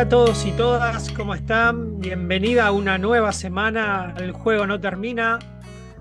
Hola 0.00 0.06
a 0.06 0.08
todos 0.08 0.46
y 0.46 0.52
todas, 0.52 1.10
¿cómo 1.10 1.34
están? 1.34 2.00
Bienvenida 2.00 2.68
a 2.68 2.72
una 2.72 2.96
nueva 2.96 3.32
semana 3.32 4.14
El 4.16 4.32
Juego 4.32 4.66
No 4.66 4.80
Termina, 4.80 5.38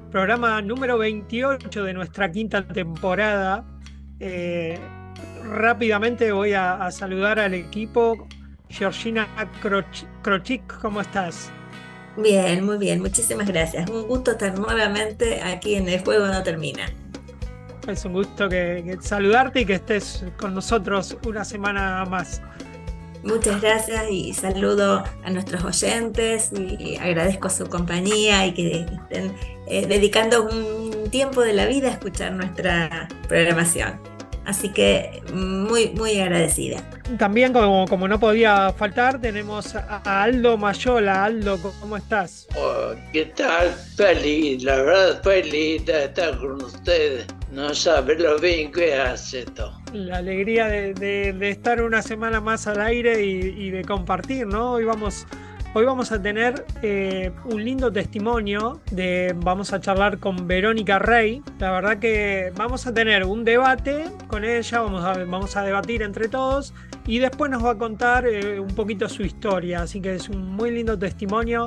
programa 0.09 0.61
número 0.61 0.97
28 0.97 1.83
de 1.83 1.93
nuestra 1.93 2.31
quinta 2.31 2.65
temporada. 2.65 3.65
Eh, 4.21 4.79
rápidamente 5.43 6.31
voy 6.31 6.53
a, 6.53 6.75
a 6.75 6.91
saludar 6.91 7.39
al 7.39 7.53
equipo. 7.53 8.25
Georgina 8.69 9.27
Croch- 9.61 10.07
Crochik, 10.21 10.79
¿cómo 10.79 11.01
estás? 11.01 11.51
Bien, 12.15 12.65
muy 12.65 12.77
bien, 12.77 13.01
muchísimas 13.01 13.49
gracias. 13.49 13.89
Un 13.89 14.07
gusto 14.07 14.31
estar 14.31 14.57
nuevamente 14.57 15.41
aquí 15.41 15.75
en 15.75 15.89
el 15.89 15.99
juego 16.05 16.25
no 16.27 16.41
termina. 16.41 16.85
Es 17.85 18.05
un 18.05 18.13
gusto 18.13 18.47
que, 18.47 18.81
que 18.85 18.97
saludarte 19.01 19.59
y 19.59 19.65
que 19.65 19.73
estés 19.73 20.23
con 20.39 20.55
nosotros 20.55 21.17
una 21.27 21.43
semana 21.43 22.05
más. 22.05 22.41
Muchas 23.23 23.61
gracias 23.61 24.05
y 24.09 24.33
saludo 24.33 25.03
a 25.23 25.29
nuestros 25.29 25.63
oyentes 25.63 26.51
y 26.53 26.95
agradezco 26.97 27.49
su 27.49 27.65
compañía 27.67 28.45
y 28.45 28.53
que 28.53 28.85
estén 28.85 29.33
eh, 29.67 29.85
dedicando 29.85 30.43
un 30.43 31.09
tiempo 31.09 31.41
de 31.41 31.53
la 31.53 31.65
vida 31.65 31.89
a 31.89 31.91
escuchar 31.91 32.31
nuestra 32.33 33.09
programación. 33.27 33.99
Así 34.49 34.69
que 34.69 35.21
muy, 35.31 35.89
muy 35.89 36.19
agradecida. 36.19 36.77
También, 37.19 37.53
como, 37.53 37.87
como 37.87 38.07
no 38.07 38.19
podía 38.19 38.73
faltar, 38.73 39.21
tenemos 39.21 39.75
a 39.75 40.23
Aldo 40.23 40.57
Mayola. 40.57 41.25
Aldo, 41.25 41.59
¿cómo 41.79 41.97
estás? 41.97 42.47
Oh, 42.55 42.93
¿Qué 43.13 43.25
tal? 43.25 43.69
Feliz, 43.95 44.63
la 44.63 44.77
verdad 44.77 45.21
feliz 45.21 45.85
de 45.85 46.05
estar 46.05 46.35
con 46.39 46.63
ustedes. 46.63 47.27
No 47.51 47.75
sabe 47.75 48.17
lo 48.17 48.39
bien 48.39 48.71
que 48.71 48.95
hace 48.95 49.41
esto. 49.41 49.78
La 49.93 50.17
alegría 50.17 50.67
de, 50.67 51.49
estar 51.49 51.81
una 51.81 52.03
semana 52.03 52.39
más 52.41 52.67
al 52.67 52.79
aire 52.79 53.25
y, 53.25 53.39
y 53.39 53.71
de 53.71 53.83
compartir, 53.83 54.45
¿no? 54.45 54.73
Hoy 54.73 54.85
vamos, 54.85 55.25
hoy 55.73 55.83
vamos 55.83 56.11
a 56.11 56.21
tener 56.21 56.63
eh, 56.83 57.31
un 57.45 57.63
lindo 57.63 57.91
testimonio 57.91 58.81
de, 58.91 59.33
vamos 59.37 59.73
a 59.73 59.79
charlar 59.79 60.19
con 60.19 60.47
Verónica 60.47 60.99
Rey. 60.99 61.41
La 61.57 61.71
verdad 61.71 61.97
que 61.97 62.53
vamos 62.55 62.85
a 62.85 62.93
tener 62.93 63.23
un 63.23 63.43
debate 63.43 64.05
con 64.27 64.45
ella, 64.45 64.81
vamos 64.81 65.03
a, 65.03 65.13
vamos 65.23 65.55
a 65.57 65.63
debatir 65.63 66.03
entre 66.03 66.27
todos 66.27 66.71
y 67.07 67.17
después 67.17 67.49
nos 67.49 67.65
va 67.65 67.71
a 67.71 67.77
contar 67.79 68.27
eh, 68.27 68.59
un 68.59 68.75
poquito 68.75 69.09
su 69.09 69.23
historia. 69.23 69.81
Así 69.81 70.01
que 70.01 70.13
es 70.13 70.29
un 70.29 70.55
muy 70.55 70.69
lindo 70.69 70.99
testimonio. 70.99 71.65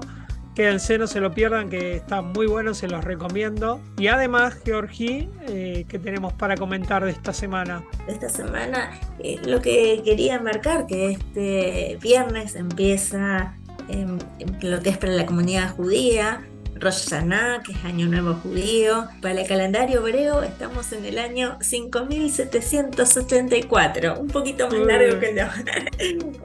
Quédense, 0.55 0.99
no 0.99 1.07
se 1.07 1.21
lo 1.21 1.33
pierdan, 1.33 1.71
que 1.71 1.97
está 1.97 2.21
muy 2.21 2.47
bueno, 2.47 2.75
se 2.75 2.87
los 2.87 3.03
recomiendo. 3.03 3.81
Y 3.97 4.09
además, 4.09 4.59
Georgie, 4.65 5.31
eh, 5.49 5.87
¿qué 5.89 5.99
tenemos 5.99 6.35
para 6.35 6.57
comentar 6.57 7.05
de 7.05 7.11
esta 7.11 7.33
semana? 7.33 7.83
Esta 8.07 8.29
semana 8.29 8.91
eh, 9.19 9.41
lo 9.47 9.63
que 9.63 10.03
quería 10.05 10.39
marcar 10.41 10.87
que 10.87 11.13
este 11.13 11.99
viernes 12.03 12.55
empieza 12.55 13.57
em, 13.89 14.19
em, 14.39 14.61
lo 14.61 14.81
que 14.83 14.91
es 14.91 14.99
para 14.99 15.13
la 15.13 15.25
comunidad 15.25 15.75
judía, 15.75 16.43
Rosh 16.83 17.09
Hashanah, 17.09 17.63
que 17.63 17.73
es 17.73 17.85
Año 17.85 18.07
Nuevo 18.09 18.35
Judío. 18.35 19.07
Para 19.21 19.41
el 19.41 19.47
calendario 19.47 20.01
hebreo 20.01 20.43
estamos 20.43 20.91
en 20.93 21.05
el 21.05 21.19
año 21.19 21.57
5784, 21.61 24.19
un 24.19 24.27
poquito 24.27 24.69
más 24.69 24.81
largo 24.81 25.21
que 25.21 25.33
lo. 25.33 25.43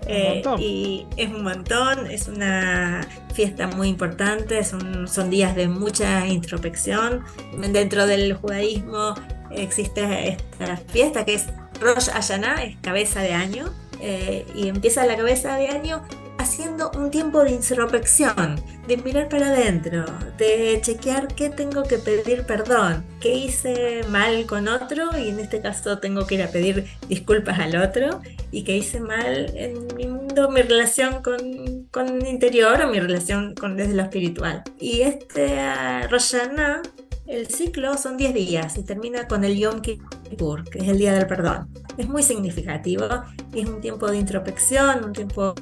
Eh, 0.10 0.36
montón. 0.36 0.62
y 0.62 1.06
es 1.18 1.30
un 1.30 1.44
montón, 1.44 2.10
es 2.10 2.30
una 2.30 3.06
fiesta 3.34 3.68
muy 3.68 3.90
importante, 3.90 4.64
son, 4.64 5.06
son 5.08 5.30
días 5.30 5.54
de 5.56 5.68
mucha 5.68 6.26
introspección. 6.28 7.26
Dentro 7.58 8.08
del 8.08 8.34
judaísmo 8.34 9.16
existe 9.52 10.30
esta 10.30 10.78
fiesta 10.78 11.26
que 11.26 11.34
es 11.34 11.48
Rosh 11.82 12.10
Hashanah, 12.10 12.64
es 12.64 12.78
cabeza 12.78 13.20
de 13.22 13.34
año, 13.34 13.66
eh, 14.00 14.46
y 14.56 14.70
empieza 14.70 15.06
la 15.06 15.18
cabeza 15.18 15.56
de 15.56 15.68
año 15.68 16.04
haciendo 16.48 16.92
un 16.96 17.12
tiempo 17.12 17.44
de 17.44 17.52
introspección, 17.52 18.56
de 18.88 18.96
mirar 18.98 19.28
para 19.28 19.48
adentro, 19.48 20.06
de 20.38 20.80
chequear 20.82 21.28
qué 21.28 21.50
tengo 21.50 21.84
que 21.84 21.98
pedir 21.98 22.44
perdón, 22.44 23.04
qué 23.20 23.36
hice 23.36 24.02
mal 24.10 24.46
con 24.46 24.70
otro, 24.70 25.18
y 25.18 25.30
en 25.30 25.40
este 25.42 25.60
caso 25.60 26.00
tengo 26.00 26.26
que 26.26 26.36
ir 26.36 26.44
a 26.44 26.48
pedir 26.48 26.86
disculpas 27.10 27.60
al 27.60 27.76
otro, 27.76 28.22
y 28.50 28.64
qué 28.64 28.78
hice 28.78 29.02
mal 29.02 29.52
en 29.56 29.88
mi 29.98 30.08
mundo, 30.08 30.50
mi 30.50 30.62
relación 30.62 31.22
con, 31.22 31.84
con 31.92 32.08
el 32.08 32.28
interior 32.28 32.82
o 32.82 32.88
mi 32.88 33.00
relación 33.02 33.54
con 33.54 33.76
desde 33.76 33.94
lo 33.94 34.04
espiritual. 34.04 34.64
Y 34.80 35.02
este 35.02 35.58
uh, 35.58 36.10
Rosh 36.10 36.32
Hashanah, 36.32 36.82
el 37.28 37.48
ciclo 37.48 37.98
son 37.98 38.18
10 38.18 38.34
días 38.34 38.78
y 38.78 38.84
termina 38.84 39.28
con 39.28 39.44
el 39.44 39.58
Yom 39.58 39.82
Kippur, 39.82 40.64
que 40.70 40.80
es 40.80 40.88
el 40.88 40.98
Día 40.98 41.14
del 41.14 41.28
Perdón. 41.28 41.68
Es 41.98 42.08
muy 42.08 42.24
significativo 42.24 43.08
y 43.54 43.62
es 43.62 43.70
un 43.70 43.82
tiempo 43.82 44.08
de 44.08 44.18
introspección, 44.18 45.04
un 45.04 45.14
tiempo 45.14 45.54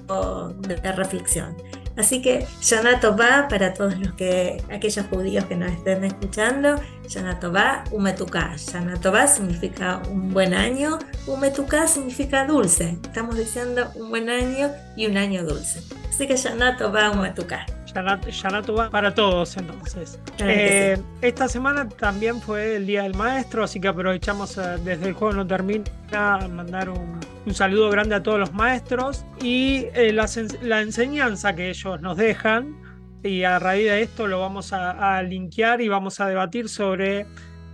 de, 0.59 0.91
reflexión. 0.91 1.55
Así 1.97 2.21
que 2.21 2.45
Shana 2.61 2.99
Tova 2.99 3.47
para 3.49 3.73
todos 3.73 3.97
los 3.97 4.13
que, 4.13 4.61
aquellos 4.69 5.05
judíos 5.07 5.45
que 5.45 5.55
nos 5.55 5.71
estén 5.71 6.03
escuchando, 6.03 6.75
Shana 7.07 7.39
Tova, 7.39 7.85
Umetuká. 7.91 8.55
Shana 8.57 8.99
Tova 8.99 9.27
significa 9.27 10.01
un 10.09 10.33
buen 10.33 10.53
año, 10.53 10.99
Umetuká 11.25 11.87
significa 11.87 12.45
dulce. 12.45 12.97
Estamos 13.01 13.37
diciendo 13.37 13.89
un 13.95 14.09
buen 14.09 14.29
año 14.29 14.71
y 14.97 15.07
un 15.07 15.17
año 15.17 15.43
dulce. 15.45 15.81
Así 16.09 16.27
que 16.27 16.35
Shana 16.35 16.77
Tova, 16.77 17.11
Umetuká. 17.11 17.65
Yanat, 17.95 18.27
Yanatu 18.27 18.75
va 18.75 18.89
para 18.89 19.13
todos 19.13 19.57
entonces. 19.57 20.19
Eh, 20.39 20.97
esta 21.21 21.47
semana 21.47 21.87
también 21.87 22.41
fue 22.41 22.75
el 22.75 22.85
Día 22.85 23.03
del 23.03 23.15
Maestro, 23.15 23.63
así 23.63 23.79
que 23.79 23.87
aprovechamos 23.87 24.57
eh, 24.57 24.77
desde 24.83 25.07
el 25.07 25.13
juego 25.13 25.33
no 25.33 25.47
termina 25.47 25.85
a 26.11 26.47
mandar 26.49 26.89
un, 26.89 27.19
un 27.45 27.53
saludo 27.53 27.89
grande 27.89 28.15
a 28.15 28.21
todos 28.21 28.37
los 28.37 28.53
maestros 28.53 29.25
y 29.41 29.85
eh, 29.93 30.11
la, 30.11 30.81
enseñanza 30.81 31.55
que 31.55 31.69
ellos 31.69 32.01
nos 32.01 32.17
dejan. 32.17 32.75
Y 33.23 33.43
a 33.43 33.57
raíz 33.57 33.85
de 33.85 34.01
esto 34.03 34.27
lo 34.27 34.39
vamos 34.39 34.71
a, 34.73 35.17
a 35.17 35.23
linkear 35.23 35.81
y 35.81 35.87
vamos 35.87 36.19
a 36.19 36.27
debatir 36.27 36.69
sobre 36.69 37.25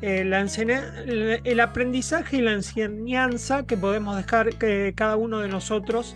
eh, 0.01 0.23
la 0.25 0.41
el 1.43 1.59
aprendizaje 1.59 2.37
y 2.37 2.41
la 2.41 2.53
enseñanza 2.53 3.67
que 3.67 3.77
podemos 3.77 4.17
dejar 4.17 4.55
que 4.55 4.93
cada 4.95 5.15
uno 5.15 5.39
de 5.39 5.47
nosotros 5.47 6.15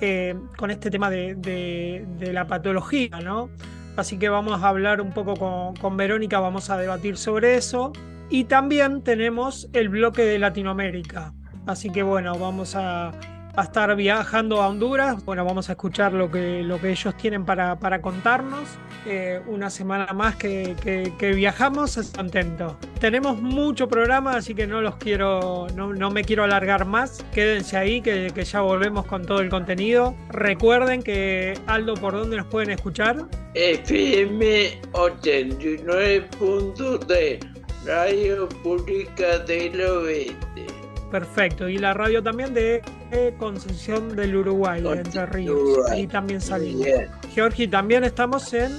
eh, 0.00 0.34
con 0.56 0.70
este 0.70 0.90
tema 0.90 1.10
de, 1.10 2.06
la 2.32 2.46
patología, 2.46 3.20
¿no? 3.20 3.50
Así 3.96 4.18
que 4.18 4.28
vamos 4.28 4.62
a 4.62 4.68
hablar 4.68 5.00
un 5.00 5.12
poco 5.12 5.74
con 5.80 5.96
Verónica, 5.96 6.38
vamos 6.38 6.68
a 6.70 6.76
debatir 6.76 7.16
sobre 7.16 7.56
eso. 7.56 7.92
Y 8.28 8.44
también 8.44 9.02
tenemos 9.02 9.68
el 9.72 9.88
bloque 9.88 10.22
de 10.22 10.38
Latinoamérica. 10.38 11.32
Así 11.66 11.90
que 11.90 12.02
bueno, 12.02 12.38
vamos 12.38 12.74
a, 12.76 13.12
a 13.56 13.62
estar 13.64 13.94
viajando 13.96 14.62
a 14.62 14.68
Honduras. 14.68 15.24
Bueno, 15.24 15.44
vamos 15.44 15.68
a 15.68 15.72
escuchar 15.72 16.12
lo 16.12 16.30
que, 16.30 16.62
lo 16.62 16.80
que 16.80 16.90
ellos 16.90 17.16
tienen 17.16 17.44
para, 17.44 17.74
para 17.76 18.00
contarnos. 18.02 18.62
Eh, 19.06 19.40
una 19.46 19.70
semana 19.70 20.12
más 20.12 20.34
que, 20.36 20.74
que- 20.82 21.12
que 21.18 21.32
viajamos, 21.32 21.96
es 21.96 22.10
contento. 22.10 22.76
Tenemos 23.00 23.40
mucho 23.40 23.88
programa, 23.88 24.36
así 24.36 24.52
que 24.54 24.66
no 24.66 24.80
los 24.80 24.96
quiero, 24.96 25.66
no, 25.76 25.92
no 25.94 26.10
me 26.10 26.24
quiero 26.24 26.42
alargar 26.44 26.84
más. 26.86 27.24
Quédense 27.32 27.76
ahí, 27.76 28.00
que, 28.02 28.30
que 28.34 28.44
ya 28.44 28.60
volvemos 28.62 29.06
con 29.06 29.24
todo 29.24 29.40
el 29.40 29.48
contenido. 29.48 30.14
Recuerden 30.30 31.02
que 31.02 31.54
Aldo, 31.66 31.94
¿por 31.94 32.14
dónde 32.14 32.36
nos 32.36 32.46
pueden 32.46 32.70
escuchar? 32.70 33.24
FM 33.54 34.80
89.3, 34.92 37.38
Radio 37.86 38.48
Pública 38.62 39.38
del 39.38 39.80
Oeste. 39.80 40.66
Perfecto. 41.10 41.68
Y 41.68 41.78
la 41.78 41.94
radio 41.94 42.22
también 42.22 42.52
de 42.52 42.82
eh, 43.12 43.34
Concepción 43.38 44.16
del 44.16 44.36
Uruguay, 44.36 44.82
de 44.82 44.92
Entre 44.92 45.26
Ríos. 45.26 45.56
Uruguay. 45.58 45.92
Ahí 45.92 46.06
también 46.06 46.40
salimos. 46.40 46.84
Bien. 46.84 47.08
Georgie, 47.32 47.68
también 47.68 48.04
estamos 48.04 48.52
en 48.52 48.72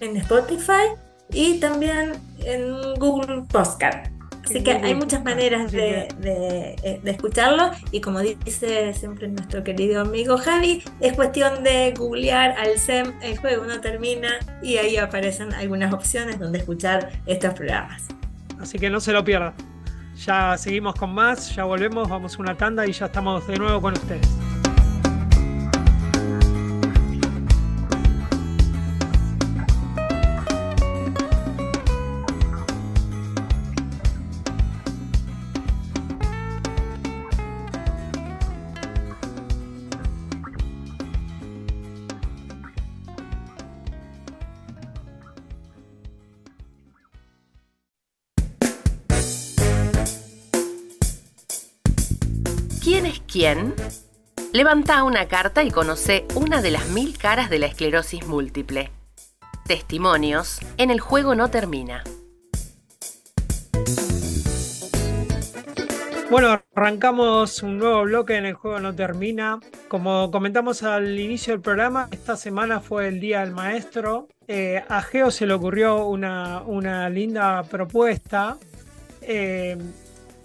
en 0.00 0.16
Spotify 0.16 0.96
y 1.30 1.60
también 1.60 2.12
en 2.44 2.94
Google 2.98 3.44
Podcast. 3.50 4.10
Así 4.44 4.64
que 4.64 4.72
hay 4.72 4.94
muchas 4.94 5.22
maneras 5.22 5.70
de, 5.70 6.08
eh, 6.24 7.00
de, 7.04 7.10
escucharlo 7.10 7.70
y 7.92 8.00
como 8.00 8.18
dice 8.20 8.92
siempre 8.94 9.28
nuestro 9.28 9.62
querido 9.62 10.00
amigo 10.00 10.38
Javi, 10.38 10.82
es 10.98 11.12
cuestión 11.12 11.62
de 11.62 11.94
googlear 11.96 12.58
al 12.58 12.76
SEM, 12.76 13.12
el 13.22 13.38
juego 13.38 13.66
no 13.66 13.80
termina 13.80 14.40
y 14.60 14.78
ahí 14.78 14.96
aparecen 14.96 15.54
algunas 15.54 15.92
opciones 15.92 16.40
donde 16.40 16.58
escuchar 16.58 17.12
estos 17.26 17.54
programas. 17.54 18.08
Así 18.58 18.78
que 18.78 18.90
no 18.90 18.98
se 18.98 19.12
lo 19.12 19.22
pierdan. 19.22 19.54
Ya 20.24 20.58
seguimos 20.58 20.94
con 20.96 21.14
más, 21.14 21.54
ya 21.54 21.64
volvemos, 21.64 22.08
vamos 22.08 22.36
a 22.36 22.42
una 22.42 22.54
tanda 22.54 22.86
y 22.86 22.92
ya 22.92 23.06
estamos 23.06 23.46
de 23.46 23.56
nuevo 23.56 23.80
con 23.80 23.94
ustedes. 23.94 24.49
Levanta 54.52 55.04
una 55.04 55.28
carta 55.28 55.62
y 55.62 55.70
conoce 55.70 56.26
una 56.34 56.60
de 56.60 56.72
las 56.72 56.88
mil 56.88 57.16
caras 57.16 57.50
de 57.50 57.60
la 57.60 57.66
esclerosis 57.66 58.26
múltiple. 58.26 58.90
Testimonios 59.64 60.58
en 60.76 60.90
el 60.90 60.98
juego 60.98 61.36
no 61.36 61.50
termina. 61.50 62.02
Bueno, 66.32 66.60
arrancamos 66.74 67.62
un 67.62 67.78
nuevo 67.78 68.02
bloque 68.02 68.36
en 68.36 68.44
el 68.44 68.54
juego 68.54 68.80
no 68.80 68.92
termina. 68.92 69.60
Como 69.86 70.32
comentamos 70.32 70.82
al 70.82 71.16
inicio 71.16 71.52
del 71.52 71.62
programa, 71.62 72.08
esta 72.10 72.36
semana 72.36 72.80
fue 72.80 73.06
el 73.06 73.20
Día 73.20 73.40
del 73.42 73.52
Maestro. 73.52 74.26
Eh, 74.48 74.82
a 74.88 75.00
Geo 75.02 75.30
se 75.30 75.46
le 75.46 75.54
ocurrió 75.54 76.06
una, 76.06 76.62
una 76.62 77.08
linda 77.08 77.62
propuesta 77.62 78.58
eh, 79.22 79.78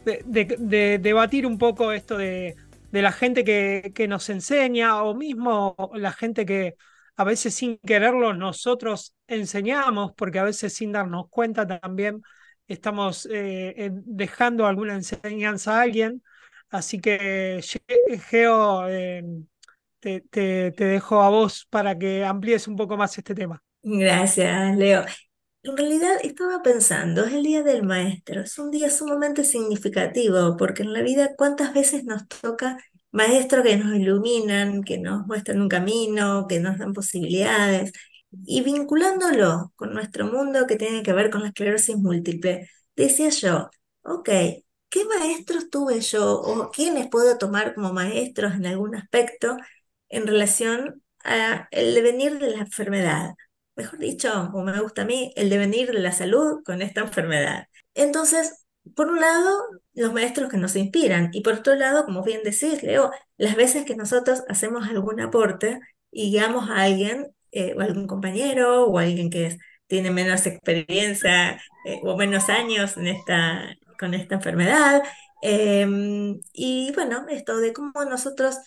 de, 0.06 1.00
debatir 1.02 1.48
un 1.48 1.58
poco 1.58 1.92
esto 1.92 2.18
de 2.18 2.56
de 2.96 3.02
la 3.02 3.12
gente 3.12 3.44
que, 3.44 4.08
nos 4.08 4.30
enseña 4.30 5.04
o 5.04 5.14
mismo 5.14 5.76
la 5.96 6.14
gente 6.14 6.46
que 6.46 6.76
a 7.18 7.26
veces 7.26 7.54
sin 7.54 7.78
quererlo 7.80 8.34
nosotros 8.34 9.14
enseñamos, 9.28 10.14
porque 10.16 10.40
a 10.40 10.46
veces 10.46 10.74
sin 10.74 10.94
darnos 10.94 11.26
cuenta 11.30 11.68
también 11.68 12.22
estamos 12.70 13.28
eh, 13.30 13.90
dejando 13.92 14.66
alguna 14.66 14.94
enseñanza 14.94 15.78
a 15.78 15.82
alguien. 15.82 16.24
Así 16.70 17.02
que, 17.02 17.62
Geo, 18.30 18.88
eh, 18.88 19.26
te, 20.00 20.22
te, 20.22 20.72
dejo 20.72 21.22
a 21.22 21.30
vos 21.30 21.68
para 21.70 21.98
que 21.98 22.24
amplíes 22.24 22.66
un 22.66 22.78
poco 22.78 22.96
más 22.96 23.18
este 23.18 23.36
tema. 23.36 23.62
Gracias, 23.84 24.78
Leo. 24.78 25.04
En 25.66 25.76
realidad 25.78 26.18
estaba 26.22 26.62
pensando, 26.62 27.24
es 27.26 27.34
el 27.34 27.42
Día 27.44 27.64
del 27.64 27.82
Maestro, 27.84 28.42
es 28.42 28.60
un 28.60 28.70
día 28.70 28.90
sumamente 28.92 29.44
significativo, 29.44 30.56
porque 30.58 30.84
en 30.84 30.94
la 30.94 31.02
vida 31.02 31.36
cuántas 31.36 31.74
veces 31.74 32.04
nos 32.06 32.28
toca 32.28 32.78
maestros 33.12 33.64
que 33.64 33.76
nos 33.78 33.96
iluminan, 33.96 34.84
que 34.84 35.00
nos 35.00 35.26
muestran 35.26 35.62
un 35.62 35.68
camino, 35.70 36.46
que 36.48 36.60
nos 36.60 36.78
dan 36.78 36.94
posibilidades, 36.94 37.94
y 38.46 38.62
vinculándolo 38.62 39.74
con 39.76 39.94
nuestro 39.94 40.28
mundo 40.28 40.68
que 40.68 40.76
tiene 40.76 41.02
que 41.02 41.14
ver 41.14 41.32
con 41.32 41.42
la 41.42 41.48
esclerosis 41.48 41.98
múltiple, 41.98 42.70
decía 42.96 43.30
yo, 43.30 43.70
ok, 44.04 44.30
¿qué 44.90 45.06
maestros 45.06 45.70
tuve 45.72 46.00
yo 46.02 46.42
o 46.42 46.70
quiénes 46.70 47.10
puedo 47.10 47.38
tomar 47.40 47.74
como 47.74 47.92
maestros 47.92 48.54
en 48.54 48.68
algún 48.68 48.96
aspecto 48.96 49.58
en 50.10 50.28
relación 50.28 51.02
al 51.24 51.68
devenir 51.72 52.38
de 52.40 52.52
la 52.52 52.60
enfermedad? 52.60 53.32
Mejor 53.76 54.00
dicho, 54.00 54.50
como 54.52 54.66
me 54.66 54.82
gusta 54.82 55.04
a 55.04 55.06
mí, 55.06 55.34
el 55.36 55.50
devenir 55.50 55.92
de 55.92 56.00
la 56.00 56.12
salud 56.12 56.64
con 56.66 56.82
esta 56.82 57.02
enfermedad. 57.02 57.68
Entonces, 57.94 58.66
por 58.96 59.10
un 59.10 59.20
lado, 59.22 59.50
los 59.94 60.14
maestros 60.14 60.50
que 60.50 60.58
nos 60.58 60.76
inspiran 60.76 61.30
y 61.34 61.42
por 61.42 61.56
otro 61.56 61.76
lado, 61.76 62.06
como 62.06 62.24
bien 62.24 62.42
decís, 62.44 62.84
Leo, 62.84 63.12
las 63.38 63.56
veces 63.56 63.86
que 63.86 63.96
nosotros 63.96 64.44
hacemos 64.50 64.88
algún 64.88 65.20
aporte 65.22 65.80
y 66.12 66.32
guiamos 66.32 66.70
a 66.70 66.84
alguien, 66.84 67.28
eh, 67.52 67.74
o 67.78 67.82
algún 67.82 68.08
compañero 68.08 68.86
o 68.86 68.98
alguien 69.00 69.30
que 69.30 69.58
tiene 69.88 70.12
menos 70.12 70.46
experiencia 70.46 71.54
eh, 71.86 72.00
o 72.04 72.18
menos 72.18 72.50
años 72.50 72.98
en 72.98 73.08
esta, 73.08 73.76
con 74.00 74.14
esta 74.14 74.36
enfermedad. 74.36 75.04
Em, 75.42 76.40
y 76.54 76.92
bueno, 76.94 77.26
esto 77.30 77.58
de 77.58 77.74
cómo 77.74 77.94
nosotros 78.10 78.58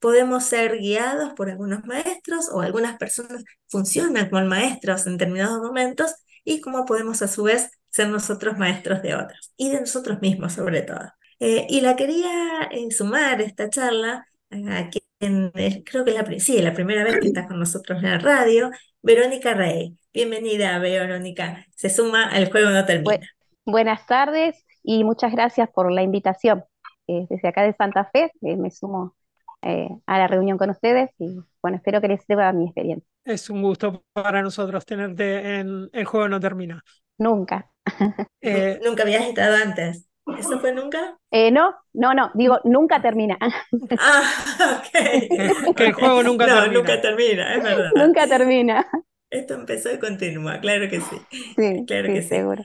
podemos 0.00 0.44
ser 0.44 0.78
guiados 0.78 1.34
por 1.34 1.50
algunos 1.50 1.84
maestros 1.84 2.48
o 2.50 2.60
algunas 2.62 2.96
personas 2.96 3.44
funcionan 3.68 4.28
como 4.28 4.44
maestros 4.46 5.06
en 5.06 5.18
determinados 5.18 5.60
momentos 5.60 6.14
y 6.42 6.60
cómo 6.60 6.86
podemos 6.86 7.22
a 7.22 7.28
su 7.28 7.44
vez 7.44 7.70
ser 7.90 8.08
nosotros 8.08 8.58
maestros 8.58 9.02
de 9.02 9.14
otros 9.14 9.52
y 9.56 9.70
de 9.70 9.80
nosotros 9.80 10.20
mismos 10.20 10.54
sobre 10.54 10.82
todo. 10.82 11.12
Eh, 11.38 11.66
y 11.68 11.80
la 11.80 11.96
quería 11.96 12.68
eh, 12.70 12.90
sumar 12.90 13.40
esta 13.40 13.68
charla 13.70 14.26
a 14.50 14.88
quien 14.88 15.52
creo 15.84 16.04
que 16.04 16.10
es 16.10 16.16
la, 16.62 16.74
primera 16.74 17.04
vez 17.04 17.18
que 17.20 17.28
está 17.28 17.46
con 17.46 17.58
nosotros 17.58 18.02
en 18.02 18.10
la 18.10 18.18
radio, 18.18 18.70
Verónica 19.02 19.54
Rey. 19.54 19.96
Bienvenida, 20.12 20.78
Verónica. 20.78 21.66
Se 21.76 21.88
suma 21.88 22.24
al 22.24 22.50
juego 22.50 22.70
no 22.70 22.84
termina. 22.84 23.20
buenas 23.64 24.06
tardes 24.06 24.64
y 24.82 25.04
muchas 25.04 25.32
gracias 25.32 25.68
por 25.70 25.92
la 25.92 26.02
invitación. 26.02 26.64
Eh, 27.06 27.26
desde 27.28 27.48
acá 27.48 27.62
de 27.62 27.74
Santa 27.74 28.08
Fe 28.12 28.32
me 28.40 28.70
sumo 28.70 29.14
eh, 29.62 29.88
a 30.06 30.18
la 30.18 30.26
reunión 30.26 30.58
con 30.58 30.70
ustedes 30.70 31.10
y 31.18 31.38
bueno, 31.62 31.76
espero 31.76 32.00
que 32.00 32.08
les 32.08 32.22
sirva 32.24 32.52
mi 32.52 32.66
experiencia. 32.66 33.06
Es 33.24 33.50
un 33.50 33.62
gusto 33.62 34.04
para 34.12 34.42
nosotros 34.42 34.84
tenerte 34.84 35.58
en 35.58 35.88
El 35.92 36.04
Juego 36.04 36.28
No 36.28 36.40
Termina. 36.40 36.82
Nunca. 37.18 37.70
Eh, 38.42 38.80
nunca 38.84 39.02
habías 39.02 39.26
estado 39.26 39.56
antes. 39.56 40.06
¿Eso 40.38 40.60
fue 40.60 40.72
nunca? 40.72 41.18
Eh, 41.30 41.50
no, 41.50 41.74
no, 41.92 42.14
no, 42.14 42.30
digo, 42.34 42.60
nunca 42.64 43.02
termina. 43.02 43.36
ah, 43.98 44.78
ok. 44.78 45.74
que 45.76 45.84
el 45.86 45.92
juego 45.92 46.22
nunca 46.22 46.46
no, 46.46 46.54
termina. 46.54 46.78
nunca 46.78 47.00
termina, 47.00 47.54
es 47.54 47.62
verdad. 47.62 47.90
Nunca 47.96 48.26
termina. 48.28 48.86
Esto 49.30 49.54
empezó 49.54 49.92
y 49.92 49.98
continúa, 49.98 50.60
claro 50.60 50.88
que 50.88 51.00
sí. 51.00 51.16
Sí, 51.56 51.84
claro 51.86 52.08
sí, 52.08 52.14
que 52.14 52.22
seguro. 52.22 52.62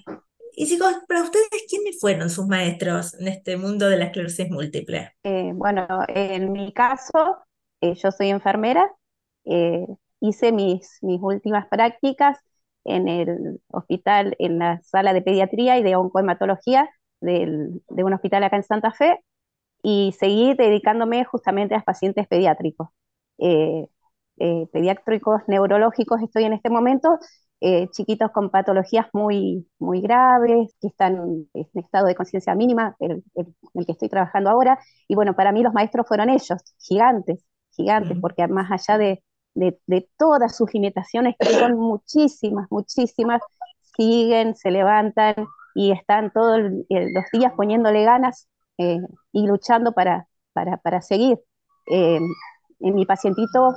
Y 0.58 0.68
chicos, 0.68 0.94
para 1.08 1.24
ustedes, 1.24 1.50
¿quiénes 1.70 2.00
fueron 2.00 2.30
sus 2.30 2.48
maestros 2.48 3.14
en 3.20 3.28
este 3.28 3.58
mundo 3.58 3.90
de 3.90 3.98
la 3.98 4.06
esclerosis 4.06 4.50
múltiple? 4.50 5.12
Eh, 5.24 5.52
bueno, 5.54 5.86
en 6.08 6.54
mi 6.54 6.74
caso, 6.74 7.38
eh, 7.82 7.96
yo 7.96 8.12
soy 8.12 8.30
enfermera, 8.30 8.90
eh, 9.44 9.86
hice 10.22 10.54
mis, 10.54 11.00
mis 11.02 11.20
últimas 11.22 11.68
prácticas 11.68 12.40
en 12.86 13.10
el 13.10 13.60
hospital, 13.70 14.36
en 14.40 14.60
la 14.60 14.82
sala 14.84 15.14
de 15.14 15.22
pediatría 15.22 15.78
y 15.78 15.84
de 15.84 15.98
oncohematología 15.98 16.90
del, 17.20 17.82
de 17.90 18.04
un 18.04 18.14
hospital 18.14 18.44
acá 18.44 18.56
en 18.56 18.64
Santa 18.64 18.92
Fe, 18.92 19.20
y 19.84 20.16
seguí 20.18 20.54
dedicándome 20.54 21.26
justamente 21.26 21.76
a 21.76 21.82
pacientes 21.82 22.28
pediátricos. 22.28 22.88
pediátricos 24.72 25.42
neurológicos 25.48 26.22
estoy 26.22 26.46
en 26.46 26.54
este 26.54 26.70
momento 26.70 27.20
eh, 27.62 27.88
chiquitos 27.92 28.32
con 28.32 28.50
patologías 28.50 29.08
muy, 29.14 29.68
muy 29.80 30.02
graves, 30.02 30.76
que 30.82 30.88
están 30.88 31.48
en 31.54 31.70
estado 31.74 32.08
de 32.08 32.16
conciencia 32.16 32.54
mínima, 32.54 32.96
el, 33.00 33.24
el, 33.36 33.86
que 33.86 33.94
estoy 33.94 34.10
trabajando 34.10 34.50
ahora. 34.50 34.80
Y 35.08 35.16
bueno, 35.16 35.36
para 35.36 35.52
mí 35.52 35.64
los 35.64 35.74
maestros 35.74 36.08
fueron 36.08 36.30
ellos, 36.30 36.60
gigantes, 36.80 37.46
gigantes, 37.72 38.18
porque 38.22 38.48
más 38.48 38.72
allá 38.72 38.98
de, 38.98 39.24
de, 39.54 40.10
todas 40.18 40.56
sus 40.56 40.74
limitaciones, 40.74 41.36
que 41.40 41.48
son 41.48 41.78
muchísimas, 41.78 42.68
muchísimas, 42.70 43.42
siguen, 43.98 44.56
se 44.56 44.72
levantan 44.72 45.36
y 45.74 45.92
están 45.92 46.32
todos 46.32 46.60
los 46.60 47.26
días 47.32 47.54
poniéndole 47.56 48.04
ganas 48.04 48.50
eh, 48.78 49.00
y 49.32 49.48
luchando 49.48 49.94
para, 49.94 50.28
para, 50.54 50.78
para 50.78 51.02
seguir. 51.02 51.40
Eh, 51.90 52.20
en 52.82 52.96
mi 52.96 53.06
pacientito, 53.06 53.76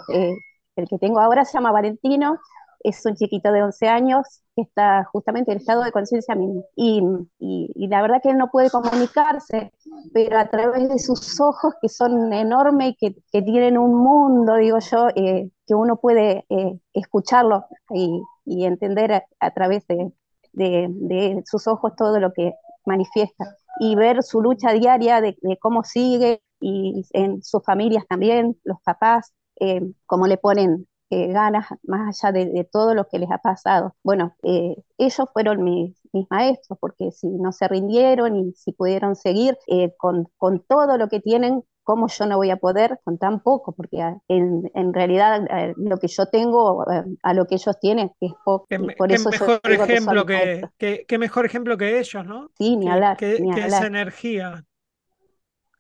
el 0.75 0.89
que 0.89 0.99
tengo 0.99 1.21
ahora 1.21 1.45
se 1.45 1.55
llama 1.55 1.73
Valentino, 1.73 2.39
es 2.81 3.05
un 3.07 3.17
chiquito 3.17 3.53
de 3.53 3.63
11 3.63 3.89
años 3.89 4.43
que 4.55 4.63
está 4.63 5.05
justamente 5.05 5.53
en 5.53 5.59
estado 5.59 5.83
de 5.83 5.93
conciencia 5.93 6.35
mínima. 6.35 6.63
Y, 6.75 7.01
y, 7.39 7.89
la 7.89 8.03
verdad 8.03 8.21
que 8.23 8.35
no 8.35 8.51
puede 8.51 8.71
comunicarse, 8.71 9.73
pero 10.13 10.39
a 10.39 10.49
través 10.49 10.89
de 10.89 10.99
sus 10.99 11.41
ojos, 11.41 11.75
que 11.81 11.89
son 11.89 12.33
enormes 12.33 12.91
y 12.91 12.97
que, 12.97 13.17
que 13.33 13.43
tienen 13.43 13.79
un 13.79 13.95
mundo, 13.95 14.57
digo 14.57 14.79
yo, 14.79 15.09
eh, 15.15 15.51
que 15.67 15.75
uno 15.75 15.97
puede 15.97 16.45
eh, 16.49 16.79
escucharlo 16.93 17.67
y, 17.91 18.23
y 18.45 18.65
entender 18.65 19.25
a, 19.39 19.51
través 19.53 19.87
de, 19.87 20.13
de, 20.53 20.89
de, 20.91 21.43
sus 21.47 21.67
ojos 21.69 21.93
todo 21.97 22.19
lo 22.19 22.33
que 22.33 22.55
manifiesta. 22.85 23.57
Y 23.81 23.95
ver 23.95 24.23
su 24.25 24.41
lucha 24.43 24.73
diaria 24.73 25.21
de, 25.21 25.37
de 25.41 25.57
cómo 25.59 25.85
sigue 25.85 26.43
y 26.61 27.05
en 27.13 27.43
sus 27.43 27.63
familias 27.63 28.05
también, 28.09 28.59
los 28.65 28.81
papás, 28.83 29.33
eh, 29.61 29.83
cómo 30.07 30.27
le 30.27 30.37
ponen 30.37 30.87
eh, 31.11 31.29
ganas 31.29 31.67
más 31.85 32.23
allá 32.23 32.33
de, 32.33 32.47
de, 32.47 32.65
todo 32.65 32.95
lo 32.95 33.09
que 33.09 33.19
les 33.19 33.31
ha 33.31 33.39
pasado. 33.39 33.95
Bueno, 34.03 34.37
eh, 34.43 34.77
ellos 34.99 35.29
fueron 35.33 35.65
mis, 35.65 35.97
mis, 36.13 36.27
maestros, 36.31 36.79
porque 36.81 37.11
si 37.13 37.29
no 37.29 37.53
se 37.53 37.69
rindieron 37.69 38.37
y 38.37 38.53
si 38.53 38.73
pudieron 38.73 39.17
seguir 39.17 39.57
eh, 39.69 39.95
con, 39.97 40.29
con 40.37 40.61
todo 40.61 40.99
lo 40.99 41.09
que 41.09 41.21
tienen, 41.21 41.65
¿cómo 41.89 42.07
yo 42.09 42.27
no 42.27 42.37
voy 42.37 42.51
a 42.51 42.59
poder 42.59 43.01
con 43.03 43.17
tan 43.17 43.41
poco? 43.41 43.73
Porque 43.73 44.03
ah, 44.03 44.19
en, 44.29 44.71
en 44.75 44.93
realidad 44.93 45.47
eh, 45.51 45.73
lo 45.79 45.97
que 45.97 46.09
yo 46.09 46.27
tengo 46.27 46.85
eh, 46.93 47.05
a 47.23 47.33
lo 47.33 47.47
que 47.47 47.55
ellos 47.55 47.81
tienen 47.81 48.13
es 48.21 48.33
poco. 48.45 48.67
Qué, 48.69 48.77
y 48.77 48.95
por 48.95 49.09
qué 49.09 49.15
eso 49.15 49.31
mejor 49.31 49.49
yo 49.65 49.71
digo 49.71 49.87
que 49.87 49.95
ejemplo 49.95 50.27
que, 50.27 51.19
mejor 51.19 51.47
ejemplo 51.47 51.79
que 51.79 51.99
ellos, 51.99 52.27
¿no? 52.27 52.51
Sí, 52.59 52.77
ni 52.77 52.85
Que, 52.85 52.93
hablar, 52.93 53.17
que, 53.17 53.41
ni 53.41 53.59
esa 53.59 53.87
energía, 53.87 54.65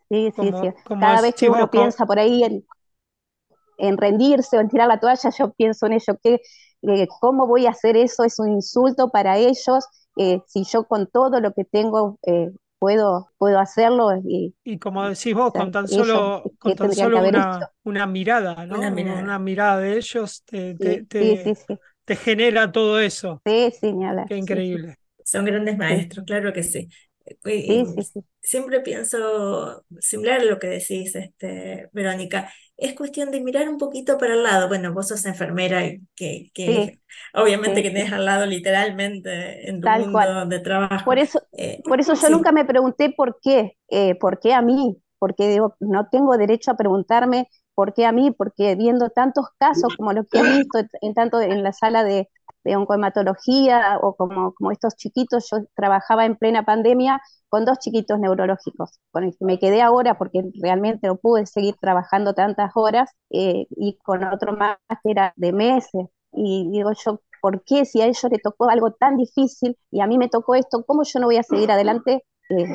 Sí, 0.08 0.32
sí, 0.34 0.50
como, 0.50 0.62
sí. 0.62 0.70
Cada 0.88 1.20
vez 1.20 1.34
que 1.34 1.50
uno 1.50 1.70
piensa 1.70 2.06
por 2.06 2.18
ahí 2.18 2.42
en, 2.42 2.64
en 3.78 3.96
rendirse 3.98 4.56
o 4.58 4.60
en 4.60 4.68
tirar 4.68 4.88
la 4.88 5.00
toalla, 5.00 5.30
yo 5.36 5.52
pienso 5.52 5.86
en 5.86 5.94
ello, 5.94 6.18
que 6.22 6.40
eh, 6.82 7.06
cómo 7.20 7.46
voy 7.46 7.66
a 7.66 7.70
hacer 7.70 7.96
eso, 7.96 8.24
es 8.24 8.38
un 8.38 8.52
insulto 8.52 9.10
para 9.10 9.38
ellos, 9.38 9.86
eh, 10.16 10.40
si 10.46 10.64
yo 10.64 10.84
con 10.86 11.06
todo 11.08 11.40
lo 11.40 11.52
que 11.52 11.64
tengo 11.64 12.18
eh, 12.26 12.50
puedo, 12.78 13.28
puedo 13.38 13.58
hacerlo, 13.58 14.10
y, 14.24 14.54
y 14.64 14.78
como 14.78 15.08
decís 15.08 15.34
vos, 15.34 15.52
sea, 15.52 15.54
con 15.54 15.70
tan 15.72 15.88
solo, 15.88 16.52
con 16.58 16.74
tan 16.74 16.92
solo 16.92 17.22
una, 17.22 17.70
una 17.84 18.06
mirada, 18.06 18.66
¿no? 18.66 18.82
Una 18.82 18.90
mirada. 18.90 19.22
una 19.22 19.38
mirada 19.38 19.78
de 19.80 19.96
ellos 19.96 20.42
te, 20.44 20.74
te, 20.76 21.02
Sí, 21.18 21.36
te, 21.36 21.36
sí, 21.36 21.54
sí, 21.54 21.78
te 22.04 22.16
genera 22.16 22.70
todo 22.72 23.00
eso. 23.00 23.42
sí, 23.44 23.70
sí, 23.80 23.92
Qué 24.26 24.36
sí, 24.38 24.60
sí, 24.70 24.78
increíble. 24.78 24.96
Son 25.24 25.44
grandes 25.44 25.78
maestros, 25.78 26.26
claro 26.26 26.52
que 26.52 26.62
sí. 26.64 26.88
Sí, 27.68 27.84
y 27.84 27.86
sí, 27.86 28.02
sí, 28.04 28.20
siempre 28.42 28.80
pienso 28.80 29.84
similar 30.00 30.40
a 30.40 30.44
lo 30.44 30.58
que 30.58 30.68
decís, 30.68 31.14
este, 31.16 31.88
Verónica. 31.92 32.52
Es 32.76 32.94
cuestión 32.94 33.30
de 33.30 33.40
mirar 33.40 33.68
un 33.68 33.78
poquito 33.78 34.18
para 34.18 34.34
el 34.34 34.42
lado. 34.44 34.68
Bueno, 34.68 34.92
vos 34.94 35.08
sos 35.08 35.24
enfermera 35.26 35.84
y 35.86 36.00
que, 36.14 36.50
que 36.54 37.00
obviamente 37.34 37.82
que 37.82 37.90
tenés 37.90 38.12
al 38.12 38.24
lado 38.24 38.46
literalmente 38.46 39.68
en 39.68 39.80
tu 39.80 39.86
tal 39.86 40.10
cual. 40.10 40.28
mundo 40.28 40.46
de 40.46 40.60
trabajo. 40.60 41.04
Por 41.04 41.18
eso, 41.18 41.40
Eh, 41.52 41.82
por 41.86 42.00
eso 42.00 42.14
yo 42.14 42.30
nunca 42.30 42.52
me 42.52 42.64
pregunté 42.64 43.10
por 43.16 43.38
qué, 43.42 43.72
eh, 43.88 44.14
por 44.16 44.40
qué 44.40 44.54
a 44.54 44.62
mí, 44.62 44.98
porque 45.18 45.48
digo, 45.48 45.76
no 45.80 46.08
tengo 46.10 46.36
derecho 46.36 46.70
a 46.72 46.76
preguntarme 46.76 47.48
por 47.74 47.94
qué 47.94 48.06
a 48.06 48.12
mí, 48.12 48.30
porque 48.32 48.74
viendo 48.76 49.10
tantos 49.10 49.46
casos 49.58 49.94
como 49.96 50.12
los 50.12 50.26
que 50.28 50.40
he 50.40 50.44
visto, 50.44 50.80
en 51.00 51.14
tanto 51.14 51.40
en 51.40 51.62
la 51.62 51.72
sala 51.72 52.04
de, 52.04 52.28
de 52.68 52.76
oncohematología 52.76 53.98
o 54.02 54.14
como, 54.14 54.52
como 54.54 54.70
estos 54.72 54.94
chiquitos, 54.96 55.48
yo 55.50 55.58
trabajaba 55.74 56.26
en 56.26 56.36
plena 56.36 56.64
pandemia 56.64 57.20
con 57.48 57.64
dos 57.64 57.78
chiquitos 57.78 58.18
neurológicos, 58.20 59.00
con 59.10 59.24
el 59.24 59.30
que 59.30 59.44
me 59.44 59.58
quedé 59.58 59.80
ahora 59.80 60.18
porque 60.18 60.42
realmente 60.62 61.06
no 61.06 61.16
pude 61.16 61.46
seguir 61.46 61.76
trabajando 61.80 62.34
tantas 62.34 62.72
horas, 62.74 63.10
eh, 63.30 63.66
y 63.70 63.96
con 64.04 64.22
otro 64.24 64.52
más 64.52 64.76
que 65.02 65.10
era 65.10 65.32
de 65.36 65.52
meses, 65.52 66.06
y 66.32 66.68
digo 66.70 66.90
yo, 67.04 67.20
¿por 67.40 67.62
qué 67.64 67.86
si 67.86 68.02
a 68.02 68.06
ellos 68.06 68.22
les 68.30 68.42
tocó 68.42 68.68
algo 68.68 68.92
tan 68.92 69.16
difícil 69.16 69.76
y 69.90 70.00
a 70.00 70.06
mí 70.06 70.18
me 70.18 70.28
tocó 70.28 70.54
esto, 70.54 70.84
cómo 70.86 71.04
yo 71.04 71.20
no 71.20 71.26
voy 71.26 71.38
a 71.38 71.42
seguir 71.42 71.70
adelante 71.70 72.24
eh, 72.50 72.66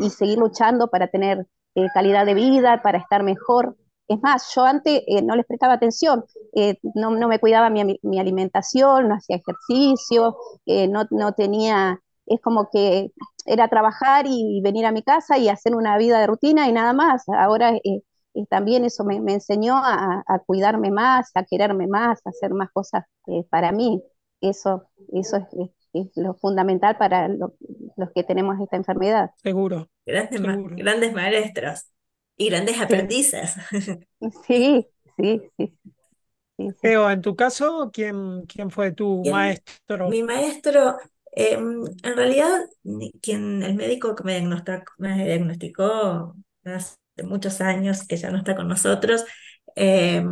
y 0.00 0.10
seguir 0.10 0.38
luchando 0.38 0.88
para 0.88 1.08
tener 1.08 1.46
eh, 1.74 1.86
calidad 1.92 2.24
de 2.24 2.34
vida, 2.34 2.80
para 2.82 2.98
estar 2.98 3.22
mejor? 3.22 3.76
Es 4.08 4.20
más, 4.20 4.52
yo 4.54 4.64
antes 4.64 5.02
eh, 5.06 5.22
no 5.22 5.36
les 5.36 5.46
prestaba 5.46 5.74
atención, 5.74 6.24
eh, 6.54 6.76
no, 6.94 7.10
no, 7.10 7.28
me 7.28 7.38
cuidaba 7.38 7.70
mi, 7.70 7.98
mi, 8.02 8.18
alimentación, 8.18 9.08
no 9.08 9.14
hacía 9.14 9.36
ejercicio, 9.36 10.36
eh, 10.66 10.88
no, 10.88 11.06
no, 11.10 11.32
tenía, 11.32 12.00
es 12.26 12.40
como 12.40 12.68
que 12.70 13.12
era 13.46 13.68
trabajar 13.68 14.26
y 14.28 14.60
venir 14.62 14.86
a 14.86 14.92
mi 14.92 15.02
casa 15.02 15.38
y 15.38 15.48
hacer 15.48 15.74
una 15.74 15.96
vida 15.98 16.20
de 16.20 16.26
rutina 16.26 16.68
y 16.68 16.72
nada 16.72 16.92
más. 16.92 17.24
Ahora 17.28 17.74
eh, 17.76 18.02
también 18.48 18.84
eso 18.84 19.04
me, 19.04 19.20
me 19.20 19.34
enseñó 19.34 19.76
a, 19.76 20.22
a, 20.26 20.38
cuidarme 20.40 20.90
más, 20.90 21.30
a 21.34 21.44
quererme 21.44 21.86
más, 21.86 22.20
a 22.24 22.30
hacer 22.30 22.52
más 22.52 22.70
cosas 22.72 23.04
eh, 23.26 23.44
para 23.50 23.72
mí. 23.72 24.02
Eso, 24.40 24.88
eso 25.12 25.36
es, 25.36 25.44
es, 25.52 25.70
es 25.92 26.16
lo 26.16 26.34
fundamental 26.34 26.96
para 26.96 27.28
lo, 27.28 27.54
los 27.96 28.10
que 28.12 28.24
tenemos 28.24 28.58
esta 28.60 28.76
enfermedad. 28.76 29.30
Seguro. 29.36 29.88
Grandes, 30.04 30.40
seguro. 30.40 30.70
Ma 30.70 30.76
grandes 30.76 31.12
maestros 31.12 31.91
y 32.42 32.48
grandes 32.48 32.80
aprendices. 32.80 33.54
Sí, 34.46 34.86
sí, 35.16 35.40
sí. 35.56 35.78
sí, 36.56 36.68
sí. 36.70 36.74
Eo, 36.82 37.10
en 37.10 37.20
tu 37.22 37.34
caso, 37.34 37.90
¿quién, 37.92 38.42
quién 38.46 38.70
fue 38.70 38.92
tu 38.92 39.22
maestro? 39.24 40.08
Mi 40.08 40.22
maestro, 40.22 40.96
eh, 41.34 41.54
en 41.54 42.16
realidad, 42.16 42.60
quien, 43.20 43.62
el 43.62 43.74
médico 43.74 44.14
que 44.14 44.24
me 44.24 44.32
diagnosticó, 44.32 44.92
me 44.98 45.24
diagnosticó 45.24 46.34
hace 46.64 46.96
muchos 47.24 47.60
años, 47.60 48.06
que 48.06 48.16
ya 48.16 48.30
no 48.30 48.38
está 48.38 48.54
con 48.54 48.68
nosotros, 48.68 49.24
eh, 49.74 50.24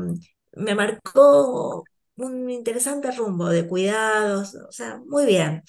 me 0.53 0.75
marcó 0.75 1.85
un 2.17 2.51
interesante 2.51 3.11
rumbo 3.13 3.49
de 3.49 3.67
cuidados, 3.67 4.55
o 4.55 4.73
sea, 4.73 5.01
muy 5.07 5.27
bien. 5.27 5.63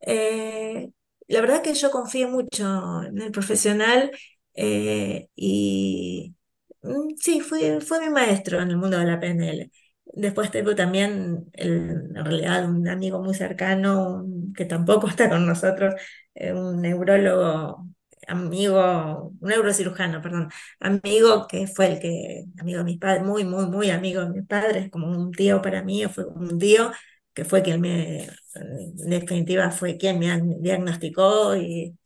Eh, 0.00 0.90
la 1.28 1.40
verdad 1.40 1.62
que 1.62 1.74
yo 1.74 1.90
confío 1.90 2.28
mucho 2.28 3.02
en 3.04 3.20
el 3.22 3.30
profesional 3.30 4.10
eh, 4.54 5.28
y 5.34 6.34
mm, 6.82 7.14
sí, 7.18 7.40
fue, 7.40 7.80
fue 7.80 8.00
mi 8.00 8.10
maestro 8.10 8.60
en 8.60 8.70
el 8.70 8.76
mundo 8.76 8.98
de 8.98 9.06
la 9.06 9.20
PNL. 9.20 9.70
Después 10.14 10.50
tengo 10.50 10.74
también, 10.74 11.46
el, 11.54 11.90
en 12.14 12.24
realidad, 12.24 12.68
un 12.68 12.86
amigo 12.88 13.22
muy 13.22 13.34
cercano 13.34 14.24
que 14.56 14.64
tampoco 14.66 15.06
está 15.08 15.28
con 15.28 15.46
nosotros, 15.46 15.94
eh, 16.34 16.52
un 16.52 16.80
neurólogo 16.82 17.86
amigo, 18.28 19.32
un 19.40 19.48
neurocirujano, 19.48 20.22
perdón, 20.22 20.48
amigo 20.80 21.46
que 21.48 21.66
fue 21.66 21.86
el 21.92 22.00
que, 22.00 22.44
amigo 22.60 22.78
de 22.78 22.84
mis 22.84 22.98
padres, 22.98 23.24
muy, 23.24 23.44
muy, 23.44 23.66
muy 23.66 23.90
amigo 23.90 24.22
de 24.24 24.30
mis 24.30 24.46
padres, 24.46 24.90
como 24.90 25.08
un 25.08 25.32
tío 25.32 25.60
para 25.62 25.82
mí, 25.82 26.04
fue 26.06 26.26
un 26.26 26.58
tío 26.58 26.92
que 27.34 27.44
fue 27.44 27.62
quien 27.62 27.80
me, 27.80 28.24
en 28.54 28.96
definitiva, 28.96 29.70
fue 29.70 29.96
quien 29.96 30.18
me 30.18 30.40
diagnosticó 30.60 31.56
y, 31.56 31.96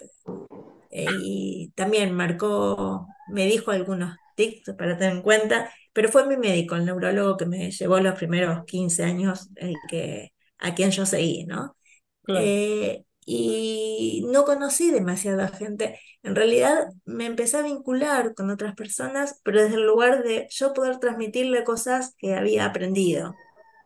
y 0.90 1.72
también 1.74 2.14
marcó, 2.14 3.06
me 3.28 3.46
dijo 3.46 3.70
algunos 3.70 4.16
tics 4.36 4.74
para 4.76 4.96
tener 4.96 5.16
en 5.16 5.22
cuenta, 5.22 5.70
pero 5.92 6.10
fue 6.10 6.26
mi 6.26 6.36
médico, 6.36 6.76
el 6.76 6.84
neurólogo 6.84 7.36
que 7.36 7.46
me 7.46 7.70
llevó 7.70 8.00
los 8.00 8.14
primeros 8.16 8.64
15 8.66 9.04
años, 9.04 9.48
el 9.56 9.74
que, 9.88 10.32
a 10.58 10.74
quien 10.74 10.90
yo 10.90 11.06
seguí, 11.06 11.44
¿no? 11.46 11.76
Claro. 12.22 12.44
Eh, 12.44 13.06
y 13.28 14.24
no 14.30 14.44
conocí 14.44 14.90
demasiada 14.92 15.48
gente. 15.48 15.98
En 16.22 16.36
realidad 16.36 16.86
me 17.04 17.26
empecé 17.26 17.56
a 17.58 17.62
vincular 17.62 18.34
con 18.34 18.50
otras 18.50 18.74
personas, 18.74 19.40
pero 19.42 19.62
desde 19.62 19.76
el 19.76 19.86
lugar 19.86 20.22
de 20.22 20.46
yo 20.50 20.72
poder 20.72 20.98
transmitirle 20.98 21.64
cosas 21.64 22.14
que 22.18 22.34
había 22.34 22.64
aprendido. 22.66 23.34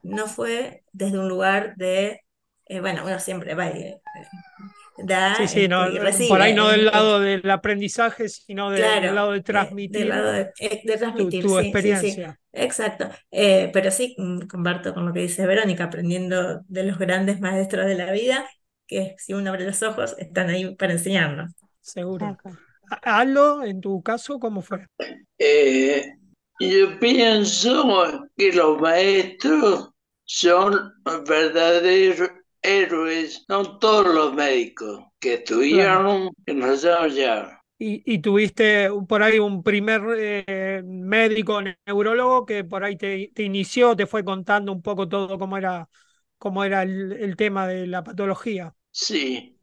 No 0.02 0.26
fue 0.26 0.84
desde 0.92 1.18
un 1.18 1.28
lugar 1.28 1.74
de, 1.76 2.20
eh, 2.66 2.80
bueno, 2.80 3.02
uno 3.04 3.18
siempre 3.18 3.54
va 3.54 3.68
y 3.70 3.94
da 5.04 5.34
sí, 5.34 5.48
sí, 5.48 5.60
este, 5.62 5.68
no, 5.68 5.88
y 5.90 5.98
recibe. 5.98 6.28
Por 6.28 6.42
ahí 6.42 6.54
no 6.54 6.68
del 6.68 6.86
lado 6.86 7.20
del 7.20 7.48
aprendizaje, 7.50 8.28
sino 8.28 8.70
de, 8.70 8.78
claro, 8.78 9.06
del 9.06 9.14
lado 9.14 9.32
de 9.32 9.38
eh, 9.38 9.42
transmitir, 9.42 9.98
del 9.98 10.08
lado 10.08 10.32
de, 10.32 10.50
eh, 10.60 10.80
de 10.84 10.96
transmitir 10.96 11.42
tu, 11.42 11.48
tu 11.48 11.58
sí, 11.58 11.66
experiencia. 11.66 12.30
Sí, 12.30 12.38
sí, 12.38 12.62
exacto. 12.62 13.08
Eh, 13.30 13.70
pero 13.72 13.90
sí, 13.90 14.16
comparto 14.48 14.94
con 14.94 15.06
lo 15.06 15.12
que 15.12 15.20
dice 15.20 15.46
Verónica, 15.46 15.84
aprendiendo 15.84 16.60
de 16.68 16.84
los 16.84 16.98
grandes 16.98 17.40
maestros 17.40 17.86
de 17.86 17.94
la 17.94 18.12
vida 18.12 18.46
que 18.90 19.14
si 19.18 19.34
uno 19.34 19.50
abre 19.50 19.64
los 19.64 19.82
ojos 19.84 20.16
están 20.18 20.50
ahí 20.50 20.74
para 20.74 20.92
enseñarnos. 20.92 21.52
Seguro. 21.80 22.36
Aldo, 23.02 23.62
en 23.62 23.80
tu 23.80 24.02
caso, 24.02 24.40
¿cómo 24.40 24.62
fue? 24.62 24.84
Eh, 25.38 26.12
yo 26.58 26.98
pienso 26.98 28.26
que 28.36 28.52
los 28.52 28.80
maestros 28.80 29.90
son 30.24 30.92
verdaderos 31.26 32.30
héroes, 32.62 33.44
no 33.48 33.78
todos 33.78 34.14
los 34.14 34.34
médicos 34.34 35.04
que 35.18 35.42
claro. 35.42 36.30
que 36.44 36.54
nos 36.54 36.70
desarrollaron. 36.70 37.58
Y, 37.78 38.02
y, 38.04 38.18
tuviste 38.18 38.90
por 39.08 39.22
ahí 39.22 39.38
un 39.38 39.62
primer 39.62 40.02
eh, 40.18 40.82
médico 40.84 41.62
neurólogo 41.86 42.44
que 42.44 42.62
por 42.62 42.84
ahí 42.84 42.96
te, 42.96 43.30
te, 43.34 43.42
inició, 43.42 43.96
te 43.96 44.06
fue 44.06 44.22
contando 44.22 44.70
un 44.70 44.82
poco 44.82 45.08
todo 45.08 45.38
cómo 45.38 45.56
era, 45.56 45.88
cómo 46.36 46.62
era 46.62 46.82
el, 46.82 47.12
el 47.12 47.36
tema 47.36 47.66
de 47.66 47.86
la 47.86 48.04
patología. 48.04 48.74
Sí, 48.90 49.58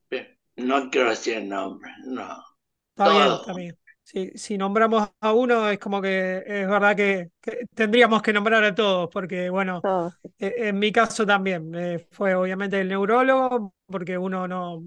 no 0.56 0.90
quiero 0.90 1.12
decir 1.12 1.38
el 1.38 1.50
nombre, 1.50 1.92
no. 2.06 2.44
Está 2.90 3.06
Todo. 3.06 3.14
bien, 3.14 3.34
está 3.34 3.54
bien. 3.54 3.78
Si, 4.08 4.32
si, 4.36 4.58
nombramos 4.58 5.12
a 5.20 5.34
uno, 5.34 5.70
es 5.70 5.80
como 5.80 6.02
que 6.02 6.38
es 6.38 6.66
verdad 6.66 6.96
que, 6.96 7.32
que 7.42 7.66
tendríamos 7.76 8.22
que 8.22 8.32
nombrar 8.32 8.64
a 8.64 8.74
todos, 8.74 9.10
porque 9.12 9.50
bueno, 9.50 9.82
todos. 9.82 10.18
en 10.40 10.80
mi 10.80 10.94
caso 10.94 11.26
también 11.26 11.76
eh, 11.76 12.08
fue 12.12 12.34
obviamente 12.34 12.80
el 12.80 12.88
neurólogo, 12.88 13.74
porque 13.86 14.18
uno 14.18 14.48
no, 14.48 14.82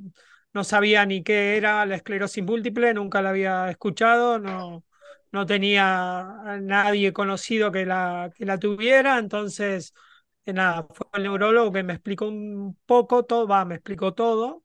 no 0.55 0.65
sabía 0.65 1.05
ni 1.05 1.23
qué 1.23 1.59
era 1.59 1.85
la 1.85 1.97
esclerosis 1.97 2.43
múltiple, 2.43 2.95
nunca 2.95 3.21
la 3.21 3.29
había 3.29 3.69
escuchado, 3.69 4.39
no, 4.39 4.85
no 5.33 5.45
tenía 5.45 6.21
a 6.21 6.59
nadie 6.59 7.13
conocido 7.13 7.71
que 7.71 7.85
la, 7.85 8.31
que 8.35 8.47
la 8.47 8.57
tuviera, 8.57 9.19
entonces 9.19 9.93
eh, 10.47 10.55
nada, 10.55 10.87
fue 10.95 11.07
el 11.13 11.25
neurólogo 11.25 11.73
que 11.73 11.83
me 11.83 11.93
explicó 11.93 12.27
un 12.27 12.79
poco 12.87 13.25
todo, 13.27 13.47
va, 13.47 13.67
me 13.67 13.75
explicó 13.75 14.15
todo. 14.15 14.65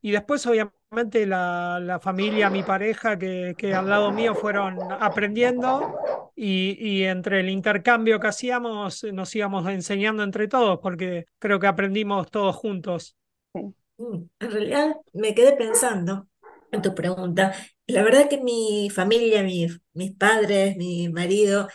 Y 0.00 0.12
después, 0.12 0.46
obviamente, 0.46 0.76
la, 0.92 1.80
la 1.80 1.98
familia, 2.00 2.50
mi 2.50 2.62
pareja, 2.62 3.18
que, 3.18 3.54
que 3.56 3.72
al 3.74 3.88
lado 3.88 4.12
mío 4.12 4.34
fueron 4.34 4.78
aprendiendo 5.00 5.94
y, 6.36 6.76
y 6.78 7.04
entre 7.04 7.40
el 7.40 7.48
intercambio 7.48 8.20
que 8.20 8.26
hacíamos 8.26 9.02
nos 9.04 9.34
íbamos 9.34 9.66
enseñando 9.68 10.22
entre 10.22 10.48
todos, 10.48 10.80
porque 10.82 11.24
creo 11.38 11.58
que 11.58 11.66
aprendimos 11.66 12.30
todos 12.30 12.54
juntos. 12.56 13.16
En 13.54 14.28
realidad 14.50 14.96
me 15.14 15.34
quedé 15.34 15.52
pensando 15.56 16.28
en 16.70 16.82
tu 16.82 16.94
pregunta. 16.94 17.54
La 17.86 18.02
verdad 18.02 18.28
que 18.28 18.38
mi 18.42 18.90
familia, 18.90 19.42
mi- 19.42 19.68
mis 19.94 20.12
padres, 20.14 20.76
mi 20.76 21.08
marido, 21.08 21.68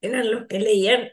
eran 0.00 0.30
los 0.30 0.46
que 0.46 0.60
leían, 0.60 1.08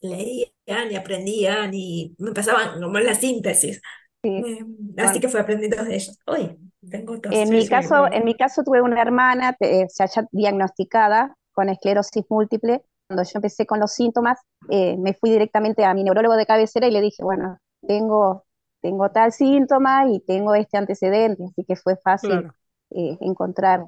leían 0.00 0.90
y 0.90 0.96
aprendían 0.96 1.70
y 1.74 2.14
me 2.18 2.32
pasaban 2.32 2.80
como 2.80 2.98
la 3.00 3.14
síntesis. 3.14 3.80
Sí. 4.22 4.28
Eh, 4.30 4.58
Bueno. 4.64 5.10
así 5.10 5.20
que 5.20 5.28
fue 5.28 5.40
aprendiendo 5.40 5.84
de 5.84 5.94
ellos. 5.94 6.18
Hoy 6.26 6.56
tengo 6.90 7.20
tos. 7.20 7.38
En 7.38 7.48
Sí, 7.48 7.56
mi 7.56 7.66
sí, 7.66 7.68
caso, 7.68 7.94
bueno. 7.98 8.10
en 8.12 8.24
mi 8.24 8.34
caso 8.36 8.62
tuve 8.64 8.80
una 8.82 9.02
hermana, 9.02 9.56
sea, 9.88 10.06
ya 10.06 10.26
diagnosticada 10.32 11.34
con 11.52 11.68
esclerosis 11.68 12.24
múltiple. 12.30 12.84
Cuando 13.08 13.22
yo 13.24 13.30
empecé 13.36 13.66
con 13.66 13.80
los 13.80 13.92
síntomas, 13.92 14.38
eh, 14.70 14.96
me 14.98 15.14
fui 15.14 15.30
directamente 15.30 15.84
a 15.84 15.94
mi 15.94 16.04
neurólogo 16.04 16.36
de 16.36 16.46
cabecera 16.46 16.86
y 16.86 16.90
le 16.92 17.00
dije, 17.00 17.22
bueno, 17.24 17.58
tengo, 17.86 18.44
tengo 18.80 19.10
tal 19.10 19.32
síntoma 19.32 20.06
y 20.08 20.20
tengo 20.20 20.54
este 20.54 20.76
antecedente, 20.78 21.44
así 21.44 21.64
que 21.64 21.76
fue 21.76 21.96
fácil 21.96 22.46
Claro. 22.46 22.54
eh, 22.90 23.16
encontrar 23.20 23.86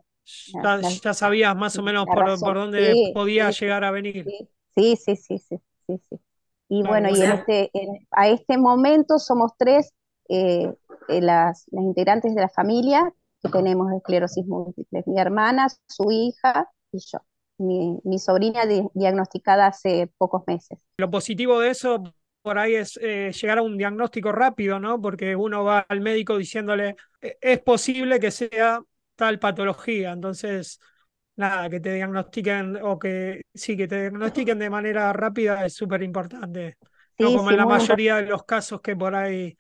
Ya, 0.53 0.63
la, 0.63 0.77
la- 0.79 0.91
ya 0.91 1.15
sabías 1.15 1.57
más 1.57 1.79
o 1.79 1.83
menos 1.83 2.09
por, 2.11 2.41
dónde 2.55 2.97
Sí, 2.97 3.13
podía 3.13 3.51
llegar 3.51 3.85
a 3.85 3.91
venir. 3.91 4.33
sí, 4.75 4.97
sí, 5.17 5.39
sí, 5.39 5.39
sí, 5.87 5.99
sí. 6.11 6.21
Y 6.69 6.83
Claro, 6.83 6.85
bueno, 6.85 7.09
y 7.11 7.23
en 7.23 7.33
este, 7.33 7.71
en- 7.73 8.07
a 8.11 8.29
este 8.29 8.59
momento 8.59 9.19
somos 9.19 9.53
tres 9.59 9.91
eh, 11.09 11.21
las, 11.21 11.67
las 11.71 11.85
integrantes 11.85 12.35
de 12.35 12.41
la 12.43 12.49
familia 12.49 13.13
que 13.43 13.49
tenemos 13.51 13.93
esclerosis 13.93 14.47
múltiple. 14.47 15.03
Mi 15.07 15.21
hermana, 15.21 15.69
su 15.89 16.11
hija 16.11 16.69
y 16.93 16.99
yo. 17.01 17.19
Mi, 17.59 17.99
mi 18.05 18.19
sobrina 18.19 18.67
di- 18.67 18.87
diagnosticada 18.95 19.67
hace 19.69 20.11
pocos 20.19 20.43
meses. 20.47 20.79
Lo 20.97 21.11
positivo 21.11 21.61
de 21.61 21.71
eso 21.71 22.03
por 22.43 22.59
ahí 22.59 22.75
es 22.75 22.99
eh, 23.03 23.33
llegar 23.33 23.59
a 23.59 23.63
un 23.63 23.77
diagnóstico 23.77 24.33
rápido, 24.33 24.81
¿no? 24.81 25.01
Porque 25.01 25.37
uno 25.37 25.65
va 25.65 25.81
al 25.89 26.01
médico 26.01 26.37
diciéndole, 26.39 26.97
"E- 27.21 27.39
es 27.41 27.61
posible 27.61 28.19
que 28.21 28.31
sea 28.31 28.81
tal 29.17 29.39
patología, 29.39 30.13
entonces, 30.13 30.81
nada, 31.37 31.69
que 31.71 31.81
te 31.81 31.95
diagnostiquen 31.95 32.77
o 32.83 32.99
que 32.99 33.43
sí, 33.55 33.77
que 33.77 33.87
te 33.89 34.01
diagnostiquen 34.03 34.59
de 34.59 34.71
manera 34.71 35.13
rápida 35.13 35.65
es 35.67 35.75
súper 35.75 36.03
importante. 36.03 36.79
No 37.21 37.33
Sí, 37.33 37.33
como 37.33 37.51
sí, 37.51 37.53
en 37.53 37.57
la 37.57 37.67
importante. 37.67 37.67
mayoría 37.67 38.17
de 38.17 38.23
los 38.27 38.45
casos 38.45 38.81
que 38.81 38.97
por 38.97 39.15
ahí 39.15 39.59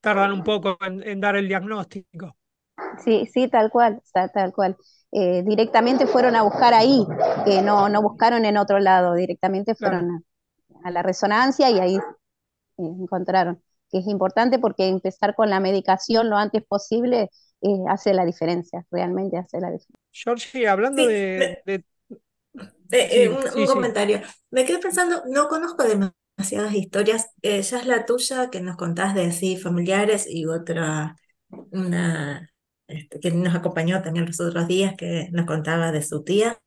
tardan 0.00 0.32
un 0.32 0.42
poco 0.44 0.78
en, 0.86 1.02
en 1.06 1.20
dar 1.20 1.36
el 1.36 1.48
diagnóstico. 1.48 2.36
Sí, 3.04 3.26
sí, 3.32 3.48
tal 3.48 3.70
cual, 3.70 4.02
tal, 4.12 4.30
tal 4.32 4.52
cual. 4.52 4.76
Eh, 5.12 5.42
directamente 5.44 6.06
fueron 6.06 6.36
a 6.36 6.42
buscar 6.42 6.72
ahí, 6.74 7.04
eh, 7.46 7.62
no, 7.62 7.88
no 7.88 8.02
buscaron 8.02 8.44
en 8.44 8.56
otro 8.56 8.78
lado, 8.78 9.14
directamente 9.14 9.74
Claro, 9.78 10.00
fueron 10.00 10.10
a, 10.10 10.20
a 10.84 10.90
la 10.92 11.02
resonancia 11.02 11.70
y 11.70 11.80
ahí 11.80 11.96
eh, 11.96 12.00
encontraron, 12.78 13.62
que 13.90 13.98
es 14.00 14.06
importante 14.08 14.58
porque 14.58 14.88
empezar 14.88 15.34
con 15.36 15.50
la 15.50 15.60
medicación 15.60 16.30
lo 16.30 16.36
antes 16.38 16.64
posible 16.66 17.30
eh, 17.62 17.68
hace 17.88 18.14
la 18.14 18.24
diferencia, 18.26 18.86
realmente 18.90 19.38
hace 19.38 19.60
la 19.60 19.70
diferencia. 19.70 19.96
Georgie, 20.12 20.66
hablando 20.68 21.04
sí, 21.04 21.06
de, 21.06 21.58
me- 21.64 21.64
de- 21.64 21.84
Sí, 23.08 23.28
un, 23.28 23.44
sí, 23.46 23.60
un 23.60 23.66
sí. 23.66 23.66
comentario. 23.66 24.20
Me 24.50 24.64
quedé 24.64 24.78
pensando, 24.78 25.22
no 25.28 25.48
conozco 25.48 25.84
demasiadas 26.40 26.74
historias. 26.74 27.28
Eh, 27.42 27.62
ya 27.62 27.78
es 27.78 27.86
la 27.86 28.06
tuya 28.06 28.50
que 28.50 28.60
nos 28.60 28.76
contás 28.76 29.14
de 29.14 29.26
así 29.26 29.56
familiares 29.56 30.26
y 30.28 30.46
otra, 30.46 31.16
una 31.70 32.50
este, 32.88 33.20
que 33.20 33.30
nos 33.32 33.54
acompañó 33.54 34.02
también 34.02 34.26
los 34.26 34.40
otros 34.40 34.66
días 34.68 34.94
que 34.96 35.28
nos 35.32 35.46
contaba 35.46 35.92
de 35.92 36.02
su 36.02 36.24
tía. 36.24 36.58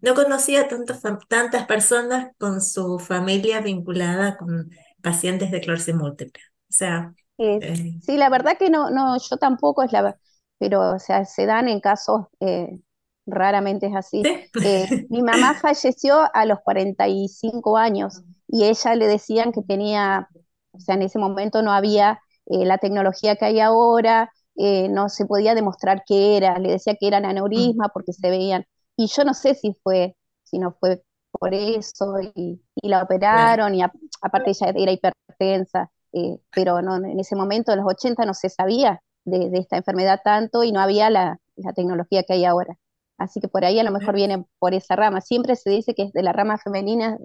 No 0.00 0.14
conocía 0.14 0.68
tantas, 0.68 1.02
fam- 1.02 1.20
tantas 1.28 1.66
personas 1.66 2.28
con 2.38 2.60
su 2.62 2.98
familia 2.98 3.60
vinculada 3.60 4.36
con 4.38 4.70
pacientes 5.02 5.50
de 5.50 5.58
esclerosis 5.58 5.94
múltiple. 5.94 6.42
O 6.70 6.72
sea, 6.72 7.14
Eh, 7.38 7.60
eh, 7.60 7.94
sí, 7.98 8.16
la 8.16 8.28
verdad 8.30 8.56
que 8.58 8.70
no, 8.70 8.90
no, 8.90 9.16
yo 9.18 9.36
tampoco 9.38 9.82
es 9.82 9.92
la, 9.92 10.18
pero 10.58 10.94
o 10.94 10.98
sea, 10.98 11.24
se 11.24 11.46
dan 11.46 11.68
en 11.68 11.80
casos, 11.80 12.26
eh, 12.40 12.80
raramente 13.26 13.86
es 13.86 13.96
así. 13.96 14.28
¿sí? 14.28 14.50
Eh, 14.62 14.88
mi 15.08 15.22
mamá 15.22 15.54
falleció 15.60 16.28
a 16.34 16.44
los 16.46 16.60
45 16.60 17.76
años 17.78 18.22
y 18.50 18.64
ella 18.64 18.94
le 18.96 19.06
decían 19.08 19.52
que 19.52 19.62
tenía, 19.62 20.28
o 20.72 20.80
sea, 20.80 20.94
en 20.96 21.02
ese 21.02 21.18
momento 21.18 21.62
no 21.62 21.72
había 21.72 22.20
eh, 22.46 22.64
la 22.66 22.78
tecnología 22.78 23.36
que 23.36 23.44
hay 23.46 23.60
ahora, 23.60 24.30
eh, 24.56 24.88
no 24.88 25.08
se 25.08 25.26
podía 25.26 25.54
demostrar 25.54 26.02
qué 26.06 26.36
era, 26.36 26.58
le 26.58 26.70
decía 26.72 26.96
que 26.98 27.06
eran 27.08 27.24
Mm, 27.54 27.70
aneurisma 27.70 27.88
porque 27.90 28.12
se 28.12 28.30
veían, 28.30 28.64
y 28.96 29.06
yo 29.08 29.24
no 29.24 29.34
sé 29.34 29.54
si 29.54 29.74
fue, 29.82 30.16
si 30.44 30.58
no 30.58 30.72
fue 30.80 31.02
por 31.32 31.54
eso, 31.54 32.16
y, 32.34 32.60
y 32.74 32.88
la 32.88 33.02
operaron, 33.02 33.74
y 33.74 33.82
a- 33.82 33.92
aparte 34.22 34.50
ella 34.50 34.68
era 34.76 34.92
hipertensa, 34.92 35.90
eh, 36.12 36.38
pero 36.52 36.82
no, 36.82 36.96
en 36.96 37.20
ese 37.20 37.36
momento, 37.36 37.72
en 37.72 37.78
los 37.78 37.86
80, 37.88 38.24
no 38.26 38.34
se 38.34 38.48
sabía 38.50 39.00
de, 39.24 39.50
de 39.50 39.58
esta 39.58 39.76
enfermedad 39.76 40.20
tanto 40.24 40.64
y 40.64 40.72
no 40.72 40.80
había 40.80 41.08
la, 41.10 41.38
la 41.56 41.72
tecnología 41.72 42.22
que 42.24 42.32
hay 42.34 42.44
ahora. 42.44 42.76
Así 43.18 43.40
que 43.40 43.48
por 43.48 43.64
ahí 43.64 43.78
a 43.78 43.84
lo 43.84 43.90
mejor 43.92 44.14
viene 44.14 44.44
por 44.58 44.74
esa 44.74 44.96
rama. 44.96 45.20
Siempre 45.20 45.54
se 45.56 45.70
dice 45.70 45.94
que 45.94 46.04
es 46.04 46.12
de 46.12 46.22
la 46.22 46.32
rama 46.32 46.58
femenina 46.58 47.18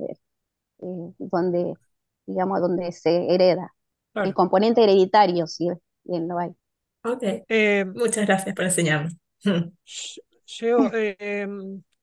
eh, 0.80 1.14
donde, 1.20 1.78
digamos, 2.26 2.62
donde 2.62 2.92
se 2.92 3.34
hereda. 3.34 3.74
El 4.22 4.34
claro. 4.34 4.36
componente 4.36 4.84
hereditario, 4.84 5.48
sí, 5.48 5.70
bien 6.04 6.28
lo 6.28 6.40
hay. 6.40 6.56
Ok, 7.04 7.24
Eh, 7.48 7.86
muchas 7.86 8.26
gracias 8.26 8.56
por 8.56 8.66
enseñarme. 8.66 9.12
Yo, 10.48 10.90
eh, 10.94 11.48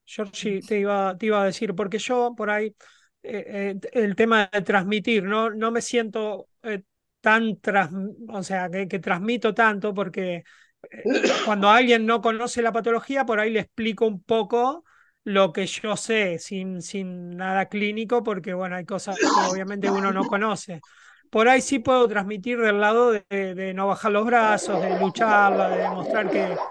Georgie, 0.05 0.61
te 0.61 0.79
iba, 0.79 1.17
te 1.17 1.27
iba 1.27 1.41
a 1.41 1.45
decir, 1.45 1.73
porque 1.75 1.97
yo 1.97 2.33
por 2.35 2.49
ahí, 2.49 2.75
eh, 3.23 3.75
eh, 3.75 3.89
el 3.93 4.15
tema 4.15 4.49
de 4.51 4.61
transmitir, 4.61 5.23
no, 5.23 5.49
no 5.49 5.71
me 5.71 5.81
siento 5.81 6.49
eh, 6.63 6.83
tan, 7.21 7.59
tras, 7.61 7.89
o 8.29 8.43
sea, 8.43 8.69
que, 8.69 8.87
que 8.87 8.99
transmito 8.99 9.53
tanto, 9.53 9.93
porque 9.93 10.43
eh, 10.91 11.07
cuando 11.41 11.69
alguien 11.69 12.05
no 12.05 12.21
conoce 12.21 12.61
la 12.61 12.71
patología, 12.73 13.25
por 13.25 13.39
ahí 13.39 13.51
le 13.51 13.61
explico 13.61 14.07
un 14.07 14.21
poco 14.23 14.83
lo 15.23 15.53
que 15.53 15.65
yo 15.67 15.95
sé, 15.97 16.39
sin, 16.39 16.81
sin 16.81 17.31
nada 17.37 17.67
clínico, 17.69 18.23
porque 18.23 18.53
bueno, 18.53 18.75
hay 18.75 18.85
cosas 18.85 19.21
que 19.21 19.41
obviamente 19.41 19.89
uno 19.89 20.11
no 20.13 20.25
conoce. 20.27 20.83
Por 21.29 21.47
ahí 21.47 21.61
sí 21.61 21.79
puedo 21.79 22.07
transmitir 22.07 22.59
del 22.59 22.79
lado 22.81 23.11
de, 23.11 23.25
de 23.55 23.73
no 23.73 23.87
bajar 23.87 24.11
los 24.11 24.25
brazos, 24.25 24.81
de 24.81 24.99
lucharla, 24.99 25.69
de 25.69 25.77
demostrar 25.83 26.29
que, 26.29 26.61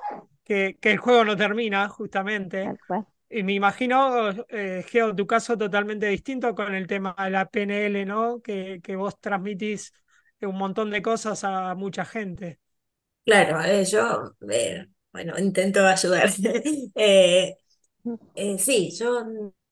que, 0.45 0.79
que 0.81 0.93
el 0.93 0.99
juego 0.99 1.25
no 1.25 1.37
termina, 1.37 1.88
justamente. 1.88 2.75
Y 3.31 3.43
me 3.45 3.55
imagino, 3.55 4.31
eh, 4.51 4.85
Geo, 4.88 5.15
tu 5.17 5.27
caso 5.27 5.57
totalmente 5.59 6.07
distinto 6.07 6.55
con 6.55 6.75
el 6.75 6.87
tema 6.87 7.15
de 7.19 7.31
la 7.31 7.47
PNL, 7.47 8.07
¿no? 8.07 8.43
Que, 8.43 8.81
que 8.83 8.97
vos 8.97 9.19
transmitís 9.21 9.93
un 10.43 10.57
montón 10.59 10.91
de 10.91 11.03
cosas 11.03 11.45
a 11.45 11.75
mucha 11.75 12.05
gente. 12.05 12.61
Claro, 13.25 13.61
eh, 13.62 13.85
yo, 13.85 14.35
eh, 14.51 14.87
bueno, 15.12 15.38
intento 15.38 15.87
ayudar. 15.87 16.31
Eh, 16.95 17.57
eh, 18.35 18.59
sí, 18.59 18.91
yo, 18.99 19.25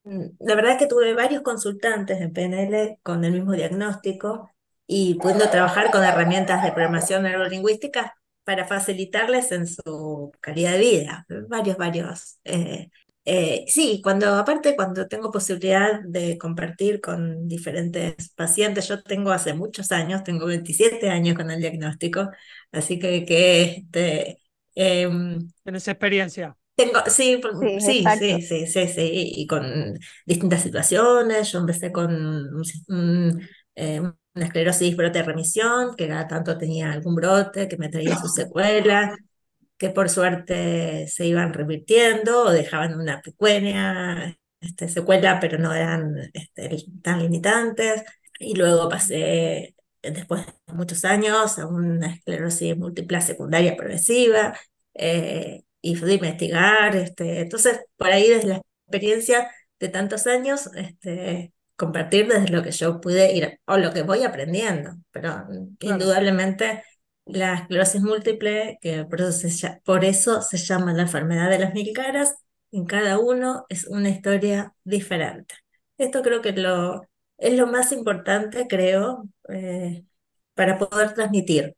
mm, 0.04 0.24
la 0.40 0.54
verdad 0.54 0.78
que 0.78 0.86
tuve 0.86 1.14
varios 1.14 1.42
consultantes 1.42 2.20
en 2.20 2.32
PNL 2.32 2.98
con 3.02 3.24
el 3.24 3.32
mismo 3.32 3.52
diagnóstico 3.52 4.50
y 4.86 5.14
pudiendo 5.14 5.48
trabajar 5.50 5.90
con 5.90 6.02
herramientas 6.04 6.62
de 6.62 6.72
programación 6.72 7.22
neurolingüística 7.24 8.14
para 8.44 8.66
facilitarles 8.66 9.52
en 9.52 9.66
su 9.66 10.32
calidad 10.40 10.72
de 10.72 10.78
vida. 10.78 11.26
Varios, 11.48 11.76
varios. 11.76 12.38
eh, 12.44 12.90
eh, 13.26 13.64
sí, 13.68 14.00
cuando, 14.02 14.34
aparte, 14.34 14.74
cuando 14.74 15.06
tengo 15.06 15.30
posibilidad 15.30 16.00
de 16.02 16.38
compartir 16.38 17.00
con 17.00 17.46
diferentes 17.46 18.30
pacientes, 18.34 18.88
yo 18.88 19.02
tengo 19.02 19.30
hace 19.30 19.52
muchos 19.54 19.92
años, 19.92 20.24
tengo 20.24 20.46
27 20.46 21.10
años 21.10 21.36
con 21.36 21.50
el 21.50 21.60
diagnóstico, 21.60 22.30
así 22.72 22.98
que, 22.98 23.24
que 23.26 23.62
este, 23.62 24.42
em, 24.74 25.48
Tenés 25.62 25.86
experiencia. 25.88 26.56
Tengo, 26.86 27.00
sí, 27.08 27.40
Sí, 27.78 28.04
sí, 28.18 28.42
sí, 28.42 28.66
sí, 28.66 28.88
sí, 28.88 29.32
y 29.36 29.46
con 29.46 29.98
distintas 30.26 30.62
situaciones. 30.62 31.52
Yo 31.52 31.58
empecé 31.60 31.92
con 31.92 32.14
un 32.14 32.62
un, 32.88 33.48
eh, 33.74 34.00
una 34.00 34.44
esclerosis 34.46 34.96
brote 34.96 35.22
remisión, 35.22 35.94
que 35.96 36.08
cada 36.08 36.26
tanto 36.28 36.58
tenía 36.58 36.92
algún 36.92 37.14
brote 37.14 37.68
que 37.68 37.76
me 37.76 37.88
traía 37.88 38.16
sus 38.16 38.34
secuelas, 38.34 39.16
que 39.78 39.90
por 39.90 40.08
suerte 40.10 41.06
se 41.08 41.26
iban 41.26 41.54
revirtiendo 41.54 42.44
o 42.44 42.50
dejaban 42.52 42.98
una 43.00 43.20
pequeña 43.22 44.36
este, 44.60 44.88
secuela, 44.88 45.40
pero 45.40 45.58
no 45.58 45.72
eran 45.74 46.16
este, 46.34 46.84
tan 47.02 47.22
limitantes. 47.22 48.04
Y 48.38 48.54
luego 48.54 48.88
pasé, 48.88 49.74
después 50.02 50.46
de 50.46 50.74
muchos 50.74 51.04
años, 51.04 51.58
a 51.58 51.66
una 51.66 52.14
esclerosis 52.14 52.76
múltiple 52.76 53.20
secundaria 53.22 53.76
progresiva 53.76 54.54
eh, 54.94 55.62
y 55.82 55.94
fui 55.96 56.12
a 56.12 56.14
investigar. 56.14 56.96
Este, 56.96 57.40
entonces, 57.40 57.80
por 57.96 58.08
ahí 58.10 58.28
desde 58.28 58.48
la 58.48 58.56
experiencia 58.86 59.50
de 59.78 59.88
tantos 59.88 60.26
años, 60.26 60.68
este, 60.74 61.52
compartir 61.76 62.28
desde 62.28 62.48
lo 62.48 62.62
que 62.62 62.70
yo 62.72 63.00
pude 63.00 63.32
ir 63.34 63.58
o 63.66 63.76
lo 63.78 63.92
que 63.92 64.02
voy 64.02 64.22
aprendiendo, 64.24 64.92
pero 65.10 65.44
Claro. 65.78 65.96
indudablemente 65.96 66.82
la 67.26 67.54
esclerosis 67.54 68.02
múltiple, 68.02 68.78
que 68.82 69.04
por 69.04 69.20
eso 69.20 69.32
se, 69.48 69.80
por 69.84 70.04
eso 70.04 70.42
se 70.42 70.56
llama 70.58 70.92
la 70.92 71.02
enfermedad 71.02 71.48
de 71.50 71.58
las 71.58 71.74
mil 71.74 71.92
caras, 71.94 72.34
en 72.72 72.84
cada 72.86 73.18
uno 73.18 73.64
es 73.68 73.86
una 73.86 74.08
historia 74.10 74.74
diferente. 74.84 75.54
Esto 75.98 76.22
creo 76.22 76.40
que 76.42 76.52
lo, 76.52 77.02
es 77.38 77.54
lo 77.58 77.66
más 77.66 77.92
importante, 77.92 78.66
creo, 78.68 79.24
eh, 79.48 80.04
para 80.54 80.78
poder 80.78 81.14
transmitir. 81.14 81.74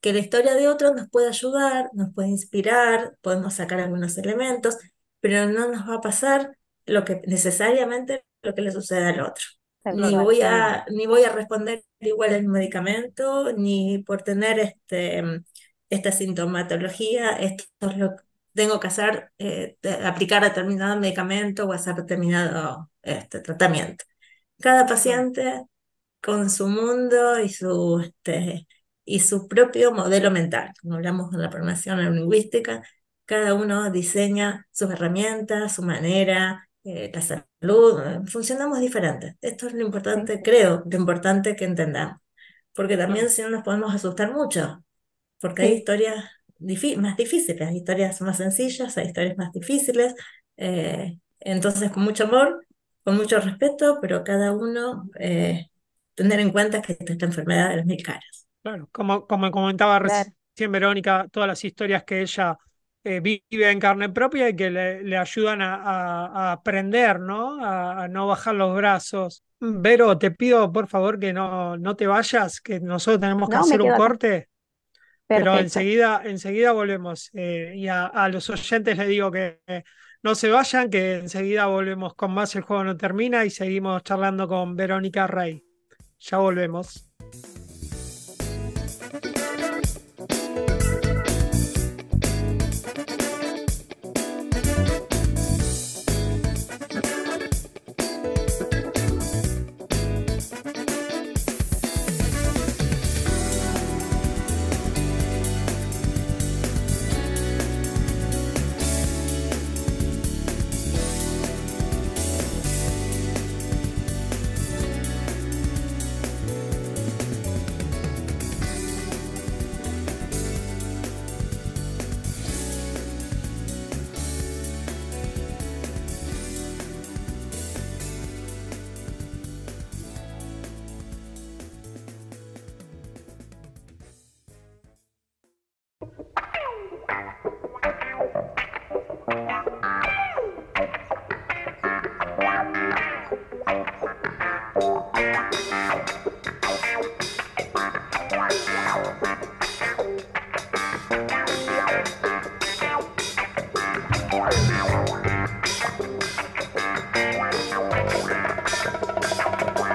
Que 0.00 0.12
la 0.12 0.20
historia 0.20 0.54
de 0.54 0.68
otros 0.68 0.94
nos 0.94 1.08
puede 1.10 1.28
ayudar, 1.28 1.90
nos 1.92 2.12
puede 2.14 2.28
inspirar, 2.28 3.16
podemos 3.20 3.54
sacar 3.54 3.80
algunos 3.80 4.16
elementos, 4.18 4.76
pero 5.20 5.46
no 5.46 5.68
nos 5.68 5.88
va 5.88 5.96
a 5.96 6.00
pasar 6.00 6.56
lo 6.86 7.04
que 7.04 7.20
necesariamente 7.26 8.24
lo 8.42 8.54
que 8.54 8.62
le 8.62 8.72
sucede 8.72 9.06
al 9.08 9.20
otro. 9.20 9.44
Ni 9.84 10.14
voy 10.14 10.42
a, 10.42 10.84
ni 10.90 11.06
voy 11.06 11.24
a 11.24 11.32
responder 11.32 11.82
igual 12.00 12.34
al 12.34 12.44
medicamento, 12.44 13.52
ni 13.52 13.98
por 13.98 14.22
tener 14.22 14.58
este, 14.58 15.22
esta 15.88 16.12
sintomatología, 16.12 17.32
esto 17.32 17.64
es 17.80 17.96
lo 17.96 18.16
que 18.16 18.22
tengo 18.54 18.80
que 18.80 18.88
hacer, 18.88 19.30
eh, 19.38 19.76
aplicar 20.04 20.42
determinado 20.42 20.98
medicamento 20.98 21.64
o 21.64 21.72
hacer 21.72 21.94
determinado 21.94 22.90
este, 23.02 23.40
tratamiento. 23.40 24.04
Cada 24.60 24.86
paciente 24.86 25.62
con 26.20 26.50
su 26.50 26.68
mundo 26.68 27.40
y 27.40 27.48
su, 27.48 28.00
este, 28.00 28.66
y 29.08 29.20
su 29.20 29.48
propio 29.48 29.92
modelo 29.92 30.30
mental. 30.30 30.72
Como 30.82 30.94
hablamos 30.96 31.30
de 31.30 31.38
la 31.38 31.50
programación 31.50 32.14
lingüística, 32.14 32.82
cada 33.24 33.54
uno 33.54 33.90
diseña 33.90 34.66
sus 34.70 34.90
herramientas, 34.90 35.74
su 35.74 35.82
manera, 35.82 36.68
eh, 36.84 37.10
la 37.12 37.22
salud, 37.22 38.00
eh, 38.00 38.20
funcionamos 38.26 38.80
diferentes. 38.80 39.34
Esto 39.40 39.66
es 39.68 39.74
lo 39.74 39.82
importante, 39.84 40.42
creo, 40.42 40.84
lo 40.90 40.98
importante 40.98 41.56
que 41.56 41.64
entendamos. 41.64 42.18
Porque 42.74 42.96
también 42.96 43.30
si 43.30 43.42
no 43.42 43.50
nos 43.50 43.64
podemos 43.64 43.94
asustar 43.94 44.32
mucho, 44.32 44.84
porque 45.40 45.62
hay 45.62 45.72
historias 45.74 46.24
más 46.98 47.16
difíciles, 47.16 47.68
hay 47.68 47.78
historias 47.78 48.20
más 48.20 48.36
sencillas, 48.38 48.96
hay 48.98 49.06
historias 49.08 49.36
más 49.38 49.52
difíciles. 49.52 50.14
Eh, 50.56 51.18
entonces, 51.40 51.90
con 51.92 52.02
mucho 52.04 52.24
amor, 52.24 52.66
con 53.04 53.16
mucho 53.16 53.40
respeto, 53.40 53.98
pero 54.00 54.24
cada 54.24 54.52
uno 54.52 55.08
tener 56.14 56.40
en 56.40 56.50
cuenta 56.50 56.82
que 56.82 56.96
esta 56.98 57.26
enfermedad 57.26 57.70
de 57.70 57.76
las 57.76 57.86
mil 57.86 58.02
caras. 58.02 58.47
Claro, 58.62 58.88
como, 58.92 59.26
como 59.26 59.50
comentaba 59.50 59.98
recién 59.98 60.72
Verónica, 60.72 61.26
todas 61.30 61.46
las 61.46 61.64
historias 61.64 62.04
que 62.04 62.20
ella 62.20 62.58
eh, 63.04 63.20
vive 63.20 63.70
en 63.70 63.78
carne 63.78 64.08
propia 64.08 64.48
y 64.48 64.56
que 64.56 64.70
le, 64.70 65.16
ayudan 65.16 65.62
a, 65.62 66.52
aprender, 66.52 67.20
¿no? 67.20 67.64
A, 67.64 68.08
no 68.08 68.26
bajar 68.26 68.54
los 68.54 68.74
brazos. 68.76 69.44
Vero, 69.60 70.18
te 70.18 70.30
pido 70.30 70.70
por 70.72 70.88
favor 70.88 71.18
que 71.18 71.32
no, 71.32 71.76
no 71.76 71.96
te 71.96 72.06
vayas, 72.06 72.60
que 72.60 72.80
nosotros 72.80 73.20
tenemos 73.20 73.48
que 73.48 73.56
hacer 73.56 73.80
un 73.80 73.96
corte. 73.96 74.48
Pero 75.26 75.58
enseguida, 75.58 76.22
enseguida 76.24 76.72
volvemos. 76.72 77.30
Eh, 77.34 77.74
y 77.76 77.88
a, 77.88 78.28
los 78.28 78.50
oyentes 78.50 78.96
les 78.96 79.08
digo 79.08 79.30
que 79.30 79.60
no 80.22 80.34
se 80.34 80.50
vayan, 80.50 80.90
que 80.90 81.16
enseguida 81.16 81.66
volvemos 81.66 82.14
con 82.14 82.32
más 82.32 82.54
El 82.56 82.62
Juego 82.62 82.84
No 82.84 82.96
Termina 82.96 83.44
y 83.44 83.50
seguimos 83.50 84.02
charlando 84.02 84.48
con 84.48 84.74
Verónica 84.74 85.26
Rey. 85.26 85.64
Ya 86.18 86.38
volvemos. 86.38 87.07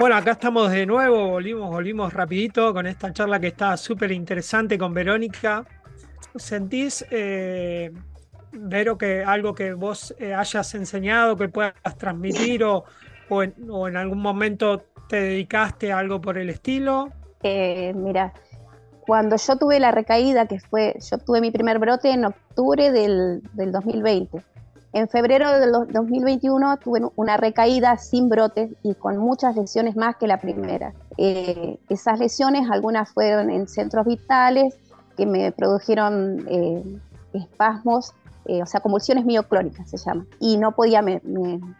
Bueno, 0.03 0.17
acá 0.17 0.31
estamos 0.31 0.69
de 0.69 0.85
nuevo, 0.85 1.29
volvimos, 1.29 1.69
volvimos 1.69 2.11
rapidito 2.11 2.73
con 2.73 2.85
esta 2.87 3.13
charla 3.13 3.39
que 3.39 3.47
está 3.47 3.77
súper 3.77 4.11
interesante 4.11 4.77
con 4.77 4.93
Verónica. 4.93 5.63
¿Sentís, 6.35 7.05
eh, 7.09 7.89
que 8.99 9.23
algo 9.25 9.55
que 9.55 9.71
vos 9.71 10.13
eh, 10.19 10.33
hayas 10.33 10.75
enseñado, 10.75 11.37
que 11.37 11.47
puedas 11.47 11.97
transmitir 11.97 12.65
o, 12.65 12.83
o, 13.29 13.43
en, 13.43 13.95
algún 13.95 14.19
momento 14.19 14.83
te 15.07 15.21
dedicaste 15.21 15.93
a 15.93 15.99
algo 15.99 16.19
por 16.19 16.37
el 16.37 16.49
estilo? 16.49 17.07
Eh, 17.41 17.93
mira, 17.95 18.33
cuando 19.07 19.37
yo 19.37 19.55
tuve 19.55 19.79
la 19.79 19.91
recaída, 19.91 20.47
que 20.47 20.59
fue, 20.59 20.97
yo 21.09 21.17
tuve 21.17 21.39
mi 21.39 21.51
primer 21.51 21.79
brote 21.79 22.11
en 22.11 22.25
octubre 22.25 22.91
del, 22.91 23.41
del 23.53 23.71
2020 23.71 24.43
en 24.93 25.09
febrero 25.09 25.59
del 25.59 25.71
2021 25.71 26.77
tuve 26.77 27.01
una 27.15 27.35
recaída 27.35 27.97
sin 27.97 28.29
brotes 28.29 28.71
y 28.83 28.93
con 28.93 29.17
muchas 29.17 29.55
lesiones 29.55 29.95
más 29.95 30.17
que 30.17 30.27
la 30.27 30.39
primera. 30.39 30.93
Eh, 31.17 31.79
esas 31.89 32.19
lesiones, 32.19 32.69
algunas 32.69 33.09
fueron 33.09 33.49
en 33.49 33.67
centros 33.67 34.05
vitales 34.05 34.77
que 35.17 35.25
me 35.25 35.51
produjeron 35.51 36.45
eh, 36.47 36.83
espasmos, 37.33 38.13
eh, 38.45 38.61
o 38.61 38.67
sea, 38.67 38.81
convulsiones 38.81 39.25
mioclónicas 39.25 39.89
se 39.89 39.97
llama. 39.97 40.27
Y 40.39 40.57
no 40.57 40.73
podía, 40.73 41.01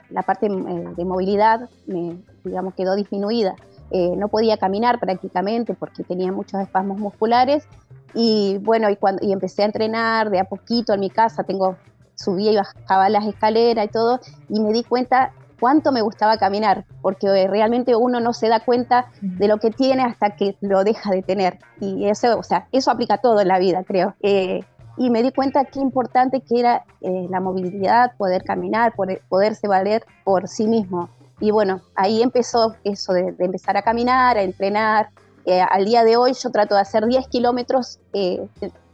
la 0.09 0.23
parte 0.23 0.49
de 0.49 1.05
movilidad 1.05 1.69
me, 1.85 2.17
digamos, 2.43 2.73
quedó 2.73 2.95
disminuida. 2.95 3.55
no 3.91 4.27
podía 4.27 4.57
caminar 4.57 4.99
prácticamente 4.99 5.75
porque 5.75 6.03
tenía 6.03 6.31
muchos 6.31 6.59
espasmos 6.61 6.97
musculares 6.97 7.67
y 8.15 8.57
bueno, 8.59 8.89
y, 8.89 8.95
cuando, 8.95 9.25
y 9.25 9.31
empecé 9.31 9.63
a 9.63 9.65
entrenar 9.65 10.29
de 10.29 10.39
a 10.39 10.45
poquito 10.45 10.93
en 10.93 10.99
mi 10.99 11.09
casa, 11.09 11.43
tengo 11.43 11.77
subía 12.15 12.51
y 12.51 12.57
bajaba 12.57 13.09
las 13.09 13.25
escaleras 13.25 13.85
y 13.85 13.89
todo, 13.89 14.19
y 14.49 14.59
me 14.59 14.71
di 14.71 14.83
cuenta 14.83 15.33
cuánto 15.59 15.93
me 15.93 16.01
gustaba 16.01 16.37
caminar, 16.37 16.85
porque 17.01 17.47
realmente 17.47 17.95
uno 17.95 18.19
no 18.19 18.33
se 18.33 18.49
da 18.49 18.59
cuenta 18.59 19.05
de 19.21 19.47
lo 19.47 19.59
que 19.59 19.71
tiene 19.71 20.03
hasta 20.03 20.35
que 20.35 20.57
lo 20.59 20.83
deja 20.83 21.09
de 21.11 21.21
tener. 21.21 21.59
Y 21.79 22.09
eso, 22.09 22.37
o 22.37 22.43
sea, 22.43 22.67
eso 22.73 22.91
aplica 22.91 23.19
todo 23.19 23.39
en 23.39 23.47
la 23.47 23.59
vida, 23.59 23.83
creo. 23.85 24.13
Eh, 24.21 24.61
y 24.97 25.09
me 25.09 25.23
di 25.23 25.31
cuenta 25.31 25.63
qué 25.63 25.79
importante 25.79 26.41
que 26.41 26.59
era 26.59 26.83
eh, 26.99 27.27
la 27.29 27.39
movilidad, 27.39 28.11
poder 28.17 28.43
caminar, 28.43 28.93
poder, 28.93 29.21
poderse 29.29 29.67
valer 29.69 30.03
por 30.25 30.49
sí 30.49 30.67
mismo. 30.67 31.09
Y 31.39 31.51
bueno, 31.51 31.81
ahí 31.95 32.21
empezó 32.21 32.75
eso 32.83 33.13
de, 33.13 33.33
empezar 33.39 33.77
a 33.77 33.81
caminar, 33.81 34.37
a 34.37 34.43
entrenar. 34.43 35.09
Eh, 35.45 35.61
al 35.61 35.85
día 35.85 36.03
de 36.03 36.17
hoy 36.17 36.33
yo 36.33 36.51
trato 36.51 36.75
de 36.75 36.81
hacer 36.81 37.05
10 37.05 37.27
kilómetros 37.27 37.99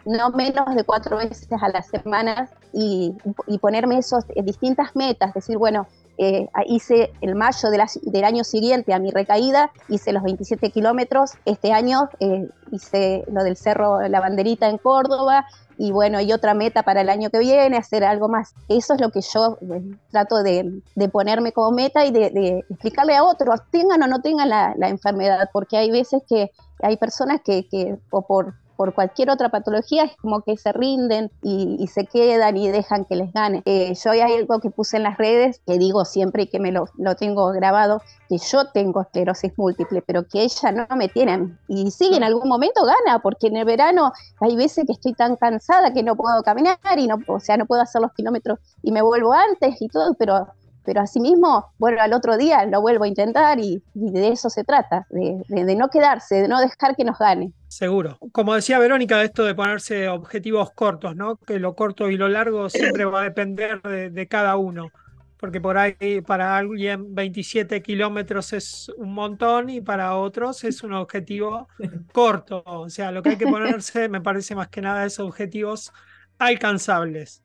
no 0.10 0.32
menos 0.32 0.74
de 0.76 0.84
cuatro 0.84 1.18
veces 1.18 1.48
a 1.62 1.70
la 1.70 1.84
semana 1.84 2.50
y, 2.74 3.16
ponerme 3.62 4.00
esos 4.00 4.26
eh, 4.30 4.42
distintas 4.42 4.96
metas, 4.96 5.34
decir, 5.36 5.58
bueno, 5.58 5.88
eh, 6.18 6.48
hice 6.66 7.14
el 7.22 7.36
mayo 7.36 7.70
del 7.70 8.24
año 8.26 8.44
siguiente 8.44 8.94
a 8.94 9.00
mi 9.00 9.12
recaída, 9.12 9.72
hice 9.88 10.12
los 10.12 10.24
27 10.24 10.72
kilómetros, 10.72 11.34
este 11.46 11.72
año 11.74 12.10
eh, 12.20 12.50
hice 12.72 13.24
lo 13.32 13.44
del 13.44 13.56
Cerro 13.56 14.02
La 14.08 14.20
Banderita 14.20 14.68
en 14.68 14.80
Córdoba, 14.80 15.46
y 15.78 15.92
bueno, 15.92 16.20
y 16.20 16.34
otra 16.34 16.56
meta 16.56 16.84
para 16.84 17.02
el 17.02 17.10
año 17.10 17.30
que 17.30 17.40
viene, 17.40 17.78
hacer 17.78 18.04
algo 18.04 18.28
más. 18.28 18.54
Eso 18.68 18.96
es 18.96 19.02
lo 19.02 19.12
que 19.12 19.22
yo 19.22 19.58
trato 20.12 20.44
de, 20.44 20.82
ponerme 21.12 21.54
como 21.54 21.72
meta 21.72 22.06
y 22.06 22.12
de, 22.12 22.66
explicarle 22.70 23.16
a 23.16 23.24
otros, 23.24 23.62
tengan 23.72 24.02
o 24.02 24.08
no 24.08 24.22
tengan 24.22 24.50
la, 24.50 24.74
enfermedad, 24.90 25.50
porque 25.54 25.78
hay 25.78 25.92
veces 25.92 26.24
que 26.28 26.52
hay 26.82 26.98
personas 26.98 27.42
que, 27.46 27.68
que 27.70 27.98
o 28.10 28.24
por 28.24 28.56
por 28.80 28.94
cualquier 28.94 29.30
otra 29.30 29.50
patología 29.50 30.06
es 30.06 30.16
como 30.16 30.40
que 30.40 30.56
se 30.56 30.72
rinden 30.72 31.30
y, 31.42 31.86
se 31.88 32.06
quedan 32.06 32.56
y 32.56 32.70
dejan 32.70 33.04
que 33.04 33.18
les 33.18 33.34
gane. 33.34 33.62
Eh, 33.66 33.94
yo 33.94 34.12
hay 34.12 34.22
algo 34.22 34.62
que 34.62 34.70
puse 34.70 34.96
en 34.96 35.04
las 35.04 35.18
redes 35.18 35.60
que 35.68 35.78
digo 35.78 36.06
siempre 36.06 36.44
y 36.44 36.48
que 36.48 36.62
me 36.62 36.72
lo, 36.72 36.86
lo 36.98 37.16
tengo 37.16 37.52
grabado, 37.52 38.02
que 38.30 38.38
yo 38.38 38.70
tengo 38.72 39.02
esclerosis 39.02 39.52
múltiple, 39.58 40.02
pero 40.02 40.30
que 40.30 40.44
ella 40.44 40.72
no 40.72 40.96
me 40.96 41.10
tiene. 41.10 41.58
Y 41.68 41.92
sí, 41.92 42.10
en 42.14 42.24
algún 42.24 42.48
momento 42.48 42.86
gana, 42.86 43.20
porque 43.20 43.48
en 43.48 43.58
el 43.58 43.66
verano 43.66 44.14
hay 44.40 44.56
veces 44.56 44.86
que 44.86 44.94
estoy 44.94 45.12
tan 45.12 45.36
cansada 45.36 45.92
que 45.92 46.02
no 46.02 46.16
puedo 46.16 46.42
caminar 46.44 46.78
y 46.96 47.08
no, 47.08 47.18
o 47.28 47.42
sea, 47.42 47.58
no 47.58 47.66
puedo 47.66 47.82
hacer 47.82 48.02
los 48.02 48.14
kilómetros 48.14 48.60
y 48.82 48.94
me 48.94 49.02
vuelvo 49.02 49.34
antes 49.34 49.76
y 49.82 49.90
todo, 49.90 50.14
pero 50.14 50.48
pero 50.86 51.02
asimismo, 51.02 51.68
bueno, 51.78 52.02
al 52.02 52.14
otro 52.14 52.36
día 52.36 52.66
lo 52.66 52.82
vuelvo 52.82 53.04
a 53.04 53.08
intentar 53.08 53.60
y, 53.60 53.84
de 53.94 54.30
eso 54.30 54.50
se 54.50 54.64
trata, 54.64 55.06
de, 55.12 55.76
no 55.76 55.90
quedarse, 55.90 56.42
de 56.42 56.48
no 56.48 56.60
dejar 56.60 56.96
que 56.96 57.04
nos 57.04 57.20
gane. 57.20 57.54
Seguro. 57.70 58.18
Como 58.32 58.56
decía 58.56 58.80
Verónica, 58.80 59.24
esto 59.24 59.46
de 59.46 59.54
ponerse 59.54 60.10
objetivos 60.10 60.72
cortos, 60.72 61.16
¿no? 61.16 61.38
Que 61.38 61.60
lo 61.60 61.76
corto 61.76 62.10
y 62.10 62.18
lo 62.18 62.28
largo 62.28 62.68
siempre 62.70 63.06
va 63.06 63.22
a 63.22 63.24
depender 63.24 63.80
de, 63.82 64.28
cada 64.28 64.58
uno. 64.58 64.92
Porque 65.38 65.62
por 65.62 65.78
ahí 65.78 66.22
para 66.26 66.58
alguien 66.58 67.14
27 67.14 67.82
kilómetros 67.82 68.54
es 68.54 68.92
un 68.98 69.14
montón 69.14 69.70
y 69.70 69.82
para 69.82 70.18
otros 70.18 70.64
es 70.64 70.84
un 70.84 70.94
objetivo 70.94 71.68
corto. 72.12 72.64
O 72.66 72.90
sea, 72.90 73.12
lo 73.12 73.22
que 73.22 73.30
hay 73.30 73.38
que 73.38 73.46
ponerse, 73.48 74.10
me 74.10 74.20
parece 74.20 74.56
más 74.56 74.70
que 74.70 74.82
nada, 74.82 75.06
es 75.06 75.20
objetivos 75.20 75.94
alcanzables. 76.40 77.44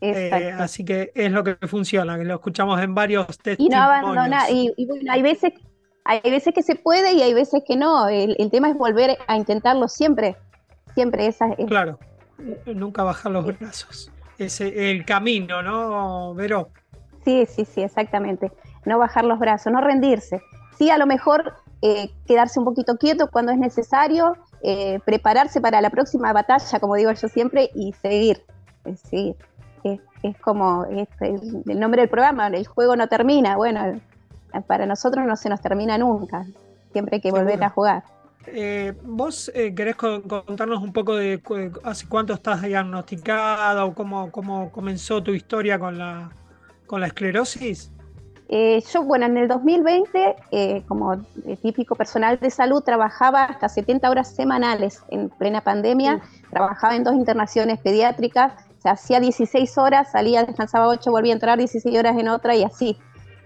Eh, 0.00 0.52
así 0.58 0.84
que 0.84 1.12
es 1.14 1.30
lo 1.30 1.44
que 1.44 1.56
funciona, 1.66 2.18
que 2.18 2.24
lo 2.24 2.34
escuchamos 2.34 2.80
en 2.80 2.94
varios 2.94 3.26
testimonios. 3.38 3.58
Y 3.58 3.68
no 3.68 3.82
abandona, 3.82 4.50
y, 4.50 4.86
bueno, 4.86 5.12
hay 5.12 5.22
veces, 5.22 5.52
hay 6.06 6.30
veces 6.30 6.54
que 6.54 6.62
se 6.62 6.74
puede 6.74 7.12
y 7.12 7.22
hay 7.22 7.34
veces 7.34 7.62
que 7.66 7.76
no. 7.76 8.08
El, 8.08 8.36
tema 8.50 8.70
es 8.70 8.76
volver 8.76 9.18
a 9.26 9.36
intentarlo 9.36 9.88
siempre. 9.88 10.36
Siempre 10.94 11.26
esa 11.26 11.48
es. 11.52 11.66
Claro, 11.66 11.98
nunca 12.66 13.02
bajar 13.02 13.32
los 13.32 13.46
brazos. 13.58 14.10
Es 14.38 14.60
el 14.60 15.04
camino, 15.04 15.62
¿no, 15.62 16.34
Vero? 16.34 16.68
Sí, 17.24 17.46
sí, 17.46 17.64
sí, 17.64 17.82
exactamente. 17.82 18.52
No 18.84 18.98
bajar 18.98 19.24
los 19.24 19.38
brazos, 19.38 19.72
no 19.72 19.80
rendirse. 19.80 20.42
Sí, 20.78 20.90
a 20.90 20.98
lo 20.98 21.06
mejor 21.06 21.54
eh, 21.82 22.10
quedarse 22.26 22.58
un 22.58 22.66
poquito 22.66 22.96
quieto 22.96 23.30
cuando 23.30 23.52
es 23.52 23.58
necesario, 23.58 24.36
eh, 24.62 25.00
prepararse 25.04 25.60
para 25.60 25.80
la 25.80 25.90
próxima 25.90 26.32
batalla, 26.32 26.80
como 26.80 26.94
digo 26.94 27.12
yo 27.12 27.28
siempre, 27.28 27.70
y 27.74 27.92
seguir, 27.94 28.42
seguir 29.10 29.36
es, 30.22 30.36
como 30.38 30.84
el, 30.84 31.78
nombre 31.78 32.02
del 32.02 32.10
programa, 32.10 32.48
el 32.48 32.66
juego 32.66 32.96
no 32.96 33.08
termina. 33.08 33.56
Bueno, 33.56 34.00
para 34.62 34.86
nosotros 34.86 35.24
no 35.26 35.36
se 35.36 35.48
nos 35.48 35.60
termina 35.60 35.98
nunca, 35.98 36.46
siempre 36.92 37.16
hay 37.16 37.20
que 37.20 37.30
volver 37.30 37.62
a 37.62 37.70
jugar. 37.70 38.04
Eh, 38.48 38.94
¿Vos 39.02 39.50
eh, 39.54 39.74
querés 39.74 39.96
contarnos 39.96 40.82
un 40.82 40.92
poco 40.92 41.16
de 41.16 41.40
hace 41.82 42.06
cuánto 42.06 42.32
estás 42.32 42.62
diagnosticada 42.62 43.84
o 43.84 43.94
cómo, 43.94 44.30
cómo 44.30 44.70
comenzó 44.70 45.22
tu 45.22 45.32
historia 45.32 45.78
con 45.78 45.98
la, 45.98 46.30
con 46.86 47.00
la 47.00 47.08
esclerosis? 47.08 47.90
Eh, 48.48 48.80
yo, 48.92 49.02
bueno, 49.02 49.26
en 49.26 49.36
el 49.38 49.48
2020, 49.48 50.84
como 50.86 51.16
típico 51.62 51.96
personal 51.96 52.38
de 52.38 52.50
salud, 52.50 52.80
trabajaba 52.80 53.42
hasta 53.44 53.68
70 53.68 54.08
horas 54.08 54.30
semanales 54.32 55.02
en 55.10 55.30
plena 55.30 55.62
pandemia, 55.62 56.20
trabajaba 56.50 56.94
en 56.94 57.02
dos 57.02 57.14
internaciones 57.14 57.80
pediátricas, 57.80 58.52
hacía 58.84 59.20
16 59.20 59.78
horas, 59.78 60.12
salía, 60.12 60.44
descansaba 60.44 60.88
8, 60.88 61.10
volvía 61.10 61.32
a 61.32 61.34
entrar 61.34 61.58
16 61.58 61.98
horas 61.98 62.16
en 62.18 62.28
otra 62.28 62.54
y 62.54 62.62
así. 62.62 62.96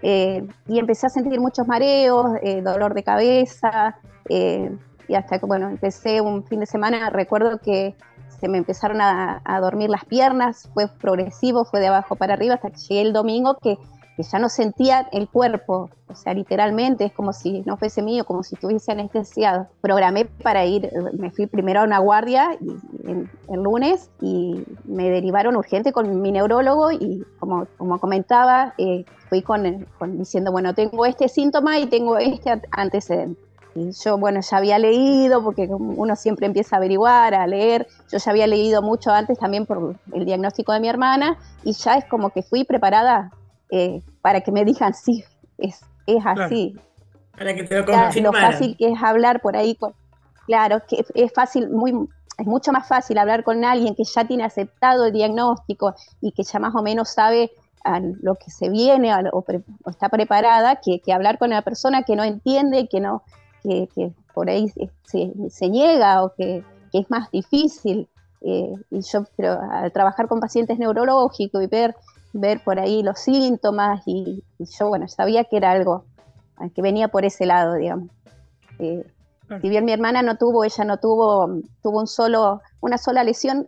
Eh, 0.01 0.47
y 0.67 0.79
empecé 0.79 1.07
a 1.07 1.09
sentir 1.09 1.39
muchos 1.39 1.67
mareos, 1.67 2.31
eh, 2.41 2.61
dolor 2.61 2.93
de 2.93 3.03
cabeza, 3.03 3.97
eh, 4.29 4.75
y 5.07 5.15
hasta 5.15 5.39
que, 5.39 5.45
bueno, 5.45 5.69
empecé 5.69 6.21
un 6.21 6.43
fin 6.45 6.59
de 6.61 6.65
semana, 6.65 7.09
recuerdo 7.09 7.59
que 7.59 7.95
se 8.39 8.47
me 8.47 8.57
empezaron 8.57 9.01
a, 9.01 9.41
a, 9.43 9.59
dormir 9.59 9.89
las 9.89 10.05
piernas, 10.05 10.69
fue 10.73 10.87
progresivo, 10.87 11.65
fue 11.65 11.79
de 11.79 11.87
abajo 11.87 12.15
para 12.15 12.33
arriba, 12.33 12.55
hasta 12.55 12.71
que 12.71 12.77
llegué 12.77 13.01
el 13.01 13.13
domingo 13.13 13.57
que 13.61 13.77
ya 14.17 14.39
no 14.39 14.49
sentía 14.49 15.07
el 15.11 15.27
cuerpo, 15.27 15.89
o 16.07 16.15
sea, 16.15 16.33
literalmente 16.33 17.05
es 17.05 17.13
como 17.13 17.33
si 17.33 17.61
no 17.61 17.77
fuese 17.77 18.01
mío, 18.01 18.25
como 18.25 18.43
si 18.43 18.55
estuviese 18.55 18.91
anestesiado. 18.91 19.67
Programé 19.81 20.25
para 20.25 20.65
ir, 20.65 20.91
me 21.17 21.31
fui 21.31 21.47
primero 21.47 21.81
a 21.81 21.83
una 21.83 21.99
guardia 21.99 22.57
el, 23.05 23.29
lunes 23.61 24.09
y 24.21 24.63
me 24.85 25.09
derivaron 25.09 25.55
urgente 25.55 25.91
con 25.91 26.21
mi 26.21 26.31
neurólogo 26.31 26.91
y 26.91 27.25
como, 27.39 27.67
como 27.77 27.99
comentaba, 27.99 28.73
eh, 28.77 29.05
fui 29.29 29.41
con, 29.41 29.85
diciendo, 30.17 30.51
bueno, 30.51 30.73
tengo 30.73 31.05
este 31.05 31.29
síntoma 31.29 31.79
y 31.79 31.85
tengo 31.87 32.17
este 32.17 32.61
antecedente. 32.71 33.39
Y 33.73 33.91
yo, 33.91 34.17
bueno, 34.17 34.41
ya 34.41 34.57
había 34.57 34.77
leído, 34.79 35.41
porque 35.41 35.69
uno 35.71 36.17
siempre 36.17 36.45
empieza 36.45 36.75
a 36.75 36.79
averiguar, 36.79 37.33
a 37.33 37.47
leer. 37.47 37.87
Yo 38.11 38.17
ya 38.17 38.31
había 38.31 38.45
leído 38.45 38.81
mucho 38.81 39.11
antes 39.11 39.39
también 39.39 39.65
por 39.65 39.95
el 40.13 40.25
diagnóstico 40.25 40.73
de 40.73 40.81
mi 40.81 40.89
hermana 40.89 41.37
y 41.63 41.71
ya 41.71 41.95
es 41.95 42.03
como 42.05 42.31
que 42.31 42.43
fui 42.43 42.65
preparada 42.65 43.31
eh, 43.71 44.01
para 44.21 44.41
que 44.41 44.51
me 44.51 44.65
digan, 44.65 44.93
sí, 44.93 45.23
es, 45.57 45.81
es 46.05 46.25
así. 46.25 46.75
Para 47.37 47.55
que 47.55 47.63
te 47.63 47.79
lo 47.79 48.31
Lo 48.31 48.33
fácil 48.33 48.75
que 48.77 48.89
es 48.89 49.01
hablar 49.01 49.41
por 49.41 49.55
ahí 49.55 49.75
con... 49.75 49.93
Claro, 50.45 50.81
que 50.87 51.05
es 51.15 51.31
fácil, 51.33 51.69
muy, 51.69 51.93
es 52.37 52.45
mucho 52.45 52.71
más 52.71 52.87
fácil 52.87 53.17
hablar 53.17 53.43
con 53.43 53.63
alguien 53.63 53.95
que 53.95 54.03
ya 54.03 54.25
tiene 54.25 54.43
aceptado 54.43 55.05
el 55.05 55.13
diagnóstico 55.13 55.95
y 56.19 56.33
que 56.33 56.43
ya 56.43 56.59
más 56.59 56.75
o 56.75 56.81
menos 56.81 57.09
sabe 57.09 57.51
a 57.83 57.99
lo 57.99 58.35
que 58.35 58.51
se 58.51 58.69
viene 58.69 59.13
o, 59.31 59.45
está 59.89 60.09
preparada 60.09 60.75
que, 60.75 60.99
que, 60.99 61.13
hablar 61.13 61.37
con 61.37 61.49
una 61.49 61.61
persona 61.61 62.03
que 62.03 62.15
no 62.15 62.23
entiende, 62.23 62.87
que 62.87 62.99
no, 62.99 63.23
que, 63.63 63.87
que 63.95 64.11
por 64.33 64.49
ahí 64.49 64.67
se, 64.69 65.31
se, 65.49 65.69
niega 65.69 66.23
o 66.23 66.33
que, 66.35 66.63
que, 66.91 66.99
es 66.99 67.09
más 67.09 67.31
difícil. 67.31 68.07
Eh, 68.41 68.73
y 68.89 69.01
yo, 69.01 69.23
pero 69.37 69.59
al 69.71 69.91
trabajar 69.91 70.27
con 70.27 70.39
pacientes 70.39 70.79
neurológicos 70.79 71.63
y 71.63 71.67
ver 71.67 71.95
ver 72.33 72.63
por 72.63 72.79
ahí 72.79 73.03
los 73.03 73.19
síntomas 73.19 74.03
y, 74.05 74.43
yo, 74.59 74.89
bueno, 74.89 75.07
sabía 75.07 75.43
que 75.45 75.57
era 75.57 75.71
algo 75.71 76.05
que 76.75 76.81
venía 76.81 77.07
por 77.07 77.25
ese 77.25 77.45
lado, 77.45 77.75
digamos. 77.75 78.09
Eh, 78.79 79.03
si 79.59 79.69
bien 79.69 79.83
mi 79.83 79.91
hermana 79.91 80.21
no 80.21 80.37
tuvo, 80.37 80.63
ella 80.63 80.85
no 80.85 80.97
tuvo, 80.97 81.61
tuvo 81.81 81.99
un 81.99 82.07
solo, 82.07 82.61
una 82.79 82.97
sola 82.97 83.23
lesión, 83.23 83.67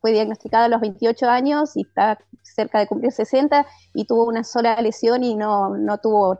fue 0.00 0.12
diagnosticada 0.12 0.66
a 0.66 0.68
los 0.68 0.80
28 0.80 1.28
años 1.28 1.76
y 1.76 1.82
está 1.82 2.18
cerca 2.42 2.78
de 2.80 2.86
cumplir 2.86 3.12
60 3.12 3.66
y 3.94 4.04
tuvo 4.04 4.24
una 4.24 4.44
sola 4.44 4.80
lesión 4.82 5.24
y 5.24 5.34
no, 5.34 5.76
no 5.76 5.98
tuvo 5.98 6.38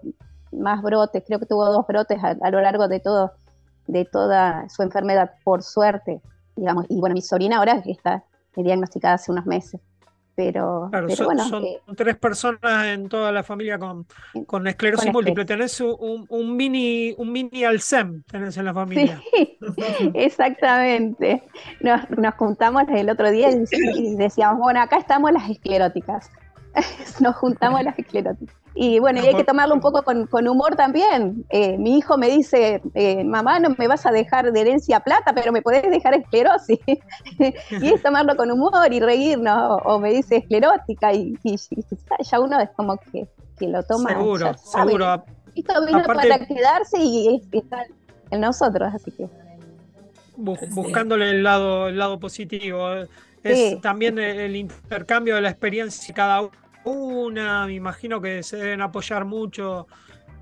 más 0.52 0.82
brotes, 0.82 1.24
creo 1.26 1.38
que 1.38 1.46
tuvo 1.46 1.64
dos 1.72 1.86
brotes 1.86 2.18
a, 2.22 2.50
lo 2.50 2.60
largo 2.60 2.88
de 2.88 3.00
todo, 3.00 3.32
de 3.86 4.04
toda 4.04 4.68
su 4.68 4.82
enfermedad, 4.82 5.32
por 5.42 5.62
suerte, 5.62 6.20
digamos. 6.56 6.84
Y 6.88 7.00
bueno, 7.00 7.14
mi 7.14 7.22
sobrina 7.22 7.58
ahora 7.58 7.82
que 7.82 7.92
está 7.92 8.24
diagnosticada 8.54 9.14
hace 9.14 9.32
unos 9.32 9.46
meses. 9.46 9.80
Pero, 10.34 10.90
son, 11.14 11.64
eh, 11.64 11.80
tres 11.94 12.16
personas 12.16 12.86
en 12.86 13.08
toda 13.08 13.30
la 13.32 13.42
familia 13.42 13.78
con, 13.78 14.06
con 14.46 14.66
esclerosis 14.66 15.12
múltiple. 15.12 15.44
Tenés 15.44 15.78
un, 15.80 16.24
un, 16.28 16.56
mini 16.56 17.14
un 17.18 17.30
mini 17.30 17.64
Alzheimer 17.64 18.22
tenés 18.30 18.56
en 18.56 18.64
la 18.64 18.72
familia. 18.72 19.20
Sí, 19.34 19.58
exactamente. 20.14 21.42
Nos, 21.80 22.08
nos 22.10 22.34
juntamos 22.34 22.84
el 22.88 23.10
otro 23.10 23.30
día 23.30 23.50
y 23.50 24.16
decíamos, 24.16 24.58
bueno, 24.58 24.80
acá 24.80 24.96
estamos 24.96 25.32
las 25.32 25.50
escleróticas. 25.50 26.30
nos 27.20 27.36
juntamos 27.36 27.82
las 27.82 27.98
escleróticas. 27.98 28.56
Y 28.74 29.00
bueno, 29.00 29.20
y 29.22 29.26
hay 29.26 29.34
que 29.34 29.44
tomarlo 29.44 29.74
un 29.74 29.80
poco 29.80 30.02
con, 30.02 30.48
humor 30.48 30.76
también. 30.76 31.44
Eh, 31.50 31.76
mi 31.76 31.98
hijo 31.98 32.16
me 32.16 32.28
dice, 32.28 32.80
eh, 32.94 33.22
mamá, 33.22 33.58
no 33.58 33.74
me 33.76 33.86
vas 33.86 34.06
a 34.06 34.10
dejar 34.10 34.50
de 34.50 34.60
herencia 34.60 35.00
plata, 35.00 35.34
pero 35.34 35.52
me 35.52 35.60
podés 35.60 35.82
dejar 35.90 36.14
esclerosis. 36.14 36.78
y 37.38 37.88
es 37.92 38.02
tomarlo 38.02 38.34
con 38.36 38.50
humor 38.50 38.90
y 38.90 39.00
reírnos, 39.00 39.80
o, 39.84 39.98
me 39.98 40.12
dice 40.12 40.36
esclerótica, 40.36 41.12
y, 41.12 41.36
ya 42.30 42.40
uno 42.40 42.60
es 42.60 42.70
como 42.70 42.96
que, 42.96 43.28
lo 43.60 43.82
toma. 43.82 44.10
Seguro, 44.10 44.54
seguro. 44.56 45.24
Esto 45.54 45.86
vino 45.86 46.02
para 46.02 46.46
quedarse 46.46 46.98
y 46.98 47.42
está 47.52 47.84
en 48.30 48.40
nosotros, 48.40 48.92
así 48.94 49.12
que. 49.12 49.28
buscándole 50.36 51.30
el 51.30 51.42
lado, 51.42 51.88
el 51.88 51.98
lado 51.98 52.18
positivo. 52.18 52.88
Es 53.44 53.80
también 53.82 54.18
el 54.18 54.56
intercambio 54.56 55.34
de 55.34 55.42
la 55.42 55.50
experiencia 55.50 56.14
cada 56.14 56.42
uno 56.42 56.61
una, 56.84 57.66
me 57.66 57.74
imagino 57.74 58.20
que 58.20 58.42
se 58.42 58.56
deben 58.56 58.80
apoyar 58.80 59.24
mucho 59.24 59.86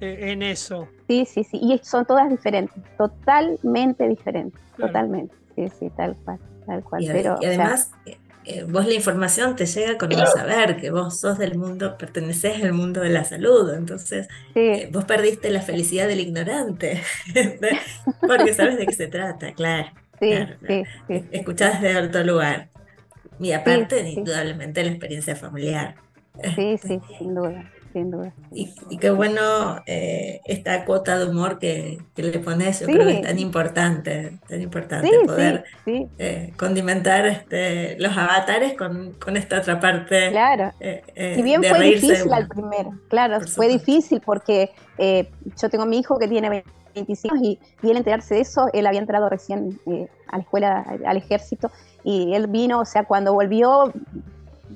eh, 0.01 0.31
en 0.33 0.43
eso. 0.43 0.89
Sí, 1.09 1.27
sí, 1.27 1.45
sí, 1.45 1.59
y 1.61 1.79
son 1.83 2.07
todas 2.07 2.31
diferentes, 2.31 2.83
totalmente 2.97 4.09
diferentes, 4.09 4.61
totalmente, 4.77 5.35
sí, 5.55 5.69
sí, 5.79 5.91
tal 5.95 6.17
cual, 6.25 6.39
tal 6.67 6.83
cual. 6.83 7.03
Y, 7.03 7.09
además, 7.09 7.91
eh, 8.07 8.17
eh, 8.47 8.65
vos 8.65 8.87
la 8.87 8.95
información 8.95 9.57
te 9.57 9.67
llega 9.67 9.99
con 9.99 10.11
el 10.11 10.27
saber 10.27 10.79
que 10.79 10.91
vos 10.91 11.21
sos 11.21 11.37
del 11.37 11.59
mundo, 11.59 11.99
perteneces 11.99 12.63
al 12.65 12.73
mundo 12.73 13.03
de 13.03 13.11
la 13.11 13.25
salud, 13.25 13.75
entonces 13.75 14.29
vos 14.91 15.05
perdiste 15.05 15.51
la 15.51 15.61
felicidad 15.61 16.09
del 16.09 16.21
ignorante, 16.21 17.03
porque 18.27 18.55
sabes 18.55 18.79
de 18.79 18.87
qué 18.87 18.95
se 18.95 19.09
trata, 19.09 19.53
claro. 19.53 19.89
Sí, 20.19 20.33
sí, 20.67 20.85
sí, 21.09 21.25
Escuchás 21.31 21.81
desde 21.81 21.99
otro 21.99 22.25
lugar. 22.25 22.69
Y 23.39 23.53
aparte, 23.53 24.07
indudablemente, 24.07 24.83
la 24.85 24.91
experiencia 24.91 25.35
familiar. 25.35 25.95
Sí, 26.55 26.79
sí, 26.83 27.01
sin 27.19 27.35
duda. 27.35 27.65
sin 27.93 28.11
duda. 28.11 28.33
Y, 28.53 28.73
y 28.89 28.99
qué 28.99 29.11
bueno 29.11 29.41
eh, 29.87 30.41
esta 30.45 30.85
cuota 30.85 31.19
de 31.19 31.27
humor 31.27 31.59
que, 31.59 31.99
que 32.15 32.23
le 32.23 32.39
pones, 32.39 32.81
yo 32.81 32.87
creo 32.87 33.05
que 33.05 33.11
es 33.11 33.17
Sí. 33.19 33.23
tan 33.23 33.39
importante, 33.39 34.39
tan 34.49 34.61
importante 34.61 35.09
Sí, 35.09 35.27
poder 35.27 35.65
sí, 35.85 35.93
sí, 35.97 36.09
eh, 36.19 36.53
condimentar 36.57 37.27
este, 37.27 37.99
los 37.99 38.17
avatares 38.17 38.75
con, 38.75 39.13
con 39.15 39.37
esta 39.37 39.59
otra 39.59 39.81
parte 39.81 40.31
claro. 40.31 40.73
eh, 40.81 41.03
eh, 41.15 41.35
Si 41.35 41.43
bien 41.43 41.61
de 41.61 41.69
fue 41.69 41.81
difícil 41.83 42.33
al 42.33 42.47
primero, 42.49 42.93
claro, 43.09 43.41
fue 43.41 43.69
difícil 43.69 44.21
porque 44.25 44.71
eh, 44.99 45.29
yo 45.61 45.69
tengo 45.69 45.85
a 45.85 45.87
mi 45.87 45.99
hijo 45.99 46.19
que 46.19 46.29
tiene 46.29 46.63
25 46.95 47.35
años 47.35 47.45
y, 47.47 47.59
y 47.83 47.91
él 47.91 47.97
enterarse 47.97 48.35
de 48.37 48.41
eso, 48.41 48.69
él 48.73 48.87
había 48.87 49.01
entrado 49.01 49.29
recién 49.29 49.79
eh, 49.87 50.07
a 50.29 50.37
la 50.37 50.43
escuela, 50.43 50.85
al 51.07 51.17
ejército, 51.17 51.71
y 52.05 52.35
él 52.35 52.47
vino, 52.49 52.81
o 52.81 52.85
sea, 52.85 53.05
cuando 53.05 53.33
volvió, 53.35 53.93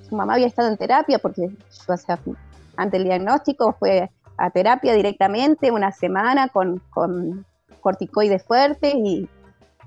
su 0.09 0.17
mamá 0.17 0.35
había 0.35 0.47
estado 0.47 0.69
en 0.69 0.77
terapia 0.77 1.19
porque 1.19 1.51
o 1.89 1.97
sea, 1.97 2.19
ante 2.77 2.99
diagnóstico 2.99 3.75
fue 3.79 4.11
a 4.37 4.51
terapia 4.51 4.95
directamente 4.95 5.71
una 5.71 5.93
semana 5.93 6.49
con, 6.49 6.83
corticoides 7.81 8.43
fuertes 8.43 8.95
y, 8.95 9.29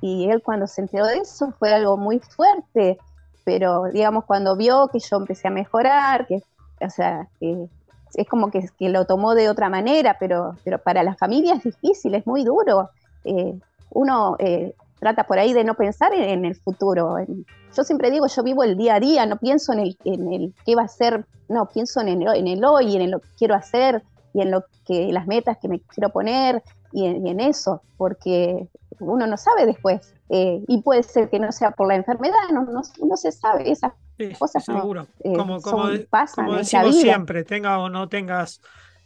él 0.02 0.43
cuando 0.43 0.67
se 0.67 0.82
enteró 0.82 1.08
de 1.08 1.17
eso 1.17 1.52
fue 1.58 1.74
algo 1.74 1.98
muy 1.98 2.20
fuerte, 2.20 3.00
pero 3.43 3.86
digamos 3.86 4.26
cuando 4.26 4.56
vio 4.56 4.89
que 4.89 5.00
yo 5.00 5.17
empecé 5.17 5.48
a 5.48 5.52
mejorar, 5.52 6.28
que, 6.28 6.43
o 6.80 6.89
sea, 6.89 7.28
que 7.39 7.67
es 8.13 8.28
como 8.28 8.52
que, 8.52 8.70
que 8.78 8.89
lo 8.89 9.06
tomó 9.06 9.34
de 9.34 9.50
otra 9.50 9.70
manera, 9.70 10.17
pero, 10.20 10.56
pero 10.63 10.78
para 10.78 11.02
la 11.02 11.15
familia 11.15 11.56
es 11.56 11.63
difícil, 11.63 12.13
es 12.13 12.28
muy 12.28 12.43
duro. 12.43 12.91
Eh, 13.24 13.58
uno 13.89 14.36
eh, 14.38 14.76
trata 14.99 15.25
por 15.25 15.39
ahí 15.39 15.53
de 15.53 15.63
no 15.63 15.75
pensar 15.75 16.13
en, 16.13 16.23
en 16.23 16.45
el 16.45 16.55
futuro. 16.55 17.17
En- 17.19 17.45
yo 17.75 17.83
siempre 17.83 18.10
digo, 18.12 18.25
yo 18.27 18.43
vivo 18.43 18.63
el 18.63 18.77
día 18.77 18.95
a 18.95 18.99
día, 18.99 19.25
no 19.25 19.38
pienso 19.38 19.73
en 19.73 19.79
el, 19.79 19.97
en 20.03 20.33
el 20.33 20.53
qué 20.65 20.75
va 20.75 20.83
a 20.83 20.88
ser, 20.88 21.25
no, 21.49 21.67
pienso 21.67 22.01
en 22.01 22.07
el, 22.10 22.36
en 22.36 22.47
el 22.47 22.63
hoy, 22.65 22.95
en 22.95 23.12
lo 23.12 23.19
que 23.19 23.27
quiero 23.38 23.55
hacer 23.55 24.03
y 24.33 24.41
en 24.41 24.51
lo 24.51 24.65
que 24.86 25.12
las 25.12 25.27
metas 25.27 25.57
que 25.62 25.67
me 25.67 25.81
quiero 25.81 26.10
poner 26.10 26.63
y 26.91 27.05
en, 27.05 27.25
y 27.27 27.29
en 27.29 27.39
eso, 27.39 27.83
porque 27.97 28.67
uno 28.99 29.27
no 29.27 29.38
sabe 29.38 29.65
después. 29.65 30.13
eh, 30.29 30.62
y 30.67 30.81
puede 30.81 31.03
ser 31.03 31.29
que 31.29 31.39
no 31.39 31.51
sea 31.51 31.71
por 31.71 31.88
la 31.88 31.95
enfermedad, 31.95 32.36
no, 32.51 32.63
no, 32.65 32.81
no 33.01 33.17
se 33.17 33.31
sabe, 33.31 33.69
esas 33.71 33.91
Sí, 34.17 34.31
cosas 34.39 34.67
no, 34.67 34.81
seguro. 34.81 35.07
eh, 35.23 35.33
como 35.36 35.62
como, 35.62 35.88
son- 35.88 36.07
pasan 36.10 36.45
como 36.45 36.57
decimos 36.57 36.95
vida. 36.95 37.01
siempre, 37.01 37.43
tenga 37.43 37.77
o 37.79 37.89
no 37.89 38.10
tengas 38.10 38.60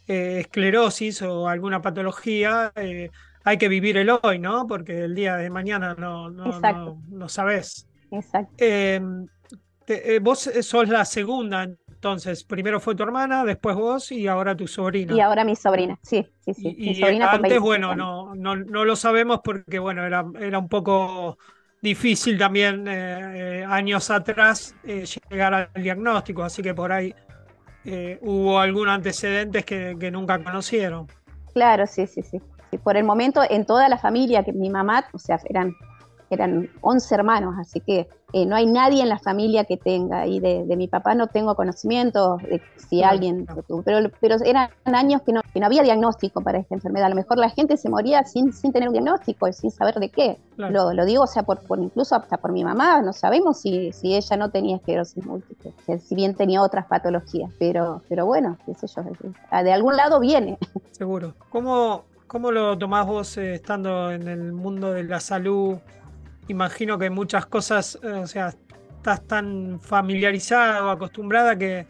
eh, 0.06 0.40
esclerosis 0.40 1.20
o 1.22 1.46
alguna 1.48 1.82
patología, 1.82 2.72
eh, 2.76 3.10
hay 3.44 3.58
que 3.58 3.68
vivir 3.68 3.96
el 3.96 4.10
hoy, 4.22 4.38
¿no? 4.38 4.66
Porque 4.66 5.04
el 5.04 5.14
día 5.14 5.36
de 5.36 5.50
mañana 5.50 5.94
no, 5.98 6.30
no, 6.30 6.46
Exacto. 6.46 6.96
no, 7.10 7.18
no 7.18 7.28
sabes. 7.28 7.86
Exacto. 8.10 8.54
Eh, 8.58 9.00
te- 9.84 10.14
eh, 10.16 10.18
vos 10.18 10.50
sos 10.62 10.88
la 10.88 11.04
segunda, 11.04 11.64
entonces, 11.64 12.44
primero 12.44 12.80
fue 12.80 12.94
tu 12.94 13.02
hermana, 13.04 13.44
después 13.44 13.76
vos 13.76 14.10
y 14.12 14.26
ahora 14.26 14.56
tu 14.56 14.66
sobrina. 14.66 15.14
Y 15.14 15.20
ahora 15.20 15.44
mi 15.44 15.56
sobrina, 15.56 15.98
sí, 16.02 16.26
sí, 16.40 16.54
sí. 16.54 16.74
Y, 16.78 16.88
mi 16.88 16.94
sobrina 16.94 17.30
antes, 17.30 17.42
25 17.42 17.66
bueno, 17.66 17.94
no, 17.94 18.34
no, 18.34 18.56
no 18.56 18.84
lo 18.84 18.96
sabemos 18.96 19.40
porque, 19.42 19.78
bueno, 19.78 20.04
era, 20.04 20.24
era 20.40 20.58
un 20.58 20.68
poco 20.68 21.38
difícil 21.80 22.38
también 22.38 22.86
eh, 22.88 23.60
eh, 23.60 23.64
años 23.64 24.10
atrás 24.10 24.74
eh, 24.84 25.04
llegar 25.30 25.54
al 25.54 25.70
diagnóstico, 25.82 26.42
así 26.42 26.62
que 26.62 26.74
por 26.74 26.92
ahí 26.92 27.14
eh, 27.84 28.18
hubo 28.22 28.58
algunos 28.58 28.94
antecedentes 28.94 29.64
que, 29.64 29.96
que 29.98 30.10
nunca 30.10 30.42
conocieron. 30.42 31.06
Claro, 31.52 31.86
sí, 31.86 32.06
sí, 32.06 32.22
Sí, 32.22 32.40
Por 32.78 32.96
el 32.96 33.04
momento, 33.04 33.42
en 33.48 33.64
toda 33.66 33.88
la 33.88 33.98
familia, 33.98 34.44
que 34.44 34.52
mi 34.52 34.70
mamá, 34.70 35.04
o 35.12 35.18
sea, 35.18 35.38
eran, 35.44 35.74
eran 36.30 36.70
11 36.80 37.14
hermanos, 37.14 37.54
así 37.58 37.80
que 37.80 38.08
eh, 38.32 38.46
no 38.46 38.56
hay 38.56 38.64
nadie 38.64 39.02
en 39.02 39.10
la 39.10 39.18
familia 39.18 39.64
que 39.64 39.76
tenga. 39.76 40.26
Y 40.26 40.40
de, 40.40 40.64
de 40.64 40.76
mi 40.76 40.88
papá 40.88 41.14
no 41.14 41.26
tengo 41.26 41.54
conocimiento 41.54 42.38
de 42.38 42.62
si 42.76 43.02
alguien 43.02 43.46
lo 43.54 43.62
tuvo. 43.62 43.82
Pero, 43.82 44.10
pero 44.20 44.36
eran 44.44 44.70
años 44.84 45.22
que 45.22 45.32
no, 45.32 45.42
que 45.52 45.60
no 45.60 45.66
había 45.66 45.82
diagnóstico 45.82 46.40
para 46.40 46.58
esta 46.58 46.74
enfermedad. 46.74 47.06
A 47.06 47.10
lo 47.10 47.14
mejor 47.14 47.38
la 47.38 47.50
gente 47.50 47.76
se 47.76 47.90
moría 47.90 48.24
sin, 48.24 48.52
sin 48.52 48.72
tener 48.72 48.88
un 48.88 48.94
diagnóstico 48.94 49.48
y 49.48 49.52
sin 49.52 49.70
saber 49.70 49.96
de 49.96 50.08
qué. 50.08 50.38
Claro. 50.56 50.72
Lo, 50.72 50.92
lo 50.94 51.04
digo, 51.04 51.24
o 51.24 51.26
sea, 51.26 51.42
por, 51.42 51.60
por 51.60 51.78
incluso 51.78 52.14
hasta 52.16 52.38
por 52.38 52.52
mi 52.52 52.64
mamá, 52.64 53.02
no 53.02 53.12
sabemos 53.12 53.60
si, 53.60 53.92
si 53.92 54.14
ella 54.14 54.36
no 54.36 54.50
tenía 54.50 54.76
esclerosis 54.76 55.24
múltiple, 55.24 55.74
si 55.98 56.14
bien 56.14 56.34
tenía 56.34 56.62
otras 56.62 56.86
patologías, 56.86 57.50
pero, 57.58 58.02
pero 58.08 58.26
bueno, 58.26 58.56
qué 58.64 58.74
sé 58.74 58.86
yo, 58.86 59.02
de 59.62 59.72
algún 59.72 59.96
lado 59.96 60.20
viene. 60.20 60.58
Seguro. 60.90 61.34
¿Cómo, 61.50 62.04
cómo 62.32 62.50
lo 62.50 62.78
tomás 62.78 63.06
vos 63.06 63.36
eh, 63.36 63.56
estando 63.56 64.10
en 64.10 64.26
el 64.26 64.52
mundo 64.54 64.90
de 64.90 65.04
la 65.04 65.20
salud? 65.20 65.76
Imagino 66.48 66.98
que 66.98 67.10
muchas 67.10 67.44
cosas, 67.44 67.98
eh, 68.02 68.06
o 68.08 68.26
sea, 68.26 68.54
estás 68.96 69.20
tan 69.26 69.78
familiarizada 69.80 70.82
o 70.86 70.88
acostumbrada 70.88 71.56
que, 71.56 71.86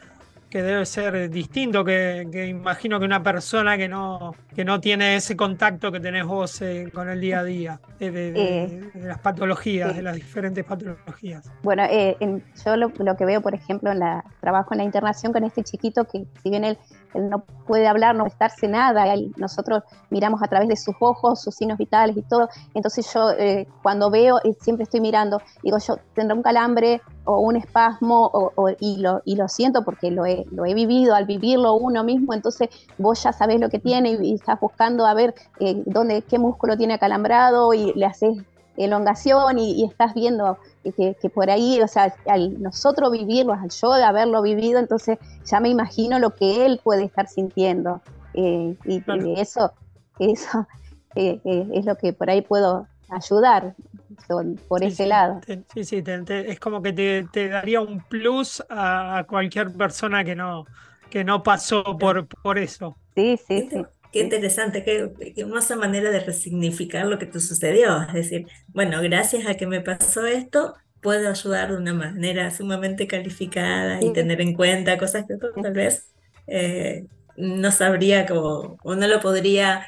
que 0.49 0.61
debe 0.61 0.85
ser 0.85 1.29
distinto 1.29 1.85
que, 1.85 2.27
que 2.29 2.47
imagino 2.47 2.99
que 2.99 3.05
una 3.05 3.23
persona 3.23 3.77
que 3.77 3.87
no, 3.87 4.35
que 4.53 4.65
no 4.65 4.81
tiene 4.81 5.15
ese 5.15 5.37
contacto 5.37 5.93
que 5.93 6.01
tenés 6.01 6.25
vos 6.25 6.61
eh, 6.61 6.89
con 6.93 7.07
el 7.09 7.21
día 7.21 7.39
a 7.39 7.43
día, 7.45 7.79
de, 7.99 8.11
de- 8.11 8.33
Eh, 8.35 8.89
de 8.93 9.07
las 9.07 9.19
patologías, 9.19 9.95
de 9.95 10.01
las 10.01 10.15
diferentes 10.15 10.63
patologías. 10.65 11.49
Bueno, 11.63 11.83
eh, 11.89 12.17
en- 12.19 12.43
yo 12.65 12.75
lo, 12.75 12.91
lo 12.99 13.15
que 13.15 13.23
veo, 13.25 13.39
por 13.41 13.55
ejemplo, 13.55 13.91
en 13.91 13.99
la 13.99 14.23
trabajo 14.41 14.73
en 14.73 14.79
la 14.79 14.83
internación 14.83 15.31
con 15.31 15.45
este 15.45 15.63
chiquito 15.63 16.03
que 16.03 16.25
si 16.43 16.49
bien 16.49 16.65
él, 16.65 16.77
él 17.13 17.29
no 17.29 17.43
puede 17.67 17.87
hablar, 17.87 18.15
no 18.15 18.25
estarse 18.25 18.67
nada, 18.67 19.13
él- 19.13 19.33
nosotros 19.37 19.83
miramos 20.09 20.41
a 20.43 20.47
través 20.47 20.67
de 20.67 20.75
sus 20.75 20.95
ojos, 20.99 21.41
sus 21.41 21.55
signos 21.55 21.77
vitales 21.77 22.15
y 22.17 22.21
todo, 22.23 22.49
entonces 22.73 23.11
yo 23.13 23.31
eh, 23.31 23.67
cuando 23.81 24.09
veo, 24.09 24.39
eh, 24.43 24.53
siempre 24.61 24.83
estoy 24.83 25.01
mirando, 25.01 25.41
digo 25.61 25.77
yo, 25.77 25.97
tendrá 26.13 26.35
un 26.35 26.43
calambre 26.43 27.01
o 27.25 27.39
un 27.39 27.55
espasmo 27.55 28.25
o, 28.33 28.51
o- 28.55 28.69
y, 28.79 28.97
lo, 28.97 29.21
y 29.25 29.35
lo 29.35 29.47
siento 29.47 29.83
porque 29.83 30.11
lo 30.11 30.25
he, 30.25 30.45
lo 30.51 30.65
he 30.65 30.73
vivido, 30.73 31.15
al 31.15 31.25
vivirlo 31.25 31.73
uno 31.75 32.03
mismo, 32.03 32.33
entonces 32.33 32.69
vos 32.97 33.21
ya 33.23 33.31
sabés 33.31 33.59
lo 33.59 33.69
que 33.69 33.79
tiene 33.79 34.11
y, 34.11 34.31
y 34.31 34.33
estás 34.35 34.59
buscando 34.59 35.05
a 35.05 35.13
ver 35.13 35.33
eh, 35.59 35.81
dónde, 35.85 36.21
qué 36.23 36.37
músculo 36.39 36.77
tiene 36.77 36.95
acalambrado 36.95 37.73
y 37.73 37.93
le 37.93 38.05
haces 38.05 38.37
elongación 38.75 39.59
y, 39.59 39.81
y 39.81 39.85
estás 39.85 40.13
viendo 40.13 40.59
que, 40.83 41.17
que 41.21 41.29
por 41.29 41.49
ahí, 41.49 41.81
o 41.81 41.87
sea, 41.87 42.15
al 42.25 42.59
nosotros 42.61 43.11
vivirlo, 43.11 43.53
al 43.53 43.69
yo 43.69 43.93
de 43.93 44.03
haberlo 44.03 44.41
vivido, 44.41 44.79
entonces 44.79 45.17
ya 45.45 45.59
me 45.59 45.69
imagino 45.69 46.19
lo 46.19 46.35
que 46.35 46.65
él 46.65 46.79
puede 46.83 47.05
estar 47.05 47.27
sintiendo. 47.27 48.03
Eh, 48.33 48.75
y, 48.83 49.05
Claro. 49.05 49.31
y 49.35 49.39
eso, 49.39 49.73
eso 50.17 50.67
eh, 51.15 51.41
eh, 51.45 51.67
es 51.73 51.85
lo 51.85 51.95
que 51.97 52.13
por 52.13 52.29
ahí 52.29 52.41
puedo 52.41 52.89
ayudar 53.09 53.75
son- 54.27 54.63
por 54.67 54.83
Sí, 54.83 54.85
ese 54.85 55.05
sí, 55.05 55.07
lado. 55.07 55.45
te- 55.45 55.63
sí, 55.73 55.83
sí, 55.85 56.03
te- 56.03 56.23
te- 56.23 56.51
es 56.51 56.59
como 56.59 56.81
que 56.81 56.91
te, 56.91 57.23
te 57.29 57.47
daría 57.47 57.79
un 57.79 58.03
plus 58.03 58.61
a, 58.69 59.19
a 59.19 59.23
cualquier 59.27 59.71
persona 59.77 60.23
que 60.25 60.35
no, 60.35 60.69
que 61.09 61.23
no 61.23 61.41
pasó 61.41 61.97
por, 61.97 62.27
por 62.27 62.57
eso. 62.59 62.99
Sí, 63.15 63.37
sí, 63.37 63.61
sí. 63.71 63.87
Qué 64.13 64.21
interesante, 64.21 64.85
qué, 64.85 65.11
qué 65.35 65.41
hermosa 65.43 65.75
manera 65.77 66.11
de 66.11 66.21
resignificar 66.21 67.07
lo 67.07 67.19
que 67.19 67.27
te 67.27 67.41
sucedió. 67.41 68.03
Es 68.03 68.13
decir, 68.13 68.47
bueno, 68.69 69.01
gracias 69.03 69.47
a 69.47 69.55
que 69.55 69.67
me 69.67 69.81
pasó 69.81 70.27
esto, 70.27 70.75
puedo 71.01 71.29
ayudar 71.29 71.71
de 71.71 71.77
una 71.79 71.93
manera 71.95 72.51
sumamente 72.51 73.07
calificada 73.07 74.01
y 74.03 74.13
tener 74.13 74.41
en 74.41 74.55
cuenta 74.55 74.97
cosas 74.99 75.25
que 75.27 75.35
otro 75.35 75.51
tal 75.61 75.73
vez 75.75 76.13
eh, 76.47 77.07
no 77.37 77.71
sabría 77.71 78.27
cómo, 78.27 78.77
o 78.83 78.95
no 78.95 79.07
lo 79.07 79.21
podría 79.21 79.87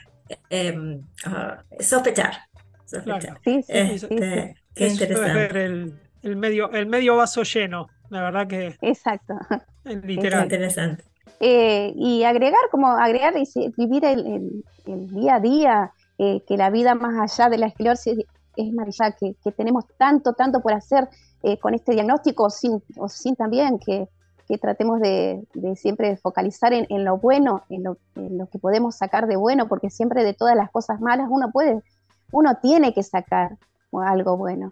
em, 0.50 1.08
ah, 1.26 1.64
sospechar. 1.80 2.34
sospechar. 2.86 3.42
Sí, 3.44 3.64
sí, 3.64 4.00
sí. 4.00 4.08
Este, 4.10 4.56
qué 4.76 4.88
Eso 4.88 5.08
es 5.10 5.32
ver 5.32 5.58
interesante. 5.58 5.58
el, 5.58 6.00
el 6.24 6.36
medio, 6.38 6.72
el 6.74 6.88
medio 6.88 7.16
vaso 7.18 7.44
lleno, 7.44 7.94
la 8.10 8.24
verdad 8.24 8.48
que 8.48 8.80
Exacto. 8.82 9.36
es 9.86 10.02
Qué 10.18 10.32
literal. 10.32 10.42
interesante. 10.42 11.04
Eh, 11.40 11.94
y 11.96 12.24
agregar, 12.24 12.62
como 12.72 12.88
agregar, 12.88 13.34
y 13.38 13.46
vivir 13.78 14.06
el, 14.06 14.26
el- 14.26 14.64
el 14.86 15.10
día 15.14 15.36
a 15.36 15.40
día, 15.40 15.92
eh, 16.18 16.44
que 16.48 16.58
la 16.58 16.70
vida 16.70 16.96
más 16.96 17.20
allá 17.20 17.50
de 17.50 17.58
la 17.58 17.66
esclerosis 17.68 18.18
es 18.56 18.74
maravillosa, 18.74 19.12
que, 19.12 19.36
que 19.44 19.52
tenemos 19.52 19.86
tanto, 19.98 20.34
tanto 20.34 20.62
por 20.62 20.74
hacer 20.74 21.10
eh, 21.44 21.60
con 21.60 21.74
este 21.74 21.94
diagnóstico, 21.94 22.50
sin, 22.50 22.82
o 22.98 23.10
sin 23.10 23.36
también 23.36 23.80
que, 23.80 24.08
que 24.48 24.58
tratemos 24.58 25.00
de, 25.02 25.44
de 25.56 25.76
siempre 25.76 26.16
focalizar 26.18 26.72
en, 26.72 26.86
en 26.90 27.04
lo 27.04 27.18
bueno, 27.18 27.64
en 27.70 27.84
lo, 27.84 27.98
en 28.16 28.38
lo 28.38 28.48
que 28.48 28.60
podemos 28.60 28.96
sacar 28.96 29.28
de 29.28 29.36
bueno, 29.36 29.68
porque 29.68 29.90
siempre 29.90 30.24
de 30.24 30.34
todas 30.34 30.56
las 30.56 30.70
cosas 30.72 31.02
malas 31.02 31.28
uno 31.30 31.52
puede, 31.52 31.82
uno 32.32 32.58
tiene 32.62 32.94
que 32.94 33.04
sacar 33.04 33.58
algo 33.92 34.38
bueno. 34.38 34.72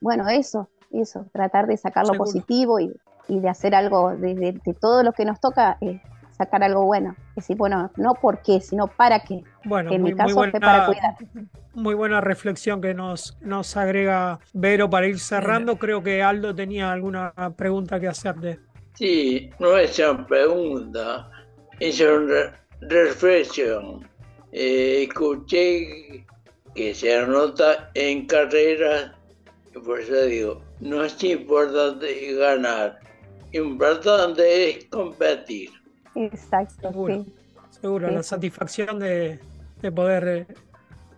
Bueno, 0.00 0.28
eso, 0.28 0.68
eso, 0.90 1.26
tratar 1.32 1.66
de 1.66 1.76
sacar 1.76 2.04
lo 2.04 2.12
Seguro. 2.12 2.24
positivo 2.30 2.78
y, 2.80 2.92
y 3.28 3.40
de 3.40 3.48
hacer 3.48 3.74
algo, 3.74 4.10
de, 4.16 4.34
de- 4.34 4.60
de 4.64 4.74
todo 4.74 5.02
lo 5.02 5.12
que 5.12 5.24
nos 5.24 5.40
toca, 5.40 5.78
eh, 5.80 6.00
sacar 6.36 6.62
algo 6.62 6.84
bueno. 6.84 7.16
Decir, 7.36 7.56
bueno, 7.56 7.90
no 7.96 8.14
por 8.14 8.42
qué, 8.42 8.60
sino 8.60 8.86
para 8.86 9.20
qué. 9.20 9.42
Bueno, 9.64 9.88
que 9.90 9.96
en 9.96 10.02
muy, 10.02 10.10
mi 10.12 10.14
muy 10.14 10.24
caso 10.26 10.34
fue 10.34 10.60
para 10.60 10.86
buena, 10.86 11.16
cuidar. 11.22 11.46
muy 11.74 11.94
buena 11.94 12.20
reflexión 12.20 12.80
que 12.80 12.92
nos, 12.94 13.36
nos 13.40 13.76
agrega 13.76 14.38
Vero 14.52 14.88
para 14.90 15.06
ir 15.06 15.18
cerrando. 15.18 15.76
Creo 15.76 16.02
que 16.02 16.22
Aldo 16.22 16.54
tenía 16.54 16.92
alguna 16.92 17.32
pregunta 17.56 17.98
que 17.98 18.08
hacerte. 18.08 18.60
Sí, 18.94 19.50
nuestra 19.58 20.24
pregunta 20.26 21.28
es 21.80 22.00
una 22.00 22.18
re- 22.26 22.52
reflexión. 22.82 24.08
Eh, 24.52 25.06
escuché 25.08 26.24
que 26.74 26.94
se 26.94 27.16
anota 27.16 27.90
en 27.94 28.26
carreras, 28.26 29.12
y 29.74 29.78
por 29.80 30.00
eso 30.00 30.22
digo, 30.26 30.62
no 30.80 31.02
es 31.04 31.22
importante 31.24 32.34
ganar, 32.36 32.98
importante 33.54 34.70
es 34.70 34.84
competir. 34.86 35.70
Exacto, 36.14 36.88
Seguro. 36.88 37.14
sí. 37.24 37.34
Seguro, 37.70 38.08
Sí, 38.08 38.14
la 38.14 38.22
satisfacción 38.22 38.98
de, 38.98 39.40
de 39.82 39.92
poder 39.92 40.28
eh, 40.28 40.46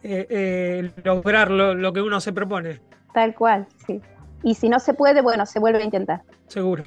eh, 0.03 0.27
eh, 0.31 0.91
lograr 1.05 1.51
lo, 1.51 1.75
lo 1.75 1.93
que 1.93 2.01
uno 2.03 2.21
se 2.21 2.33
propone, 2.33 2.81
Tal 3.13 3.35
cual, 3.35 3.67
sí. 3.87 4.01
Y 4.43 4.55
si 4.55 4.69
no 4.69 4.79
se 4.79 4.93
puede, 4.95 5.23
bueno, 5.23 5.47
se 5.47 5.59
vuelve 5.59 5.81
a 5.81 5.85
intentar. 5.85 6.23
seguro. 6.49 6.85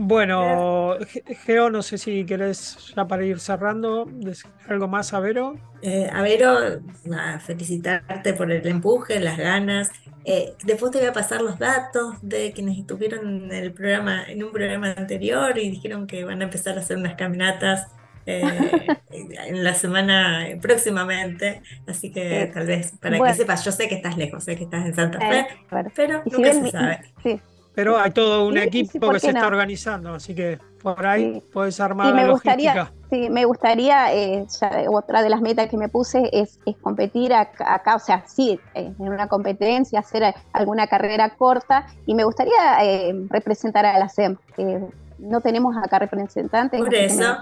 Bueno, 0.00 0.96
Ge- 1.06 1.24
Geo, 1.44 1.70
no 1.70 1.82
sé 1.82 1.98
si 1.98 2.24
querés 2.24 2.92
ya 2.94 3.06
para 3.06 3.24
ir 3.24 3.40
cerrando, 3.40 4.06
decir 4.06 4.50
algo 4.68 4.86
más 4.88 5.12
a 5.12 5.20
Vero. 5.20 5.60
Eh, 5.80 6.08
a 6.12 6.22
Vero, 6.22 6.80
nada, 7.04 7.38
felicitarte 7.40 8.34
por 8.34 8.50
el 8.50 8.66
empuje, 8.66 9.20
las 9.20 9.38
ganas. 9.38 9.90
Eh, 10.24 10.56
después 10.64 10.90
te 10.92 10.98
voy 10.98 11.06
a 11.08 11.12
pasar 11.12 11.40
los 11.40 11.58
datos 11.58 12.16
de 12.20 12.52
quienes 12.52 12.78
estuvieron 12.78 13.44
en 13.44 13.52
el 13.52 13.72
programa, 13.72 14.24
en 14.28 14.42
un 14.42 14.50
programa 14.52 14.92
anterior 14.92 15.56
y 15.58 15.70
dijeron 15.70 16.06
que 16.08 16.24
van 16.24 16.40
a 16.42 16.44
empezar 16.46 16.76
a 16.76 16.80
hacer 16.80 16.96
unas 16.96 17.14
caminatas 17.14 17.86
eh, 18.26 18.98
en 19.10 19.62
la 19.64 19.74
semana 19.74 20.48
eh, 20.48 20.58
próximamente. 20.60 21.62
Así 21.86 22.10
que 22.12 22.46
Eh, 22.46 22.52
tal 22.52 22.66
vez 22.66 22.92
para 23.00 23.18
bueno. 23.18 23.22
que 23.22 23.32
sepas, 23.34 23.64
yo 23.64 23.70
sé 23.72 23.88
que 23.88 23.94
estás 23.96 24.16
lejos, 24.16 24.42
sé 24.44 24.56
que 24.56 24.64
estás 24.64 24.84
en 24.84 24.94
Santa 24.94 25.20
Eh, 25.20 25.26
Fe, 25.26 25.46
pero 25.94 26.24
si 26.28 26.30
nunca 26.32 26.42
bien 26.42 26.62
se 26.62 26.64
mi- 26.64 26.70
sabe. 26.70 26.98
sí, 27.22 27.40
Pero 27.78 27.96
hay 27.96 28.10
todo 28.10 28.44
un 28.44 28.54
Sí, 28.54 28.58
equipo 28.58 28.98
¿por 28.98 29.14
que 29.14 29.20
se 29.20 29.28
está 29.28 29.46
organizando, 29.46 30.14
así 30.14 30.34
que 30.34 30.58
por 30.82 31.06
ahí 31.06 31.34
Sí. 31.34 31.42
podés 31.52 31.78
armar 31.78 32.08
Y 32.08 32.10
la 32.10 32.22
me 32.24 32.28
gustaría, 32.32 32.74
logística. 32.74 32.98
sí, 33.08 33.30
me 33.30 33.44
gustaría, 33.44 34.12
eh, 34.12 34.44
ya 34.60 34.82
otra 34.90 35.22
de 35.22 35.30
las 35.30 35.40
metas 35.40 35.68
que 35.68 35.76
me 35.76 35.88
puse 35.88 36.28
es, 36.32 36.58
es 36.66 36.76
competir 36.78 37.32
acá, 37.32 37.72
acá, 37.72 37.94
o 37.94 38.00
sea, 38.00 38.24
sí, 38.26 38.58
eh, 38.74 38.92
en 38.98 39.08
una 39.08 39.28
competencia, 39.28 40.00
hacer 40.00 40.34
alguna 40.52 40.88
carrera 40.88 41.30
corta 41.36 41.86
y 42.04 42.16
me 42.16 42.24
gustaría 42.24 42.82
eh, 42.82 43.14
representar 43.30 43.86
a 43.86 43.96
la 43.96 44.08
SEM. 44.08 44.36
eh, 44.56 44.80
no 45.20 45.40
tenemos 45.40 45.76
acá 45.76 46.00
representantes. 46.00 46.80
Por 46.80 46.92
eso. 46.92 47.36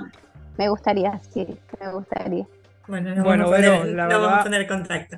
Me, 0.59 0.64
me 0.64 0.68
gustaría, 0.68 1.18
sí, 1.32 1.47
me 1.80 1.93
gustaría. 1.93 2.47
Bueno, 2.87 3.14
nos 3.14 3.24
Bueno, 3.24 3.45
vamos 3.45 3.53
a 3.55 3.57
poner, 3.57 3.70
Vero, 3.87 3.97
la 3.97 4.03
nos 4.05 4.12
vamos 4.12 4.26
a 4.26 4.30
verdad- 4.32 4.43
poner 4.45 4.66
contacto. 4.66 5.16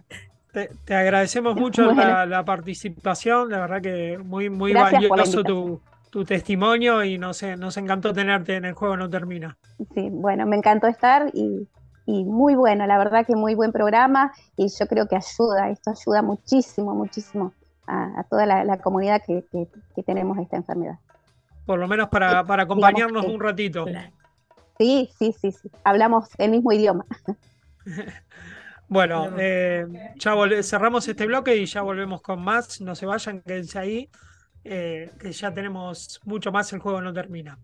Te, 0.53 0.71
te 0.85 0.95
agradecemos 0.95 1.55
mucho 1.57 1.85
Bueno. 1.85 2.03
la, 2.03 2.27
la 2.27 2.45
participación, 2.45 3.51
la 3.51 3.61
verdad 3.61 3.83
que 3.83 4.19
muy, 4.19 4.49
muy 4.49 4.73
Gracias 4.73 5.09
valioso 5.09 5.45
tu, 5.45 5.81
tu 6.11 6.25
testimonio 6.25 7.05
y 7.05 7.19
nos, 7.19 7.43
nos 7.43 7.77
encantó 7.77 8.13
tenerte 8.13 8.57
en 8.57 8.65
el 8.65 8.75
juego 8.75 8.97
No 8.97 9.09
Termina. 9.11 9.57
Sí, 9.95 10.09
bueno, 10.11 10.47
me 10.47 10.57
encantó 10.57 10.87
estar 10.87 11.31
y, 11.35 11.69
y 12.07 12.25
muy 12.25 12.55
bueno, 12.55 12.87
la 12.87 12.99
verdad 12.99 13.27
que 13.27 13.37
muy 13.37 13.55
buen 13.55 13.73
programa 13.73 14.33
y 14.57 14.69
yo 14.69 14.87
creo 14.87 15.07
que 15.07 15.17
ayuda, 15.17 15.71
esto 15.71 15.91
ayuda 15.91 16.23
muchísimo, 16.23 16.95
muchísimo 16.95 17.55
a, 17.87 18.21
a 18.21 18.25
toda 18.25 18.47
la, 18.47 18.65
la 18.65 18.79
comunidad 18.79 19.23
que, 19.27 19.45
que- 19.53 19.69
que 19.95 20.03
tenemos 20.03 20.39
esta 20.39 20.57
enfermedad. 20.57 20.99
Por 21.67 21.79
lo 21.79 21.87
menos 21.87 22.09
para, 22.09 22.43
para 22.45 22.63
acompañarnos 22.65 23.25
que- 23.27 23.31
un 23.33 23.41
ratito. 23.41 23.85
Sí, 24.79 25.11
sí, 25.19 25.35
sí, 25.41 25.53
sí, 25.53 25.71
hablamos 25.85 26.29
el 26.39 26.51
mismo 26.53 26.73
idioma. 26.73 27.05
Bueno, 28.89 29.31
eh, 29.39 29.87
ya 30.17 30.35
cerramos 30.63 31.07
este 31.07 31.27
bloque 31.27 31.55
y 31.57 31.67
ya 31.67 31.83
volvemos 31.83 32.23
con 32.23 32.43
más. 32.43 32.81
No 32.81 32.95
se 32.95 33.05
vayan, 33.05 33.43
quédense 33.43 33.79
ahí, 33.79 34.11
eh, 34.65 35.11
que 35.21 35.31
ya 35.33 35.53
tenemos 35.53 36.21
mucho 36.25 36.51
más. 36.51 36.73
El 36.73 36.81
juego 36.81 37.01
no 37.03 37.13
termina. 37.13 37.59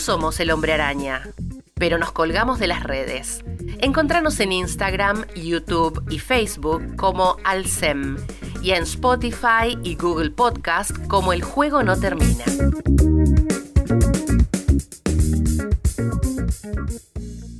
Somos 0.00 0.40
el 0.40 0.50
hombre 0.50 0.72
araña, 0.72 1.28
pero 1.74 1.98
nos 1.98 2.10
colgamos 2.10 2.58
de 2.58 2.66
las 2.66 2.82
redes. 2.82 3.44
Encontranos 3.80 4.40
en 4.40 4.52
Instagram, 4.52 5.26
YouTube 5.34 6.02
y 6.10 6.18
Facebook 6.18 6.96
como 6.96 7.36
Alcem 7.44 8.16
y 8.62 8.70
en 8.70 8.84
Spotify 8.84 9.76
y 9.82 9.96
Google 9.96 10.30
Podcast 10.30 10.92
como 11.06 11.34
El 11.34 11.42
Juego 11.42 11.82
No 11.82 12.00
Termina. 12.00 12.44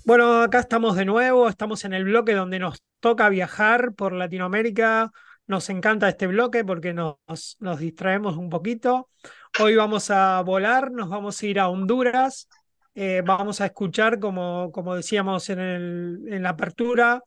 Bueno, 0.07 0.43
acá 0.43 0.61
estamos 0.61 0.97
de 0.97 1.05
nuevo, 1.05 1.47
estamos 1.47 1.85
en 1.85 1.93
el 1.93 2.05
bloque 2.05 2.33
donde 2.33 2.59
nos 2.59 2.83
toca 3.01 3.29
viajar 3.29 3.95
por 3.95 4.15
Latinoamérica. 4.15 5.13
Nos 5.47 5.69
encanta 5.69 6.09
este 6.09 6.27
bloque 6.27 6.65
porque 6.65 6.95
nos, 6.95 7.19
nos 7.61 7.79
distraemos 7.79 8.37
un 8.39 8.49
poquito. 8.49 9.11
Hoy 9.59 9.75
vamos 9.75 10.11
a 10.11 10.41
volar, 10.43 10.91
nos 10.93 11.09
vamos 11.09 11.43
a 11.43 11.47
ir 11.47 11.59
a 11.59 11.69
Honduras. 11.69 12.49
Eh, 12.95 13.23
vamos 13.25 13.61
a 13.61 13.67
escuchar, 13.67 14.19
como, 14.19 14.71
como 14.73 14.95
decíamos 14.95 15.51
en, 15.51 16.43
la 16.43 16.51
apertura, 16.51 17.23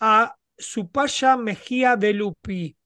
a 0.00 0.34
Supaya 0.56 1.36
Mejía 1.36 1.96
de 1.96 2.12
Lupi, 2.12 2.76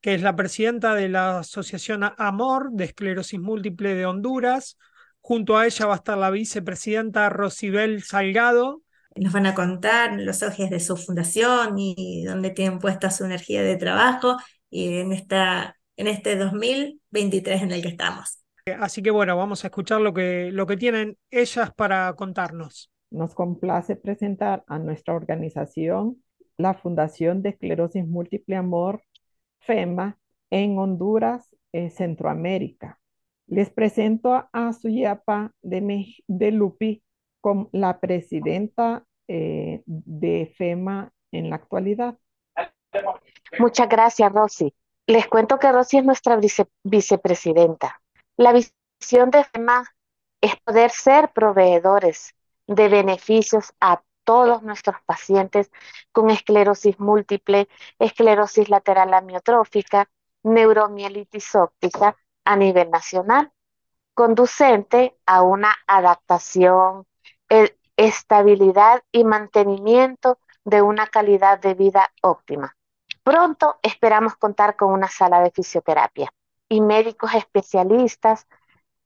que 0.00 0.14
es 0.14 0.22
la 0.22 0.36
presidenta 0.36 0.94
de 0.94 1.08
la 1.08 1.38
Asociación 1.38 2.02
Amor 2.16 2.70
de 2.72 2.84
Esclerosis 2.84 3.40
Múltiple 3.40 3.94
de 3.94 4.06
Honduras. 4.06 4.76
Junto 5.20 5.56
a 5.56 5.66
ella 5.66 5.86
va 5.86 5.94
a 5.94 5.96
estar 5.96 6.18
la 6.18 6.30
vicepresidenta 6.30 7.30
Rosibel 7.30 8.02
Salgado, 8.04 8.82
Nos 9.16 9.32
van 9.32 9.46
a 9.46 9.54
contar 9.54 10.12
los 10.20 10.42
ejes 10.42 10.70
de 10.70 10.80
su 10.80 10.96
fundación 10.96 11.78
y 11.78 12.24
dónde 12.24 12.50
tienen 12.50 12.78
puesta 12.78 13.10
su 13.10 13.24
energía 13.24 13.62
de 13.62 13.76
trabajo 13.76 14.36
y 14.68 14.98
en 14.98 15.12
esta, 15.12 15.76
en 15.96 16.06
este 16.06 16.36
2023 16.36 17.62
en 17.62 17.72
el 17.72 17.82
que 17.82 17.88
estamos. 17.88 18.40
Así 18.80 19.02
que 19.02 19.10
bueno, 19.10 19.36
vamos 19.36 19.64
a 19.64 19.68
escuchar 19.68 20.00
lo 20.00 20.14
que, 20.14 20.50
lo 20.50 20.66
que 20.66 20.76
tienen 20.76 21.18
ellas 21.30 21.72
para 21.74 22.14
contarnos. 22.14 22.90
Nos 23.10 23.34
complace 23.34 23.94
presentar 23.96 24.64
a 24.66 24.78
nuestra 24.78 25.14
organización, 25.14 26.22
la 26.56 26.74
Fundación 26.74 27.42
de 27.42 27.50
Esclerosis 27.50 28.06
Múltiple 28.06 28.56
Amor, 28.56 29.02
FEMA, 29.60 30.18
en 30.50 30.78
Honduras, 30.78 31.54
eh, 31.72 31.90
Centroamérica. 31.90 32.98
Les 33.46 33.70
presento 33.70 34.48
a, 34.52 34.72
Suyapa 34.72 35.52
de, 35.62 35.82
Mej- 35.82 36.24
de 36.26 36.50
Lupi 36.50 37.02
como 37.40 37.68
la 37.72 38.00
presidenta 38.00 39.04
eh, 39.28 39.82
de 39.84 40.52
FEMA 40.56 41.12
en 41.32 41.50
la 41.50 41.56
actualidad. 41.56 42.16
Muchas 43.58 43.88
gracias, 43.88 44.32
Rosy. 44.32 44.74
Les 45.06 45.26
cuento 45.28 45.58
que 45.58 45.70
Rosy 45.70 45.98
es 45.98 46.04
nuestra 46.04 46.36
vice- 46.36 46.68
vicepresidenta. 46.82 48.00
La 48.36 48.52
visión 48.52 49.30
de 49.30 49.44
FEMA 49.44 49.84
es 50.40 50.56
poder 50.64 50.90
ser 50.90 51.32
proveedores 51.32 52.34
de 52.66 52.88
beneficios 52.88 53.74
a 53.80 54.02
todos 54.24 54.62
nuestros 54.62 54.96
pacientes 55.04 55.70
con 56.12 56.30
esclerosis 56.30 56.98
múltiple, 56.98 57.68
esclerosis 57.98 58.70
lateral 58.70 59.12
amiotrófica, 59.12 60.08
neuromielitis 60.42 61.54
óptica 61.54 62.16
a 62.44 62.56
nivel 62.56 62.90
nacional, 62.90 63.52
conducente 64.14 65.16
a 65.26 65.42
una 65.42 65.74
adaptación, 65.86 67.06
eh, 67.50 67.76
estabilidad 67.96 69.02
y 69.12 69.24
mantenimiento 69.24 70.38
de 70.64 70.82
una 70.82 71.06
calidad 71.06 71.58
de 71.58 71.74
vida 71.74 72.10
óptima. 72.22 72.74
Pronto 73.24 73.76
esperamos 73.82 74.36
contar 74.36 74.76
con 74.76 74.92
una 74.92 75.08
sala 75.08 75.40
de 75.42 75.50
fisioterapia 75.50 76.30
y 76.68 76.82
médicos 76.82 77.34
especialistas 77.34 78.46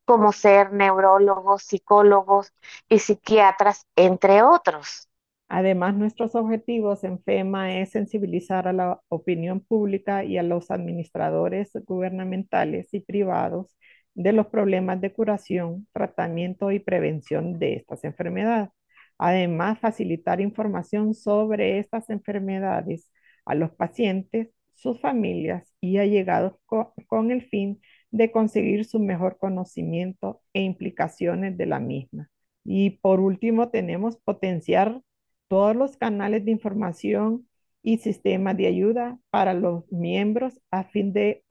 como 0.05 0.33
ser 0.33 0.73
neurólogos, 0.73 1.62
psicólogos 1.62 2.53
y 2.89 2.99
psiquiatras, 2.99 3.87
entre 3.95 4.43
otros. 4.43 5.09
Además, 5.49 5.95
nuestros 5.95 6.35
objetivos 6.35 7.05
en 7.05 7.23
FEMA 7.23 7.79
es 7.79 7.93
sensibilizar 7.93 8.66
a 8.66 8.73
la 8.73 9.01
opinión 9.09 9.61
pública 9.61 10.25
y 10.25 10.37
a 10.37 10.43
los 10.43 10.71
administradores 10.71 11.71
gubernamentales 11.87 12.93
y 12.93 13.01
privados 13.01 13.77
de 14.14 14.33
los 14.33 14.49
problemas 14.49 15.01
de 15.01 15.12
curación, 15.12 15.87
tratamiento 15.93 16.73
y 16.73 16.81
prevención 16.81 17.59
de 17.59 17.75
estas 17.75 18.03
enfermedades. 18.03 18.71
Además, 19.16 19.79
facilitar 19.79 20.41
información 20.41 21.14
sobre 21.14 21.79
estas 21.79 22.11
enfermedades 22.11 23.09
a 23.49 23.55
los 23.55 23.70
pacientes, 23.72 24.51
sus 24.74 25.01
familias 25.01 25.72
y 25.80 25.99
allegados 25.99 26.55
co- 26.66 26.94
con 27.09 27.30
el 27.30 27.42
fin 27.42 27.80
de 28.11 28.30
conseguir 28.30 28.84
su 28.84 29.01
mejor 29.01 29.38
conocimiento 29.38 30.42
e 30.53 30.62
implicaciones 30.62 31.57
de 31.59 31.66
la 31.66 31.80
misma. 31.80 32.30
Y 32.64 32.90
por 32.90 33.20
último, 33.20 33.70
tenemos 33.70 34.18
potenciar 34.18 35.03
todos 35.49 35.74
los 35.76 35.96
canales 35.96 36.44
de 36.44 36.51
información 36.53 37.49
y 37.82 37.99
sistemas 37.99 38.57
de 38.57 38.66
ayuda 38.66 39.18
para 39.30 39.55
los 39.55 39.90
miembros 39.92 40.61
a 40.70 40.84
fin 40.84 41.12
de 41.12 41.44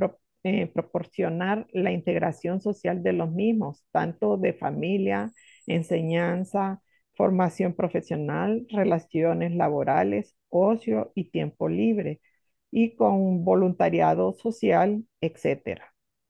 eh, 0.43 0.67
proporcionar 0.67 1.67
la 1.73 1.91
integración 1.91 2.61
social 2.61 3.03
de 3.03 3.13
los 3.13 3.31
mismos, 3.31 3.83
tanto 3.91 4.37
de 4.37 4.53
familia, 4.53 5.31
enseñanza, 5.65 6.81
formación 7.17 7.73
profesional, 7.73 8.65
relaciones 8.69 9.51
laborales, 9.53 10.35
ocio 10.49 11.11
y 11.15 11.31
tiempo 11.31 11.67
libre, 11.67 12.21
y 12.71 12.95
con 12.95 13.43
voluntariado 13.43 14.33
social, 14.33 15.03
etc. 15.21 15.81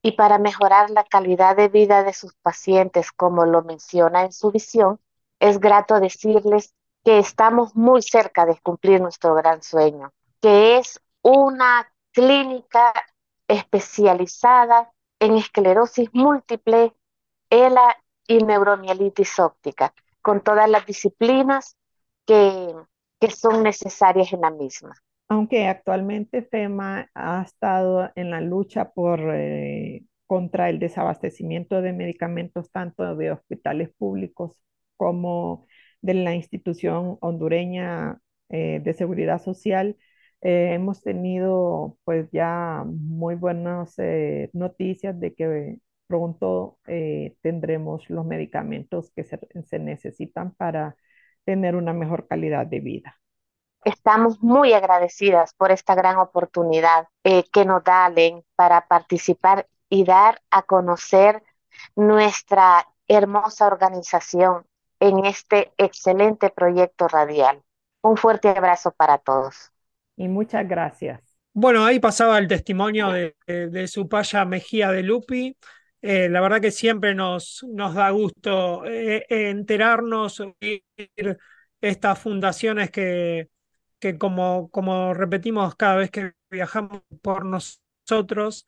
Y 0.02 0.14
para 0.14 0.38
mejorar 0.38 0.90
la 0.90 1.04
calidad 1.04 1.58
de 1.58 1.68
vida 1.68 2.04
de 2.04 2.14
sus 2.14 2.34
pacientes, 2.36 3.12
como 3.12 3.46
lo 3.46 3.64
menciona 3.64 4.24
en 4.24 4.32
su 4.32 4.52
visión, 4.52 5.00
es 5.40 5.60
grato 5.60 6.00
decirles 6.00 6.74
que 7.04 7.20
estamos 7.20 7.76
muy 7.76 8.02
cerca 8.02 8.46
de 8.46 8.58
cumplir 8.62 9.02
nuestro 9.02 9.36
gran 9.36 9.62
sueño, 9.62 10.14
que 10.42 10.78
es 10.78 11.02
una 11.22 11.92
clínica 12.12 12.94
especializada 13.48 14.92
en 15.20 15.36
esclerosis 15.36 16.10
múltiple, 16.14 16.94
ELA 17.50 17.96
y 18.28 18.44
neuromielitis 18.44 19.40
óptica, 19.40 19.94
con 20.28 20.42
todas 20.42 20.70
las 20.70 20.86
disciplinas 20.86 21.78
que, 22.26 22.74
que 23.18 23.32
son 23.32 23.64
necesarias 23.64 24.34
en 24.34 24.42
la 24.42 24.52
misma. 24.52 24.94
Aunque 25.30 25.68
actualmente 25.68 26.42
FEMA 26.42 27.10
ha 27.16 27.44
estado 27.44 28.12
en 28.14 28.32
la 28.32 28.42
lucha 28.42 28.92
por, 28.92 29.22
eh, 29.34 30.04
contra 30.26 30.70
el 30.70 30.80
desabastecimiento 30.80 31.82
de 31.82 31.94
medicamentos 31.94 32.70
tanto 32.74 33.16
de 33.16 33.32
hospitales 33.32 33.90
públicos 33.98 34.62
como 34.98 35.66
de 36.02 36.16
la 36.16 36.36
institución 36.36 37.18
hondureña 37.22 38.20
eh, 38.50 38.82
de 38.84 38.94
seguridad 38.96 39.42
social, 39.42 39.96
eh, 40.42 40.74
hemos 40.74 41.04
tenido 41.04 41.98
pues 42.04 42.28
ya 42.34 42.84
muy 42.86 43.36
buenas 43.36 43.96
noticias 44.52 45.18
de 45.22 45.34
que 45.34 45.78
pronto 46.08 46.78
tendremos 47.42 48.10
los 48.10 48.26
medicamentos 48.26 49.12
que 49.12 49.24
se, 49.24 49.40
se 49.66 49.80
necesitan 49.80 50.54
para 50.56 50.96
tener 51.46 51.76
una 51.76 51.94
mejor 51.94 52.28
calidad 52.28 52.66
de 52.66 52.80
vida. 52.80 53.18
Estamos 53.86 54.44
muy 54.44 54.74
agradecidas 54.74 55.54
por 55.54 55.72
esta 55.72 55.96
gran 55.96 56.18
oportunidad 56.18 57.08
eh, 57.24 57.46
que 57.54 57.64
nos 57.64 57.86
da 57.86 58.04
Alen 58.04 58.44
para 58.58 58.86
participar 58.86 59.66
y 59.88 60.04
dar 60.04 60.42
a 60.52 60.64
conocer 60.64 61.42
nuestra 61.96 62.86
hermosa 63.08 63.66
organización 63.66 64.66
en 65.00 65.26
este 65.26 65.72
excelente 65.78 66.50
proyecto 66.50 67.08
radial. 67.08 67.64
Un 68.02 68.18
fuerte 68.18 68.50
abrazo 68.50 68.92
para 68.92 69.20
todos. 69.20 69.72
Y 70.18 70.28
muchas 70.28 70.68
gracias. 70.68 71.22
Bueno, 71.54 71.86
ahí 71.86 72.00
pasaba 72.00 72.38
el 72.40 72.50
testimonio 72.50 73.10
de, 73.12 73.36
de, 73.48 73.88
su 73.88 74.10
paya 74.10 74.44
Mejía 74.44 74.92
de 74.92 75.04
Lupi. 75.04 75.56
Eh, 76.02 76.30
la 76.30 76.42
verdad 76.42 76.62
que 76.62 76.72
siempre 76.72 77.16
nos, 77.16 77.66
nos 77.74 77.96
da 77.96 78.10
gusto 78.12 78.86
eh, 78.86 79.26
enterarnos, 79.30 80.40
oír 80.40 80.84
estas 81.82 82.20
fundaciones 82.20 82.92
que, 82.92 83.50
que 84.00 84.18
como, 84.18 84.70
como 84.70 85.14
repetimos 85.14 85.76
cada 85.76 85.96
vez 85.96 86.12
que 86.12 86.34
viajamos 86.50 87.02
por 87.22 87.46
nosotros 87.46 88.66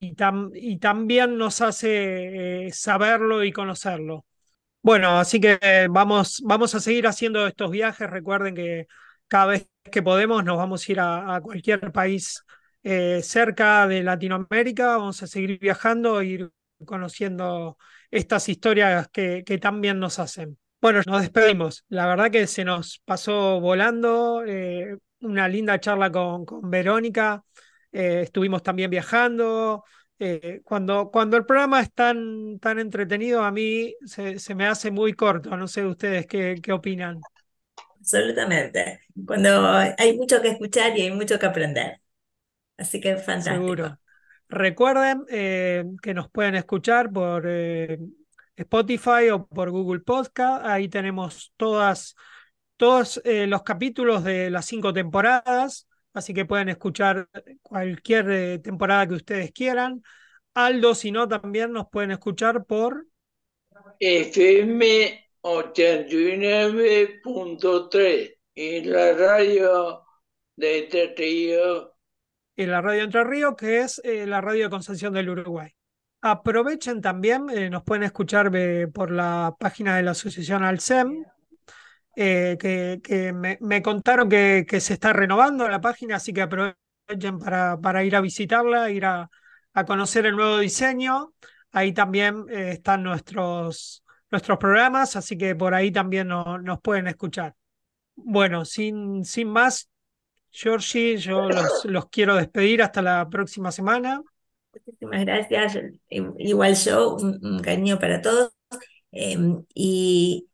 y, 0.00 0.14
y 0.54 0.78
también 0.78 1.38
nos 1.38 1.60
hace 1.60 2.66
eh, 2.66 2.72
saberlo 2.72 3.44
y 3.44 3.52
conocerlo. 3.52 4.26
Bueno, 4.82 5.18
así 5.18 5.40
que 5.40 5.58
vamos, 5.90 6.42
vamos 6.44 6.74
a 6.74 6.80
seguir 6.80 7.06
haciendo 7.08 7.46
estos 7.46 7.70
viajes. 7.70 8.08
Recuerden 8.10 8.54
que 8.54 8.86
cada 9.28 9.46
vez 9.46 9.68
que 9.90 10.02
podemos 10.02 10.44
nos 10.44 10.56
vamos 10.56 10.88
a 10.88 10.92
ir 10.92 11.00
a, 11.00 11.40
cualquier 11.42 11.92
país 11.92 12.44
eh, 12.82 13.20
cerca 13.22 13.86
de 13.88 14.02
Latinoamérica. 14.02 14.96
Vamos 14.98 15.22
a 15.22 15.26
seguir 15.26 15.58
viajando 15.58 16.22
ir 16.22 16.50
conociendo 16.84 17.78
estas 18.10 18.48
historias 18.48 19.08
que, 19.08 19.42
que 19.44 19.58
tan 19.58 19.80
bien 19.80 19.98
nos 19.98 20.18
hacen. 20.18 20.58
Bueno, 20.80 21.00
nos 21.06 21.22
despedimos. 21.22 21.84
La 21.88 22.06
verdad 22.06 22.30
que 22.30 22.46
se 22.46 22.64
nos 22.64 23.00
pasó 23.04 23.60
volando. 23.60 24.44
Eh, 24.46 24.96
una 25.20 25.48
linda 25.48 25.80
charla 25.80 26.10
con, 26.12 26.44
con 26.44 26.70
Verónica. 26.70 27.42
Eh, 27.92 28.22
estuvimos 28.24 28.62
también 28.62 28.90
viajando. 28.90 29.84
Eh, 30.18 30.60
cuando, 30.64 31.10
cuando 31.10 31.36
el 31.36 31.44
programa 31.46 31.80
es 31.80 31.92
tan, 31.92 32.58
tan 32.58 32.78
entretenido, 32.78 33.42
a 33.42 33.50
mí 33.50 33.94
se, 34.04 34.38
se 34.38 34.54
me 34.54 34.66
hace 34.66 34.90
muy 34.90 35.12
corto. 35.14 35.56
No 35.56 35.66
sé 35.68 35.84
ustedes 35.86 36.26
qué, 36.26 36.56
qué 36.62 36.72
opinan. 36.72 37.26
Absolutamente. 38.00 39.00
Cuando 39.26 39.66
hay 39.98 40.16
mucho 40.16 40.40
que 40.40 40.48
escuchar 40.48 40.96
y 40.96 41.02
hay 41.02 41.10
mucho 41.10 41.38
que 41.38 41.46
aprender. 41.46 42.00
Así 42.78 43.00
que 43.00 43.16
fantástico. 43.18 43.84
Seguro. 43.84 43.98
Recuerden 44.48 45.26
que 45.26 46.14
nos 46.14 46.30
pueden 46.30 46.54
escuchar 46.54 47.12
por 47.12 47.46
Spotify 48.56 49.30
o 49.30 49.46
por 49.46 49.70
Google 49.70 50.00
Podcast. 50.00 50.64
Ahí 50.64 50.88
tenemos 50.88 51.52
todas, 51.56 52.16
todos 52.76 53.20
eh, 53.24 53.46
los 53.46 53.62
capítulos 53.62 54.24
de 54.24 54.50
las 54.50 54.66
cinco 54.66 54.92
temporadas, 54.92 55.86
así 56.12 56.34
que 56.34 56.44
pueden 56.44 56.70
escuchar 56.70 57.28
cualquier 57.62 58.28
eh, 58.30 58.58
temporada 58.58 59.06
que 59.06 59.14
ustedes 59.14 59.52
quieran. 59.52 60.02
Aldo, 60.54 60.94
si 60.94 61.12
no, 61.12 61.28
también 61.28 61.72
nos 61.72 61.88
pueden 61.90 62.12
escuchar 62.12 62.64
por 62.64 63.06
FM 64.00 65.22
89.3 65.42 68.38
y 68.54 68.80
la 68.82 69.12
radio 69.12 70.02
de 70.56 71.14
Ríos. 71.16 71.90
Y 72.56 72.66
la 72.66 72.80
radio 72.80 73.04
Entre 73.04 73.22
Ríos, 73.22 73.54
que 73.56 73.80
es 73.80 74.00
eh, 74.02 74.26
la 74.26 74.40
radio 74.40 74.64
de 74.64 74.70
Concepción 74.70 75.12
del 75.12 75.28
Uruguay. 75.28 75.76
Aprovechen 76.22 77.00
también, 77.00 77.48
eh, 77.50 77.70
nos 77.70 77.84
pueden 77.84 78.02
escuchar 78.02 78.50
eh, 78.54 78.88
por 78.88 79.10
la 79.10 79.54
página 79.60 79.96
de 79.96 80.02
la 80.02 80.12
asociación 80.12 80.64
Alcem, 80.64 81.24
eh, 82.16 82.56
que, 82.58 83.32
me, 83.60 83.82
contaron 83.82 84.28
que, 84.28 84.66
se 84.80 84.94
está 84.94 85.12
renovando 85.12 85.68
la 85.68 85.80
página, 85.80 86.16
así 86.16 86.32
que 86.32 86.42
aprovechen 86.42 87.38
para, 87.38 87.78
para 87.78 88.02
ir 88.02 88.16
a 88.16 88.20
visitarla, 88.20 88.90
ir 88.90 89.04
a, 89.04 89.30
conocer 89.86 90.26
el 90.26 90.34
nuevo 90.36 90.58
diseño. 90.58 91.34
Ahí 91.70 91.92
también 91.92 92.46
están 92.48 93.02
nuestros, 93.02 94.02
nuestros 94.30 94.58
programas, 94.58 95.14
así 95.14 95.36
que 95.36 95.54
por 95.54 95.74
ahí 95.74 95.92
también 95.92 96.28
nos 96.28 96.80
pueden 96.80 97.06
escuchar. 97.06 97.54
Bueno, 98.14 98.64
sin, 98.64 99.24
sin 99.24 99.48
más, 99.50 99.90
Georgie, 100.56 101.18
yo 101.18 101.50
los, 101.50 101.84
los 101.84 102.08
quiero 102.08 102.34
despedir 102.34 102.80
hasta 102.80 103.02
la 103.02 103.28
próxima 103.28 103.70
semana. 103.70 104.22
Muchísimas 104.72 105.24
gracias. 105.26 105.78
Igual 106.08 106.74
yo, 106.76 107.16
un, 107.16 107.60
cariño 107.60 107.98
para 107.98 108.22
todos. 108.22 108.52
Em, 109.12 109.64
y 109.74 110.48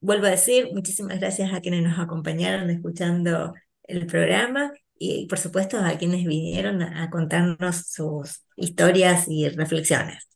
vuelvo 0.00 0.26
a 0.26 0.30
decir, 0.30 0.68
muchísimas 0.74 1.18
gracias 1.18 1.54
a 1.54 1.62
quienes 1.62 1.82
nos 1.82 1.98
acompañaron 1.98 2.68
escuchando 2.68 3.54
el 3.84 4.06
programa 4.06 4.70
y 4.98 5.26
por 5.28 5.38
supuesto 5.38 5.78
a 5.78 5.96
quienes 5.96 6.26
vinieron 6.26 6.82
a, 6.82 7.08
contarnos 7.08 7.86
sus 7.88 8.44
historias 8.54 9.28
y 9.28 9.48
reflexiones. 9.48 10.28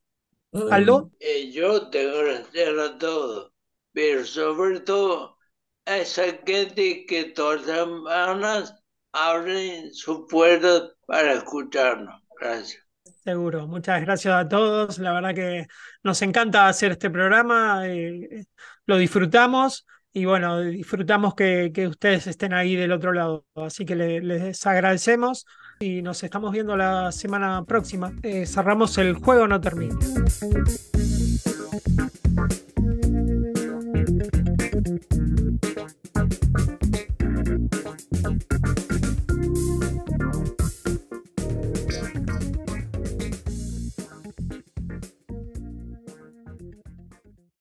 ¿Aldo? 0.71 1.11
Eh, 1.21 1.51
yo 1.51 1.91
te 1.91 2.09
agradezco 2.09 2.81
a 2.81 2.99
todos, 2.99 3.53
pero 3.93 4.25
sobre 4.25 4.81
todo 4.81 5.37
a 5.85 5.99
esa 5.99 6.25
gente 6.47 7.05
que 7.05 7.25
todas 7.25 7.67
las 7.67 7.79
semanas 7.79 8.82
abren 9.13 9.93
su 9.93 10.27
puerta 10.27 10.91
para 11.07 11.35
escucharnos. 11.35 12.23
Gracias. 12.41 12.83
Seguro, 13.25 13.69
muchas 13.69 14.01
gracias 14.01 14.35
a 14.35 14.49
todos. 14.49 14.99
La 14.99 15.13
verdad 15.13 15.35
que 15.35 15.67
nos 16.03 16.21
encanta 16.23 16.69
hacer 16.69 16.93
este 16.93 17.11
programa, 17.11 17.87
eh, 17.87 18.47
lo 18.87 18.97
disfrutamos 18.97 19.87
y 20.13 20.25
bueno, 20.25 20.61
disfrutamos 20.61 21.35
que, 21.35 21.71
que, 21.73 21.87
ustedes 21.87 22.27
estén 22.27 22.53
ahí 22.53 22.75
del 22.75 22.93
otro 22.93 23.13
lado. 23.13 23.47
Así 23.55 23.85
que 23.85 23.95
les 23.95 24.67
agradecemos 24.67 25.47
y 25.81 26.03
nos 26.03 26.23
estamos 26.23 26.53
viendo 26.53 26.77
la 26.77 27.13
semana 27.13 27.65
próxima. 27.65 28.13
Eh, 28.23 28.47
cerramos 28.47 28.99
el 28.99 29.15
juego, 29.15 29.49
no 29.49 29.61
termina. 29.61 29.97